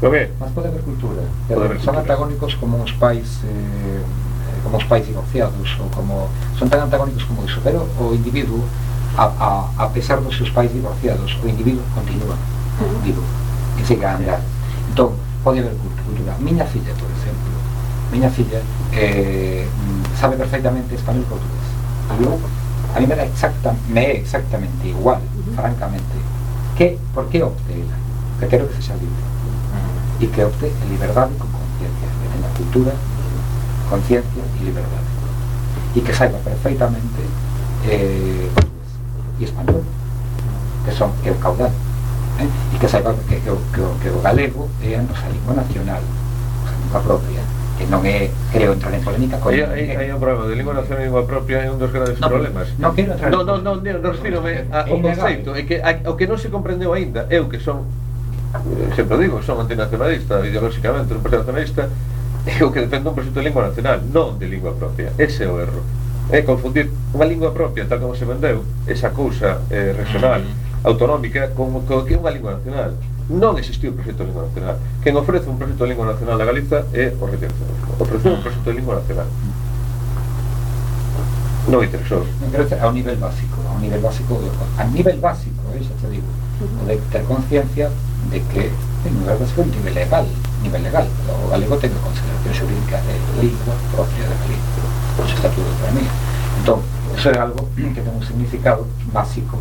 non 0.00 0.10
é? 0.16 0.32
Mas 0.40 0.48
pode 0.56 0.72
haber 0.72 0.80
cultura. 0.80 1.20
Pode 1.52 1.68
haber 1.68 1.84
son 1.84 2.00
cultura. 2.00 2.00
antagónicos 2.00 2.56
como 2.56 2.80
os 2.80 2.96
pais... 2.96 3.44
Eh 3.44 4.21
como 4.62 4.76
os 4.78 4.84
pais 4.84 5.06
divorciados 5.06 5.68
ou 5.80 5.86
como 5.90 6.28
son 6.58 6.68
tan 6.70 6.80
antagónicos 6.86 7.24
como 7.24 7.44
iso, 7.44 7.60
pero 7.62 7.84
o 7.98 8.14
individuo 8.14 8.62
a, 9.18 9.26
a, 9.26 9.50
a 9.84 9.86
pesar 9.92 10.20
dos 10.22 10.36
seus 10.36 10.50
pais 10.50 10.72
divorciados, 10.72 11.36
o 11.42 11.48
individuo 11.48 11.82
continúa 11.94 12.36
vivo 13.02 13.22
e 13.78 13.84
sigue 13.84 14.06
a 14.06 14.16
andar. 14.16 14.40
Entón, 14.88 15.12
pode 15.44 15.60
haber 15.60 15.74
cult- 15.76 16.00
cultura. 16.06 16.32
Miña 16.40 16.64
filla, 16.64 16.92
por 16.96 17.10
exemplo, 17.10 17.52
miña 18.12 18.30
filla 18.30 18.60
eh, 18.92 19.66
sabe 20.18 20.36
perfectamente 20.36 20.94
español 20.94 21.24
e 21.24 21.30
portugués. 21.30 21.66
E 22.12 22.22
eu, 22.24 22.36
a 22.94 23.00
mí 23.00 23.06
me 23.06 23.16
da 23.16 23.24
exacta, 23.24 23.74
me 23.88 24.04
é 24.04 24.16
exactamente 24.20 24.88
igual, 24.88 25.20
francamente, 25.56 26.16
que 26.76 26.98
por 27.12 27.28
que 27.28 27.42
opte 27.42 27.72
ela? 27.72 27.96
Que 28.40 28.46
quero 28.48 28.68
que 28.68 28.76
sexa 28.76 28.94
libre 29.00 29.22
y 30.20 30.26
que 30.28 30.44
opte 30.44 30.68
en 30.68 30.88
libertad 30.92 31.28
y 31.32 31.36
con 31.40 31.48
conciencia, 31.50 32.06
que 32.08 32.26
tenga 32.32 32.48
cultura, 32.56 32.92
conciencia 33.92 34.44
e 34.60 34.64
libertad. 34.64 35.04
e 35.94 36.00
que 36.00 36.12
saiba 36.14 36.38
perfectamente 36.38 37.20
eh, 37.84 38.48
e 39.38 39.44
español 39.44 39.84
que 40.84 40.92
son 40.92 41.12
que 41.20 41.28
é 41.28 41.32
o 41.32 41.36
caudal 41.36 41.68
eh? 42.40 42.48
e 42.48 42.76
que 42.80 42.88
saiba 42.88 43.12
que, 43.28 43.36
que, 43.36 43.52
que, 43.52 43.82
que 44.00 44.08
o 44.08 44.20
galego 44.24 44.72
é 44.80 44.96
a 44.96 45.02
nosa 45.04 45.28
lingua 45.28 45.52
nacional 45.52 46.00
a 46.00 46.64
nosa 46.64 46.76
lingua 46.80 47.00
propia 47.04 47.42
que 47.76 47.84
non 47.88 48.00
é, 48.08 48.32
creo, 48.52 48.76
entrar 48.76 48.92
en 48.92 49.00
polémica 49.04 49.40
con... 49.40 49.48
Hai, 49.48 49.64
hai, 49.64 49.84
hai 49.96 50.08
un 50.12 50.20
problema 50.20 50.44
de 50.48 50.54
lingua 50.56 50.76
nacional 50.76 51.00
e 51.02 51.06
lingua 51.08 51.24
propia 51.28 51.56
é 51.64 51.68
un 51.72 51.80
dos 51.80 51.88
grandes 51.88 52.20
no, 52.20 52.28
problemas. 52.28 52.68
Non 52.76 52.92
quero 52.92 53.16
entrar 53.16 53.32
Non, 53.32 53.42
non, 53.48 53.58
non, 53.64 53.80
non, 53.80 53.96
non 54.00 54.12
refírome 54.12 54.68
ao 54.68 55.00
conceito 55.00 55.52
é 55.56 55.62
que 55.68 55.76
a, 55.80 56.00
o 56.08 56.16
que 56.16 56.24
non 56.24 56.40
se 56.40 56.48
comprendeu 56.48 56.96
aínda 56.96 57.28
eu 57.28 57.48
que 57.52 57.60
son 57.60 57.84
eh, 58.56 58.88
sempre 58.96 59.20
digo, 59.20 59.40
son 59.44 59.60
antinacionalista 59.60 60.40
ideolóxicamente, 60.40 61.12
un 61.12 61.20
nacionalista 61.20 61.88
o 62.66 62.70
que 62.72 62.80
defende 62.80 63.08
un 63.08 63.14
proxecto 63.14 63.38
de 63.38 63.46
lingua 63.46 63.68
nacional 63.70 64.02
non 64.10 64.38
de 64.38 64.46
lingua 64.50 64.74
propia, 64.74 65.14
ese 65.18 65.44
é 65.44 65.48
o 65.50 65.58
erro. 65.60 65.82
É 66.30 66.42
confundir 66.42 66.90
unha 67.14 67.26
lingua 67.26 67.50
propia 67.52 67.86
tal 67.86 67.98
como 68.00 68.14
se 68.14 68.24
vendeu 68.24 68.64
esa 68.86 69.10
cousa 69.10 69.62
eh, 69.70 69.92
regional 69.94 70.42
Mm. 70.42 70.86
autonómica 70.86 71.50
con, 71.54 71.70
con 71.86 72.02
que 72.02 72.14
é 72.14 72.18
unha 72.18 72.34
lingua 72.34 72.58
nacional. 72.58 72.98
Non 73.30 73.54
existiu 73.54 73.90
o 73.90 73.94
proxecto 73.94 74.26
de 74.26 74.34
lingua 74.34 74.50
nacional. 74.50 74.76
Quen 74.98 75.14
ofrece 75.14 75.46
un 75.46 75.56
proxecto 75.56 75.86
de 75.86 75.90
lingua 75.94 76.06
nacional 76.10 76.36
da 76.38 76.44
Galiza 76.44 76.78
é 76.90 77.14
o 77.14 77.24
Retención 77.30 77.70
ofreceu 78.02 78.34
un 78.34 78.42
proxecto 78.42 78.68
de 78.70 78.76
lingua 78.82 78.98
nacional. 78.98 79.28
Non 81.70 81.78
interesou. 81.86 82.26
Quero 82.50 82.66
ter, 82.66 82.82
ao 82.82 82.90
nivel 82.90 83.14
básico, 83.22 83.62
ao 83.70 83.78
nivel 83.78 84.02
básico, 84.02 84.34
a 84.74 84.84
nivel 84.90 85.18
básico, 85.22 85.62
eh, 85.78 85.86
xa 85.86 85.94
te 86.02 86.10
digo, 86.10 86.26
o 86.58 86.82
de 86.90 86.98
ter 87.14 87.22
conciencia 87.22 87.86
de 88.34 88.42
que 88.50 88.66
en 89.06 89.12
nivel 89.22 89.38
básico, 89.38 89.62
nivel 89.62 89.94
legal, 89.94 90.26
nivel 90.62 90.82
legal, 90.82 91.06
o 91.28 91.50
galego 91.50 91.76
ten 91.76 91.90
consideración 91.98 92.54
xurídica 92.54 92.98
de 93.02 93.14
lingua 93.42 93.74
propia 93.90 94.24
de 94.24 94.36
Galicia. 94.38 94.84
está 95.34 95.48
todo 95.50 95.66
para 95.80 95.92
mí 95.92 96.06
entón, 96.60 96.80
eso 97.16 97.30
é 97.30 97.38
algo 97.38 97.68
que 97.74 98.00
ten 98.00 98.14
un 98.14 98.22
significado 98.22 98.86
básico 99.12 99.58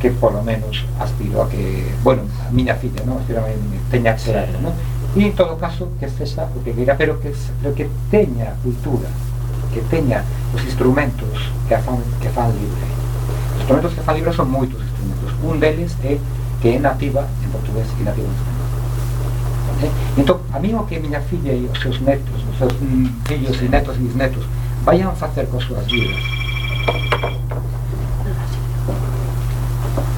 que 0.00 0.10
polo 0.10 0.42
menos 0.42 0.84
aspiro 0.98 1.42
a 1.42 1.48
que 1.48 1.92
bueno, 2.02 2.22
a 2.48 2.50
miña 2.50 2.74
filla 2.74 3.04
non? 3.04 3.20
aspiro 3.20 3.44
a 3.44 3.52
que 3.52 3.78
teña 3.92 4.16
algo 4.16 4.58
non? 4.64 4.74
e 5.12 5.28
en 5.28 5.34
todo 5.36 5.60
caso 5.60 5.92
que 6.00 6.08
sexa 6.08 6.48
o 6.48 6.64
que 6.64 6.72
queira 6.72 6.96
pero 6.96 7.20
que, 7.20 7.36
pero 7.60 7.76
que 7.76 7.84
teña 8.08 8.56
cultura 8.64 9.12
que 9.74 9.84
teña 9.92 10.24
os 10.56 10.64
instrumentos 10.64 11.52
que 11.68 11.74
a 11.76 11.82
fan, 11.84 12.00
que 12.16 12.32
fan 12.32 12.48
libre 12.56 12.88
os 12.88 13.60
instrumentos 13.60 13.92
que 13.92 14.00
fan 14.00 14.16
libre 14.16 14.32
son 14.32 14.48
moitos 14.48 14.80
instrumentos 14.80 15.30
un 15.44 15.60
deles 15.60 15.92
é 16.00 16.16
que 16.64 16.76
é 16.76 16.78
nativa 16.80 17.28
en 17.44 17.48
portugués 17.52 17.88
e 18.00 18.02
nativa 18.08 18.24
en 18.24 18.36
español 18.40 18.49
Eh? 19.80 19.90
Entón, 20.20 20.40
a 20.52 20.58
mesmo 20.58 20.86
que 20.86 21.00
miña 21.00 21.20
filla 21.24 21.52
e 21.56 21.64
os 21.64 21.78
seus 21.80 22.00
netos, 22.04 22.36
os 22.36 22.56
seus 22.58 22.72
mm, 22.80 23.24
fillos 23.24 23.56
e 23.62 23.68
netos 23.68 23.96
e 23.96 24.00
bisnetos, 24.04 24.44
vayan 24.84 25.16
facer 25.16 25.48
coas 25.48 25.64
súas 25.64 25.86
vidas, 25.88 26.20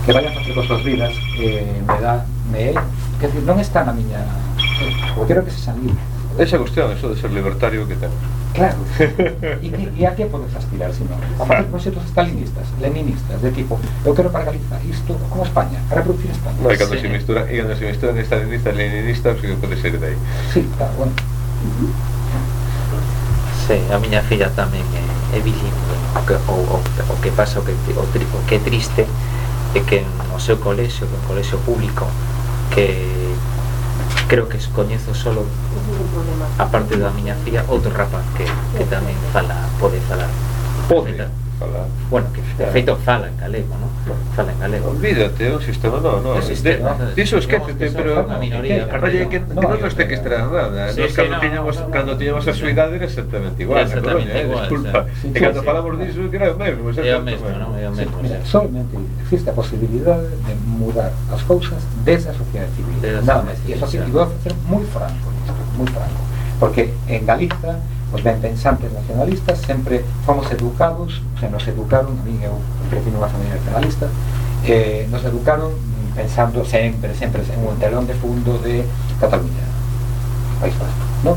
que 0.02 0.10
vayan 0.10 0.34
facer 0.34 0.52
coas 0.54 0.66
súas 0.66 0.82
vidas, 0.82 1.14
eh, 1.38 1.78
me 1.86 1.96
dá, 2.02 2.26
me 2.50 2.74
é, 2.74 2.74
que 3.22 3.30
non 3.46 3.62
está 3.62 3.86
na 3.86 3.94
miña, 3.94 4.26
eh, 4.58 5.22
quero 5.30 5.46
que 5.46 5.54
se 5.54 5.62
san 5.62 5.78
libres. 5.78 6.02
Esa 6.38 6.58
cuestión, 6.58 6.90
eso 6.90 7.12
de 7.12 7.20
ser 7.20 7.30
libertario 7.30 7.86
que 7.86 7.94
temos. 7.94 8.31
Claro. 8.52 8.76
E 9.96 10.04
a 10.06 10.12
que 10.14 10.26
podes 10.28 10.52
aspirar, 10.54 10.92
se 10.92 11.04
non? 11.08 11.16
A 11.40 11.44
facer 11.48 11.64
proxectos 11.72 12.04
stalinistas, 12.12 12.66
leninistas, 12.82 13.40
de 13.40 13.50
tipo, 13.54 13.80
eu 14.04 14.12
quero 14.12 14.28
para 14.28 14.44
Galiza 14.52 14.76
isto 14.84 15.16
como 15.30 15.44
España, 15.46 15.80
a 15.88 15.94
reproducir 15.96 16.28
España. 16.30 16.58
No, 16.60 16.68
cando 16.68 16.94
Sí. 16.96 17.00
se 17.00 17.08
mistura, 17.08 17.48
e 17.48 17.56
cando 17.64 17.72
se 17.78 17.86
misturan 17.88 18.18
estalinistas, 18.20 18.72
leninistas, 18.76 19.40
que 19.40 19.56
pode 19.56 19.76
ser 19.80 19.96
de 19.96 20.06
aí. 20.12 20.18
Sí, 20.52 20.60
está, 20.68 20.90
bueno. 21.00 21.12
Sí, 23.66 23.78
a 23.94 23.98
miña 24.02 24.20
filla 24.26 24.50
tamén 24.52 24.82
é, 24.92 25.38
é 25.38 25.40
bilingüe 25.40 25.96
o 26.18 26.20
que, 26.26 26.34
o, 26.34 26.56
o, 26.74 26.76
o 26.82 27.14
que 27.22 27.30
pasa 27.30 27.62
o 27.62 27.64
que, 27.64 27.72
o, 27.94 28.04
tri- 28.10 28.26
o 28.26 28.42
que 28.44 28.58
é 28.58 28.60
triste 28.60 29.06
é 29.06 29.80
que 29.86 30.02
no 30.28 30.36
seu 30.42 30.58
colexio, 30.58 31.06
que 31.06 31.14
é 31.14 31.18
un 31.22 31.24
colexio 31.30 31.58
público 31.62 32.04
que 32.74 33.21
creo 34.28 34.48
que 34.48 34.58
coñezo 34.74 35.14
solo. 35.14 35.44
Ningún 35.44 36.08
problema. 36.12 36.46
a 36.58 36.66
parte 36.70 36.96
da 36.96 37.10
miña 37.10 37.34
filla 37.44 37.64
outro 37.68 37.90
rapaz 37.90 38.24
que, 38.36 38.44
que 38.76 38.84
tamén 38.86 39.16
fala, 39.32 39.56
pode 39.80 39.98
falar. 40.06 40.30
Pode 40.88 41.41
bueno, 42.10 42.26
que 42.32 42.40
de 42.62 42.70
feito 42.70 42.96
fala 42.96 43.28
en 43.28 43.36
galego, 43.36 43.74
¿no? 43.80 43.88
Fala 44.34 44.52
en 44.52 44.58
galego 44.60 44.90
Olvídate, 44.90 45.54
un 45.54 45.62
sistema, 45.62 45.98
no, 46.00 46.20
no. 46.20 46.34
Un 46.34 46.42
sistema, 46.42 46.92
de, 46.94 47.04
no. 47.04 47.10
diso 47.12 47.36
Digamos 47.40 47.68
esquécete, 47.70 47.84
que 47.86 47.96
pero 47.96 48.26
minoría, 48.38 48.88
Oye, 49.02 49.24
no. 49.24 49.28
que, 49.30 49.40
que 49.40 49.54
No, 49.54 49.62
non 49.62 49.80
nos 49.80 49.94
ten 49.94 50.08
que 50.08 50.16
nada. 50.18 50.92
Sí, 50.92 51.00
Nos 51.00 51.10
sí, 51.10 51.16
cando 51.16 51.34
no, 51.36 51.40
tiñamos 51.40 51.74
no, 51.76 51.82
no, 51.86 51.90
cando 51.92 52.12
no. 52.12 52.18
tiñamos 52.18 52.44
a 52.48 52.52
súa 52.52 52.70
idade 52.72 52.94
era 52.96 53.06
exactamente 53.06 53.58
igual, 53.62 53.84
Exactamente 53.86 54.32
na 54.32 54.42
Coruña, 54.42 54.56
eh, 54.56 54.60
disculpa. 54.60 54.98
sí. 55.20 55.26
E 55.32 55.38
cando 55.40 55.60
sí. 55.60 55.66
falamos 55.66 55.90
diso 56.00 56.20
que 56.30 56.36
era 56.36 56.46
o 56.52 56.58
mesmo, 56.58 56.82
é 56.82 56.84
o 56.84 56.90
exactamente. 56.90 57.42
mesmo, 57.42 57.58
non? 57.58 57.70
É 57.78 57.86
o 57.88 57.94
Sí, 57.94 58.04
mira, 58.22 58.38
solamente 58.44 58.94
existe 59.26 59.48
a 59.50 59.54
posibilidade 59.54 60.28
de 60.28 60.52
mudar 60.66 61.12
as 61.30 61.42
cousas 61.46 61.78
desde 62.04 62.30
a 62.30 62.34
sociedade 62.34 62.72
civil. 62.76 62.96
Desde 63.00 63.22
Nada 63.22 63.42
máis. 63.46 63.58
E 63.68 63.72
eso 63.76 63.86
sí, 63.86 63.98
vou 64.10 64.26
facer 64.26 64.52
moi 64.66 64.84
franco 64.90 65.28
moi 65.78 65.88
franco. 65.88 66.20
Porque 66.60 66.92
en 67.08 67.26
Galiza 67.26 67.78
os 68.12 68.20
ben 68.22 68.38
pensantes 68.40 68.92
nacionalistas 68.92 69.58
sempre 69.64 70.04
fomos 70.28 70.44
educados, 70.52 71.22
o 71.34 71.38
sea, 71.40 71.48
nos 71.48 71.64
educaron, 71.66 72.12
a 72.20 72.24
mí 72.28 72.36
eu 72.44 72.60
crecí 72.92 73.08
nunha 73.08 73.28
familia 73.28 73.56
nacionalista, 73.56 74.06
eh, 74.68 75.08
nos 75.10 75.24
educaron 75.24 75.72
pensando 76.14 76.60
sempre, 76.64 77.16
sempre 77.16 77.40
en 77.48 77.64
un 77.64 77.76
telón 77.80 78.04
de 78.06 78.12
fundo 78.14 78.60
de 78.60 78.84
Cataluña, 79.16 79.64
País 80.60 80.76
Vasco, 80.76 81.04
¿no? 81.24 81.32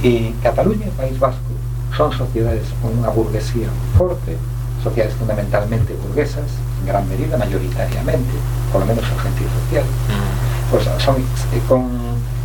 E 0.00 0.32
Cataluña 0.40 0.88
e 0.88 0.92
País 0.96 1.16
Vasco 1.20 1.52
son 1.92 2.10
sociedades 2.10 2.66
con 2.80 2.96
unha 2.96 3.12
burguesía 3.12 3.68
forte, 3.94 4.34
sociedades 4.82 5.14
fundamentalmente 5.16 5.92
burguesas, 5.94 6.48
en 6.82 6.88
gran 6.88 7.04
medida, 7.08 7.36
mayoritariamente, 7.36 8.34
por 8.72 8.80
lo 8.82 8.86
menos 8.88 9.04
o 9.04 9.16
sentido 9.20 9.48
social, 9.64 9.84
Mm. 10.08 10.72
pues 10.72 10.84
son 11.04 11.16
eh, 11.20 11.60
con 11.68 11.84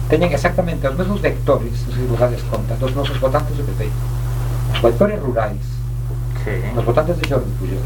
teñen 0.09 0.33
exactamente 0.33 0.89
os 0.89 0.97
mesmos 0.97 1.21
vectores, 1.21 1.85
se 1.85 2.01
vos 2.09 2.17
dades 2.19 2.41
conta, 2.49 2.73
dos 2.81 2.93
nosos 2.97 3.17
votantes 3.21 3.53
do 3.55 3.63
PP. 3.63 3.87
Os 4.73 4.81
vectores 4.81 5.21
rurais, 5.21 5.61
Sí. 6.43 6.55
os 6.75 6.85
votantes 6.85 7.15
de 7.19 7.29
Jordi 7.29 7.51
Pujol, 7.61 7.83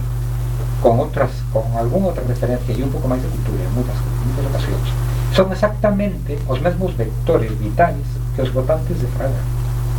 con 0.79 0.99
outras, 0.99 1.31
con 1.51 1.67
algunha 1.75 2.11
outra 2.15 2.23
referencia 2.23 2.71
e 2.71 2.83
un 2.83 2.91
pouco 2.91 3.07
máis 3.11 3.19
de 3.23 3.27
cultura 3.27 3.59
en 3.59 3.71
moitas, 3.75 3.97
moitas 3.99 4.45
ocasións. 4.51 4.87
Son 5.35 5.47
exactamente 5.51 6.37
os 6.47 6.59
mesmos 6.61 6.95
vectores 6.95 7.51
vitais 7.59 8.05
que 8.35 8.41
os 8.43 8.51
votantes 8.53 8.95
de 8.99 9.07
Fraga 9.17 9.41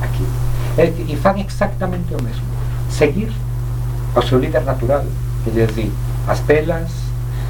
aquí. 0.00 0.24
E, 0.78 1.12
e 1.12 1.14
fan 1.18 1.36
exactamente 1.38 2.14
o 2.14 2.20
mesmo. 2.22 2.46
Seguir 2.88 3.32
o 4.14 4.22
seu 4.22 4.38
líder 4.38 4.62
natural, 4.64 5.04
que 5.42 5.50
lles 5.50 5.74
di 5.74 5.90
as 6.28 6.40
pelas, 6.46 6.88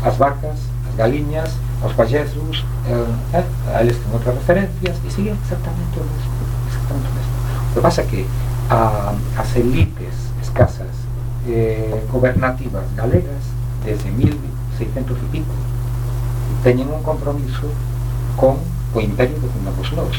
as 0.02 0.16
vacas, 0.16 0.56
as 0.88 0.94
galiñas, 0.96 1.52
os 1.84 1.94
vayáis 1.96 2.30
eh, 2.30 3.04
eh, 3.34 3.44
a 3.76 3.82
les 3.82 3.98
tengo 4.00 4.16
otras 4.16 4.34
referencias 4.34 4.96
y 5.06 5.10
sigue 5.10 5.32
exactamente 5.32 5.96
lo 5.96 6.04
mismo. 6.04 6.32
Lo, 7.68 7.74
que 7.74 7.80
pasa 7.80 8.02
es 8.02 8.08
que 8.08 8.26
a, 8.70 9.12
las 9.36 9.56
élites 9.56 10.14
escasas 10.42 10.88
eh, 11.46 12.04
gobernativas 12.10 12.84
galegas, 12.96 13.44
desde 13.84 14.10
1600 14.10 15.18
y 15.18 15.26
pico, 15.32 15.52
tenían 16.62 16.88
un 16.88 17.02
compromiso 17.02 17.68
con 18.36 18.56
o 18.94 19.00
imperio 19.00 19.34
que 19.40 19.48
fundamos 19.48 19.92
los 19.92 20.16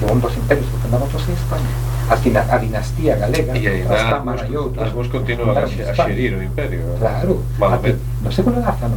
Llevan 0.00 0.20
dos 0.20 0.36
imperios 0.36 0.66
que 0.66 0.76
fundamos 0.78 1.10
los 1.12 1.22
España. 1.22 1.64
A, 2.10 2.58
dinastía 2.58 3.16
galega, 3.16 3.56
y 3.56 3.66
ahí 3.66 3.84
Las 3.88 4.92
vos 4.92 5.08
continúan 5.08 5.56
a 5.56 5.66
xerir 5.66 6.34
o 6.34 6.42
imperio. 6.42 6.80
Claro. 6.98 7.40
Ah, 7.60 7.78
no 8.22 8.30
se 8.30 8.44
con 8.44 8.52
la 8.52 8.60
Gaza, 8.60 8.88
no. 8.88 8.96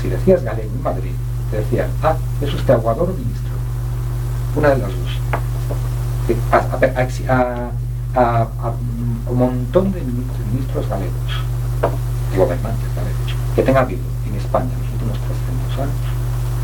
Si 0.00 0.08
decías 0.08 0.42
galego 0.44 0.70
en 0.72 0.82
Madrid, 0.82 1.12
te 1.50 1.58
decían, 1.58 1.88
ah, 2.02 2.16
es 2.40 2.52
usted 2.54 2.74
aguador 2.74 3.10
o 3.10 3.12
ministro. 3.14 3.52
Una 4.56 4.70
de 4.70 4.78
las 4.78 4.88
dos. 4.88 5.12
A, 6.50 6.56
a, 6.56 7.34
a, 7.34 7.70
a- 8.14 8.42
a- 8.42 8.74
un 9.30 9.38
montón 9.38 9.92
de 9.92 10.00
ministros, 10.00 10.46
ministros 10.52 10.88
galegos 10.88 11.32
gobernantes 12.36 12.88
galegos 12.94 13.34
que 13.54 13.62
tenga 13.62 13.80
habido 13.80 14.00
en 14.26 14.34
España 14.34 14.68
en 14.72 14.80
los 14.82 14.92
últimos 14.92 15.18
300 15.18 15.78
años. 15.78 16.06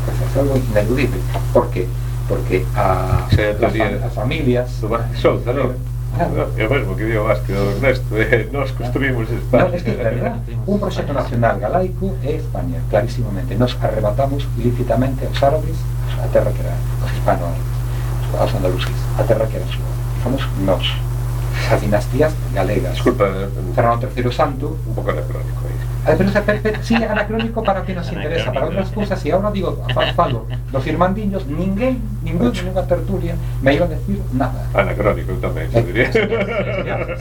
Pues 0.05 0.31
es 0.31 0.37
algo 0.37 0.57
ineludible. 0.57 1.17
¿Por 1.53 1.69
qué? 1.71 1.87
Porque 2.27 2.65
a, 2.75 3.27
Sí, 3.29 3.37
las, 3.59 4.13
familias... 4.13 4.69
Souza, 5.21 5.53
non? 5.53 5.73
Claro. 6.15 6.49
O 6.53 6.69
mesmo 6.73 6.95
que 6.95 7.05
dio 7.05 7.23
Vázquez 7.23 7.57
do 7.57 7.71
Ernesto, 7.71 8.17
eh, 8.17 8.47
nós 8.51 8.71
construímos 8.71 9.29
No, 9.29 9.37
España. 9.37 9.75
es 9.75 9.83
que. 9.83 9.97
Un 10.67 10.79
proxecto 10.79 11.13
nacional 11.13 11.59
galaico 11.59 12.15
é 12.23 12.35
España, 12.37 12.79
clarísimamente. 12.89 13.55
Nos 13.55 13.75
arrebatamos 13.81 14.47
ilícitamente 14.57 15.25
aos 15.25 15.41
árabes 15.41 15.75
a 16.23 16.27
terra 16.27 16.51
que 16.51 16.61
era 16.61 16.75
os 17.03 17.11
hispano-árabes, 17.11 17.67
aos 18.39 18.53
andaluces, 18.55 18.95
a 19.17 19.23
terra 19.23 19.45
que 19.47 19.57
era 19.57 19.65
súa. 19.65 19.89
E 20.17 20.21
fomos 20.21 20.43
nós, 20.65 20.85
as 21.71 21.81
dinastías 21.81 22.33
galegas. 22.53 22.93
Disculpa, 22.93 23.25
Fernando 23.73 24.07
III 24.15 24.31
Santo, 24.31 24.77
un 24.87 24.93
pouco 24.93 25.09
anacrónico 25.09 25.62
aí. 26.05 26.11
Ay, 26.11 26.15
pero, 26.17 26.29
pero, 26.45 26.59
pero, 26.61 26.77
sí, 26.83 26.95
anacrónico 26.95 27.63
para 27.63 27.83
que 27.83 27.93
nos 27.95 28.11
interesa, 28.11 28.51
para 28.51 28.65
outras 28.67 28.89
cousas, 28.91 29.19
e 29.25 29.31
agora 29.31 29.51
digo, 29.51 29.79
fa- 29.95 30.11
falo 30.13 30.45
dos 30.71 30.83
irmandiños, 30.87 31.47
ninguén, 31.47 32.03
ningún, 32.23 32.51
ninguna 32.51 32.83
tertulia 32.83 33.35
me 33.63 33.73
iba 33.75 33.85
a 33.85 33.91
decir 33.95 34.19
nada. 34.35 34.67
Anacrónico 34.75 35.31
se 35.39 35.81
diría. 35.83 36.11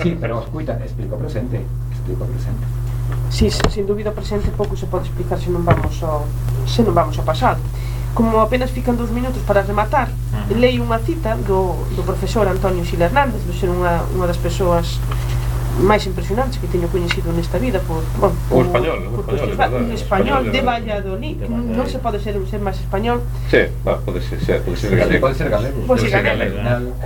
Sí, 0.03 0.18
pero 0.20 0.43
escuita, 0.43 0.74
explico 0.83 1.16
presente, 1.16 1.62
explico 1.95 2.24
presente. 2.26 2.64
Sí, 3.30 3.49
sin 3.51 3.87
dúbida 3.87 4.12
presente 4.12 4.51
pouco 4.51 4.76
se 4.76 4.87
pode 4.87 5.05
explicar 5.09 5.39
se 5.41 5.49
non 5.49 5.64
vamos 5.64 6.03
ao 6.05 6.26
se 6.68 6.85
non 6.85 6.93
vamos 6.93 7.16
ao 7.16 7.24
pasado. 7.24 7.61
Como 8.12 8.45
apenas 8.45 8.68
fican 8.68 8.93
dous 9.01 9.09
minutos 9.09 9.41
para 9.49 9.64
rematar, 9.64 10.12
Ujú. 10.12 10.61
leio 10.61 10.85
unha 10.85 11.01
cita 11.01 11.33
do, 11.49 11.72
do 11.97 12.03
profesor 12.05 12.45
Antonio 12.45 12.85
Sila 12.85 13.09
Hernández, 13.09 13.41
de 13.49 13.57
ser 13.57 13.72
unha, 13.72 14.05
unha 14.12 14.28
das 14.28 14.37
persoas 14.37 15.01
máis 15.81 16.05
impresionantes 16.05 16.61
que 16.61 16.68
teño 16.68 16.85
coñecido 16.93 17.33
nesta 17.33 17.57
vida 17.57 17.81
por, 17.89 18.05
bueno, 18.20 18.37
por, 18.53 18.61
o 18.61 18.68
español, 18.68 18.99
por, 19.09 19.25
por 19.25 19.35
español, 19.41 19.57
verdad, 19.57 19.73
un 19.81 19.93
español, 19.93 20.43
de 20.53 20.61
Valladolid, 20.61 21.37
de 21.41 21.47
Valladolid. 21.49 21.77
non 21.81 21.87
se 21.89 21.97
pode 21.97 22.20
ser 22.20 22.37
un 22.37 22.45
ser 22.45 22.61
máis 22.61 22.77
español. 22.77 23.25
Sí, 23.49 23.73
va, 23.81 23.97
pode 24.05 24.20
ser, 24.20 24.37
ser, 24.45 24.61
pode 24.61 24.77
ser 24.77 24.93
galego. 24.93 25.25
Pode 25.25 25.37
ser 25.41 25.49
galego. 25.49 25.79
Pode 25.89 26.05
ser 26.05 26.23
galego. 26.23 26.57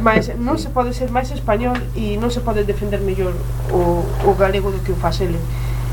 Mas 0.03 0.35
non 0.35 0.59
se 0.59 0.75
pode 0.75 0.91
ser 0.91 1.15
máis 1.15 1.31
español 1.31 1.79
e 1.95 2.19
non 2.19 2.35
se 2.35 2.43
pode 2.43 2.67
defender 2.67 2.99
mellor 2.99 3.39
o, 3.71 4.03
o 4.27 4.31
galego 4.35 4.75
do 4.75 4.83
que 4.83 4.91
o 4.91 4.99
faz 4.99 5.23
ele. 5.23 5.39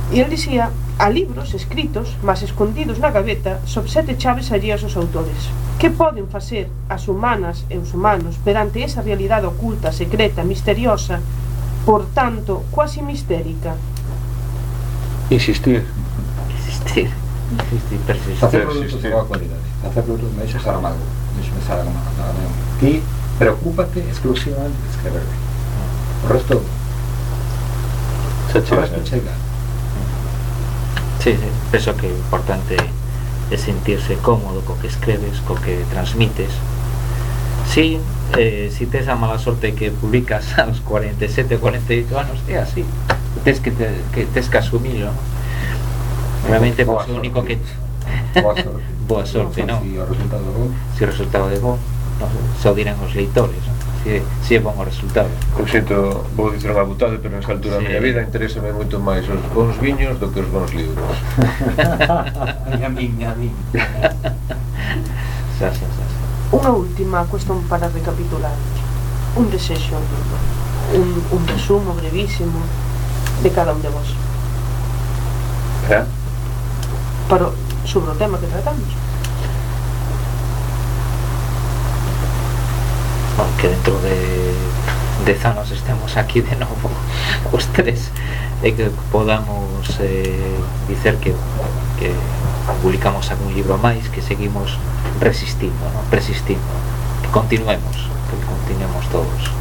E 0.10 0.20
ele 0.20 0.30
dicía, 0.30 0.70
a 1.00 1.10
libros 1.10 1.54
escritos, 1.54 2.18
mas 2.22 2.42
escondidos 2.42 3.00
na 3.00 3.10
gaveta, 3.10 3.62
sob 3.66 3.90
sete 3.90 4.18
chaves 4.18 4.52
allías 4.52 4.82
os 4.82 4.98
autores. 4.98 5.50
Que 5.78 5.90
poden 5.90 6.30
facer 6.30 6.70
as 6.90 7.06
humanas 7.10 7.66
e 7.70 7.78
os 7.78 7.94
humanos 7.94 8.38
perante 8.42 8.82
esa 8.82 9.02
realidade 9.02 9.46
oculta, 9.46 9.94
secreta, 9.94 10.46
misteriosa, 10.46 11.22
por 11.86 12.06
tanto, 12.14 12.64
quasi 12.72 13.02
mistérica? 13.02 13.76
Insistir. 15.30 15.86
Existir. 16.58 17.10
Existir, 17.60 18.00
persistir. 18.08 18.36
Facer 18.38 18.62
Sí, 18.62 18.66
produtos 18.66 18.92
sí, 18.92 18.98
de 18.98 19.02
sí. 19.02 19.10
boa 19.10 19.26
cualidade. 19.26 19.62
Facer 19.84 20.04
produtos 20.04 20.32
me 20.34 20.44
deixo 20.44 20.60
Saramago. 20.60 20.98
Deixo 21.36 21.52
Saramago. 21.68 21.98
Ti 22.80 23.02
preocúpate 23.38 24.00
exclusivamente 24.10 24.78
de 24.84 24.90
escrever 24.90 25.22
ben. 25.22 26.30
O 26.30 26.34
resto 26.34 26.62
Xa 28.52 28.62
chega. 28.62 28.88
Chega. 29.04 29.32
Sí, 31.20 31.32
sí, 31.32 31.48
penso 31.72 31.96
que 31.96 32.08
o 32.08 32.18
importante 32.18 32.78
é 33.50 33.58
sentirse 33.58 34.16
cómodo 34.22 34.62
co 34.62 34.78
que 34.78 34.88
escreves, 34.88 35.40
co 35.48 35.56
que 35.56 35.84
transmites. 35.90 36.52
Si, 37.66 38.00
eh, 38.38 38.72
si 38.72 38.86
tes 38.86 39.08
a 39.08 39.16
mala 39.16 39.38
sorte 39.40 39.74
que 39.74 39.92
publicas 39.92 40.58
aos 40.58 40.82
47, 40.82 41.58
48 41.58 42.18
anos, 42.18 42.40
é 42.48 42.58
así. 42.58 42.86
Tes 43.44 43.60
que, 43.60 43.72
te, 43.72 43.90
que 44.14 44.26
tes 44.26 44.50
que 44.50 44.58
asumilo. 44.58 45.08
¿no? 45.08 45.14
Realmente, 46.48 46.84
Boa 46.84 47.04
pues, 47.04 47.10
o 47.10 47.20
único 47.20 47.44
que... 47.44 47.58
Boa 48.42 48.56
sorte. 48.56 48.84
Boa 49.08 49.26
sorte, 49.26 49.64
non? 49.68 49.84
Si 49.84 50.00
o 50.00 50.06
resultado 50.08 50.44
é 50.48 50.54
bo. 50.56 50.72
Se 50.96 51.04
o 51.04 51.08
resultado 51.08 51.46
é 51.52 51.60
bom, 51.60 51.76
non 52.20 52.30
sei, 52.32 52.44
só 52.64 52.72
dirán 52.72 52.96
os 53.04 53.12
leitores, 53.12 53.60
non? 53.68 53.76
Si, 54.04 54.20
si 54.44 54.52
é 54.56 54.60
bon 54.64 54.76
o 54.80 54.84
resultado. 54.88 55.28
Eu 55.60 55.68
sinto, 55.68 56.24
vou 56.36 56.48
dicir 56.52 56.72
unha 56.72 56.88
butade, 56.88 57.20
pero 57.20 57.36
nesa 57.36 57.52
altura 57.52 57.80
Sí. 57.80 57.84
da 57.84 57.88
miña 57.88 58.00
vida 58.00 58.20
interésame 58.24 58.72
moito 58.72 58.96
máis 59.00 59.28
os 59.28 59.44
bons 59.52 59.76
viños 59.80 60.20
do 60.24 60.32
que 60.32 60.40
os 60.40 60.48
bons 60.48 60.72
libros. 60.72 61.04
A 62.84 62.90
min, 62.90 63.12
a 63.28 63.36
min. 63.36 63.52
Xa, 65.60 65.68
xa, 65.72 65.88
xa, 65.88 66.06
xa. 66.54 66.58
Unha 66.58 66.72
última 66.72 67.26
cuestión 67.26 67.64
para 67.66 67.90
recapitular. 67.90 68.54
Un 69.36 69.50
desexo, 69.50 69.98
un, 70.94 71.10
un 71.32 71.48
resumo 71.48 71.94
brevísimo 71.98 72.62
de 73.42 73.50
cada 73.50 73.74
un 73.74 73.82
de 73.82 73.90
vos. 73.90 74.14
Eh? 75.90 76.06
Para, 77.30 77.50
sobre 77.86 78.12
o 78.12 78.16
tema 78.16 78.38
que 78.38 78.48
tratamos. 78.48 78.94
Que 83.58 83.70
dentro 83.70 83.98
de 84.02 84.54
10 85.26 85.46
anos 85.46 85.72
estemos 85.72 86.18
aquí 86.18 86.42
de 86.42 86.56
novo 86.58 86.92
os 87.56 87.66
tres 87.72 88.12
e 88.62 88.76
que 88.76 88.92
podamos 89.08 89.88
eh, 90.04 90.60
dicer 90.92 91.16
que, 91.24 91.32
que 91.96 92.12
publicamos 92.82 93.30
algún 93.32 93.54
libro 93.54 93.78
máis 93.78 94.08
que 94.10 94.22
seguimos 94.22 94.80
resistindo, 95.20 95.84
¿no? 95.94 96.02
persistindo 96.10 96.74
que 97.22 97.30
continuemos 97.30 98.10
que 98.30 98.38
continuemos 98.48 99.04
todos 99.12 99.52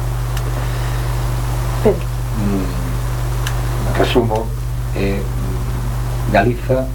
Pedro, 1.83 2.13
Mm, 2.33 3.97
resumo, 3.97 4.47
eh, 4.95 5.21
Galiza, 6.31 6.87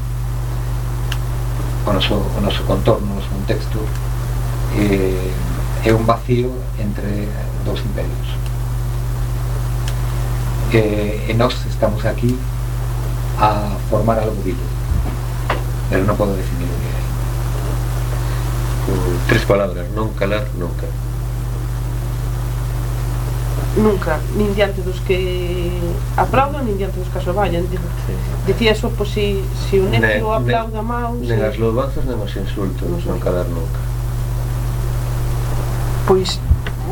o 1.86 1.92
noso, 1.92 2.16
o 2.36 2.40
noso 2.40 2.64
contorno, 2.64 3.12
o 3.12 3.14
noso 3.14 3.28
contexto, 3.28 3.78
eh, 4.76 5.30
é 5.84 5.94
un 5.94 6.04
vacío 6.04 6.50
entre 6.78 7.28
dous 7.64 7.78
imperios. 7.80 8.28
Eh, 10.72 11.30
e 11.30 11.34
nós 11.34 11.54
estamos 11.70 12.04
aquí 12.04 12.36
a 13.38 13.78
formar 13.88 14.18
algo 14.18 14.42
vivo, 14.42 14.64
pero 15.90 16.04
non 16.04 16.16
podo 16.16 16.36
definir 16.36 16.68
o 16.68 16.78
que 16.78 16.90
é 16.92 17.02
con 18.88 18.98
tres 19.28 19.44
palabras 19.44 19.84
non 19.92 20.12
calar 20.16 20.44
nunca 20.56 20.88
nunca, 23.78 24.18
nin 24.34 24.54
diante 24.54 24.82
dos 24.82 25.00
que 25.06 25.78
aplaudan, 26.16 26.66
nin 26.66 26.76
diante 26.76 26.98
dos 26.98 27.08
que 27.08 27.18
asoballan. 27.18 27.62
Digo. 27.70 27.84
Dicía 28.46 28.72
eso, 28.72 28.90
pois, 28.90 29.10
si, 29.10 29.42
si 29.70 29.78
un 29.78 29.90
necio 29.90 30.34
aplauda 30.34 30.82
mal... 30.82 31.14
Si... 31.20 31.30
Nen 31.30 31.46
as 31.46 31.56
loubanzas, 31.58 32.04
nen 32.04 32.18
os 32.18 32.34
insultos, 32.34 32.88
non, 32.88 32.98
non 32.98 33.18
calar 33.22 33.46
nunca. 33.46 33.80
Pois, 36.10 36.42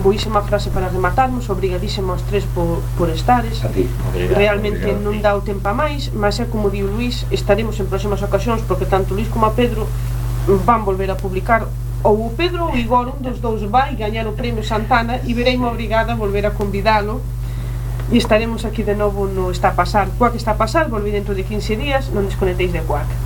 boísima 0.03 0.43
frase 0.43 0.71
para 0.71 0.89
rematarmos, 0.89 1.49
Obrigadísimo 1.49 2.13
aos 2.13 2.23
tres 2.27 2.45
por, 2.55 2.83
por 2.97 3.09
estares. 3.11 3.65
A 3.65 3.69
ti, 3.69 3.89
obrigado, 4.09 4.39
Realmente 4.39 4.85
obrigado. 4.85 5.05
non 5.05 5.17
dá 5.23 5.33
o 5.35 5.43
tempo 5.43 5.65
a 5.69 5.75
máis, 5.75 6.13
mas 6.13 6.39
é 6.43 6.47
como 6.47 6.69
diu 6.69 6.87
Luís, 6.87 7.25
estaremos 7.33 7.79
en 7.81 7.87
próximas 7.89 8.21
ocasións 8.21 8.63
porque 8.65 8.87
tanto 8.87 9.17
Luís 9.17 9.29
como 9.33 9.49
a 9.49 9.57
Pedro 9.57 9.89
van 10.65 10.85
volver 10.87 11.11
a 11.11 11.17
publicar 11.19 11.67
ou 12.07 12.29
o 12.29 12.31
Pedro 12.39 12.71
ou 12.71 12.77
Igor, 12.79 13.11
un 13.11 13.19
dos 13.19 13.43
dous 13.43 13.67
vai 13.67 13.99
gañar 13.99 14.31
o 14.31 14.37
premio 14.39 14.63
Santana 14.63 15.19
e 15.27 15.35
vereime 15.35 15.67
obrigada 15.67 16.15
a 16.15 16.21
volver 16.21 16.47
a 16.47 16.55
convidalo 16.55 17.19
e 18.13 18.17
estaremos 18.21 18.63
aquí 18.63 18.87
de 18.87 18.95
novo 18.95 19.27
no 19.27 19.51
Está 19.51 19.75
a 19.75 19.79
Pasar. 19.79 20.07
Coa 20.15 20.31
que 20.31 20.39
está 20.39 20.55
a 20.55 20.61
pasar, 20.61 20.87
volví 20.87 21.11
dentro 21.11 21.35
de 21.35 21.43
15 21.43 21.75
días, 21.75 22.07
non 22.15 22.31
desconectéis 22.31 22.71
de 22.71 22.87
Cuac 22.87 23.26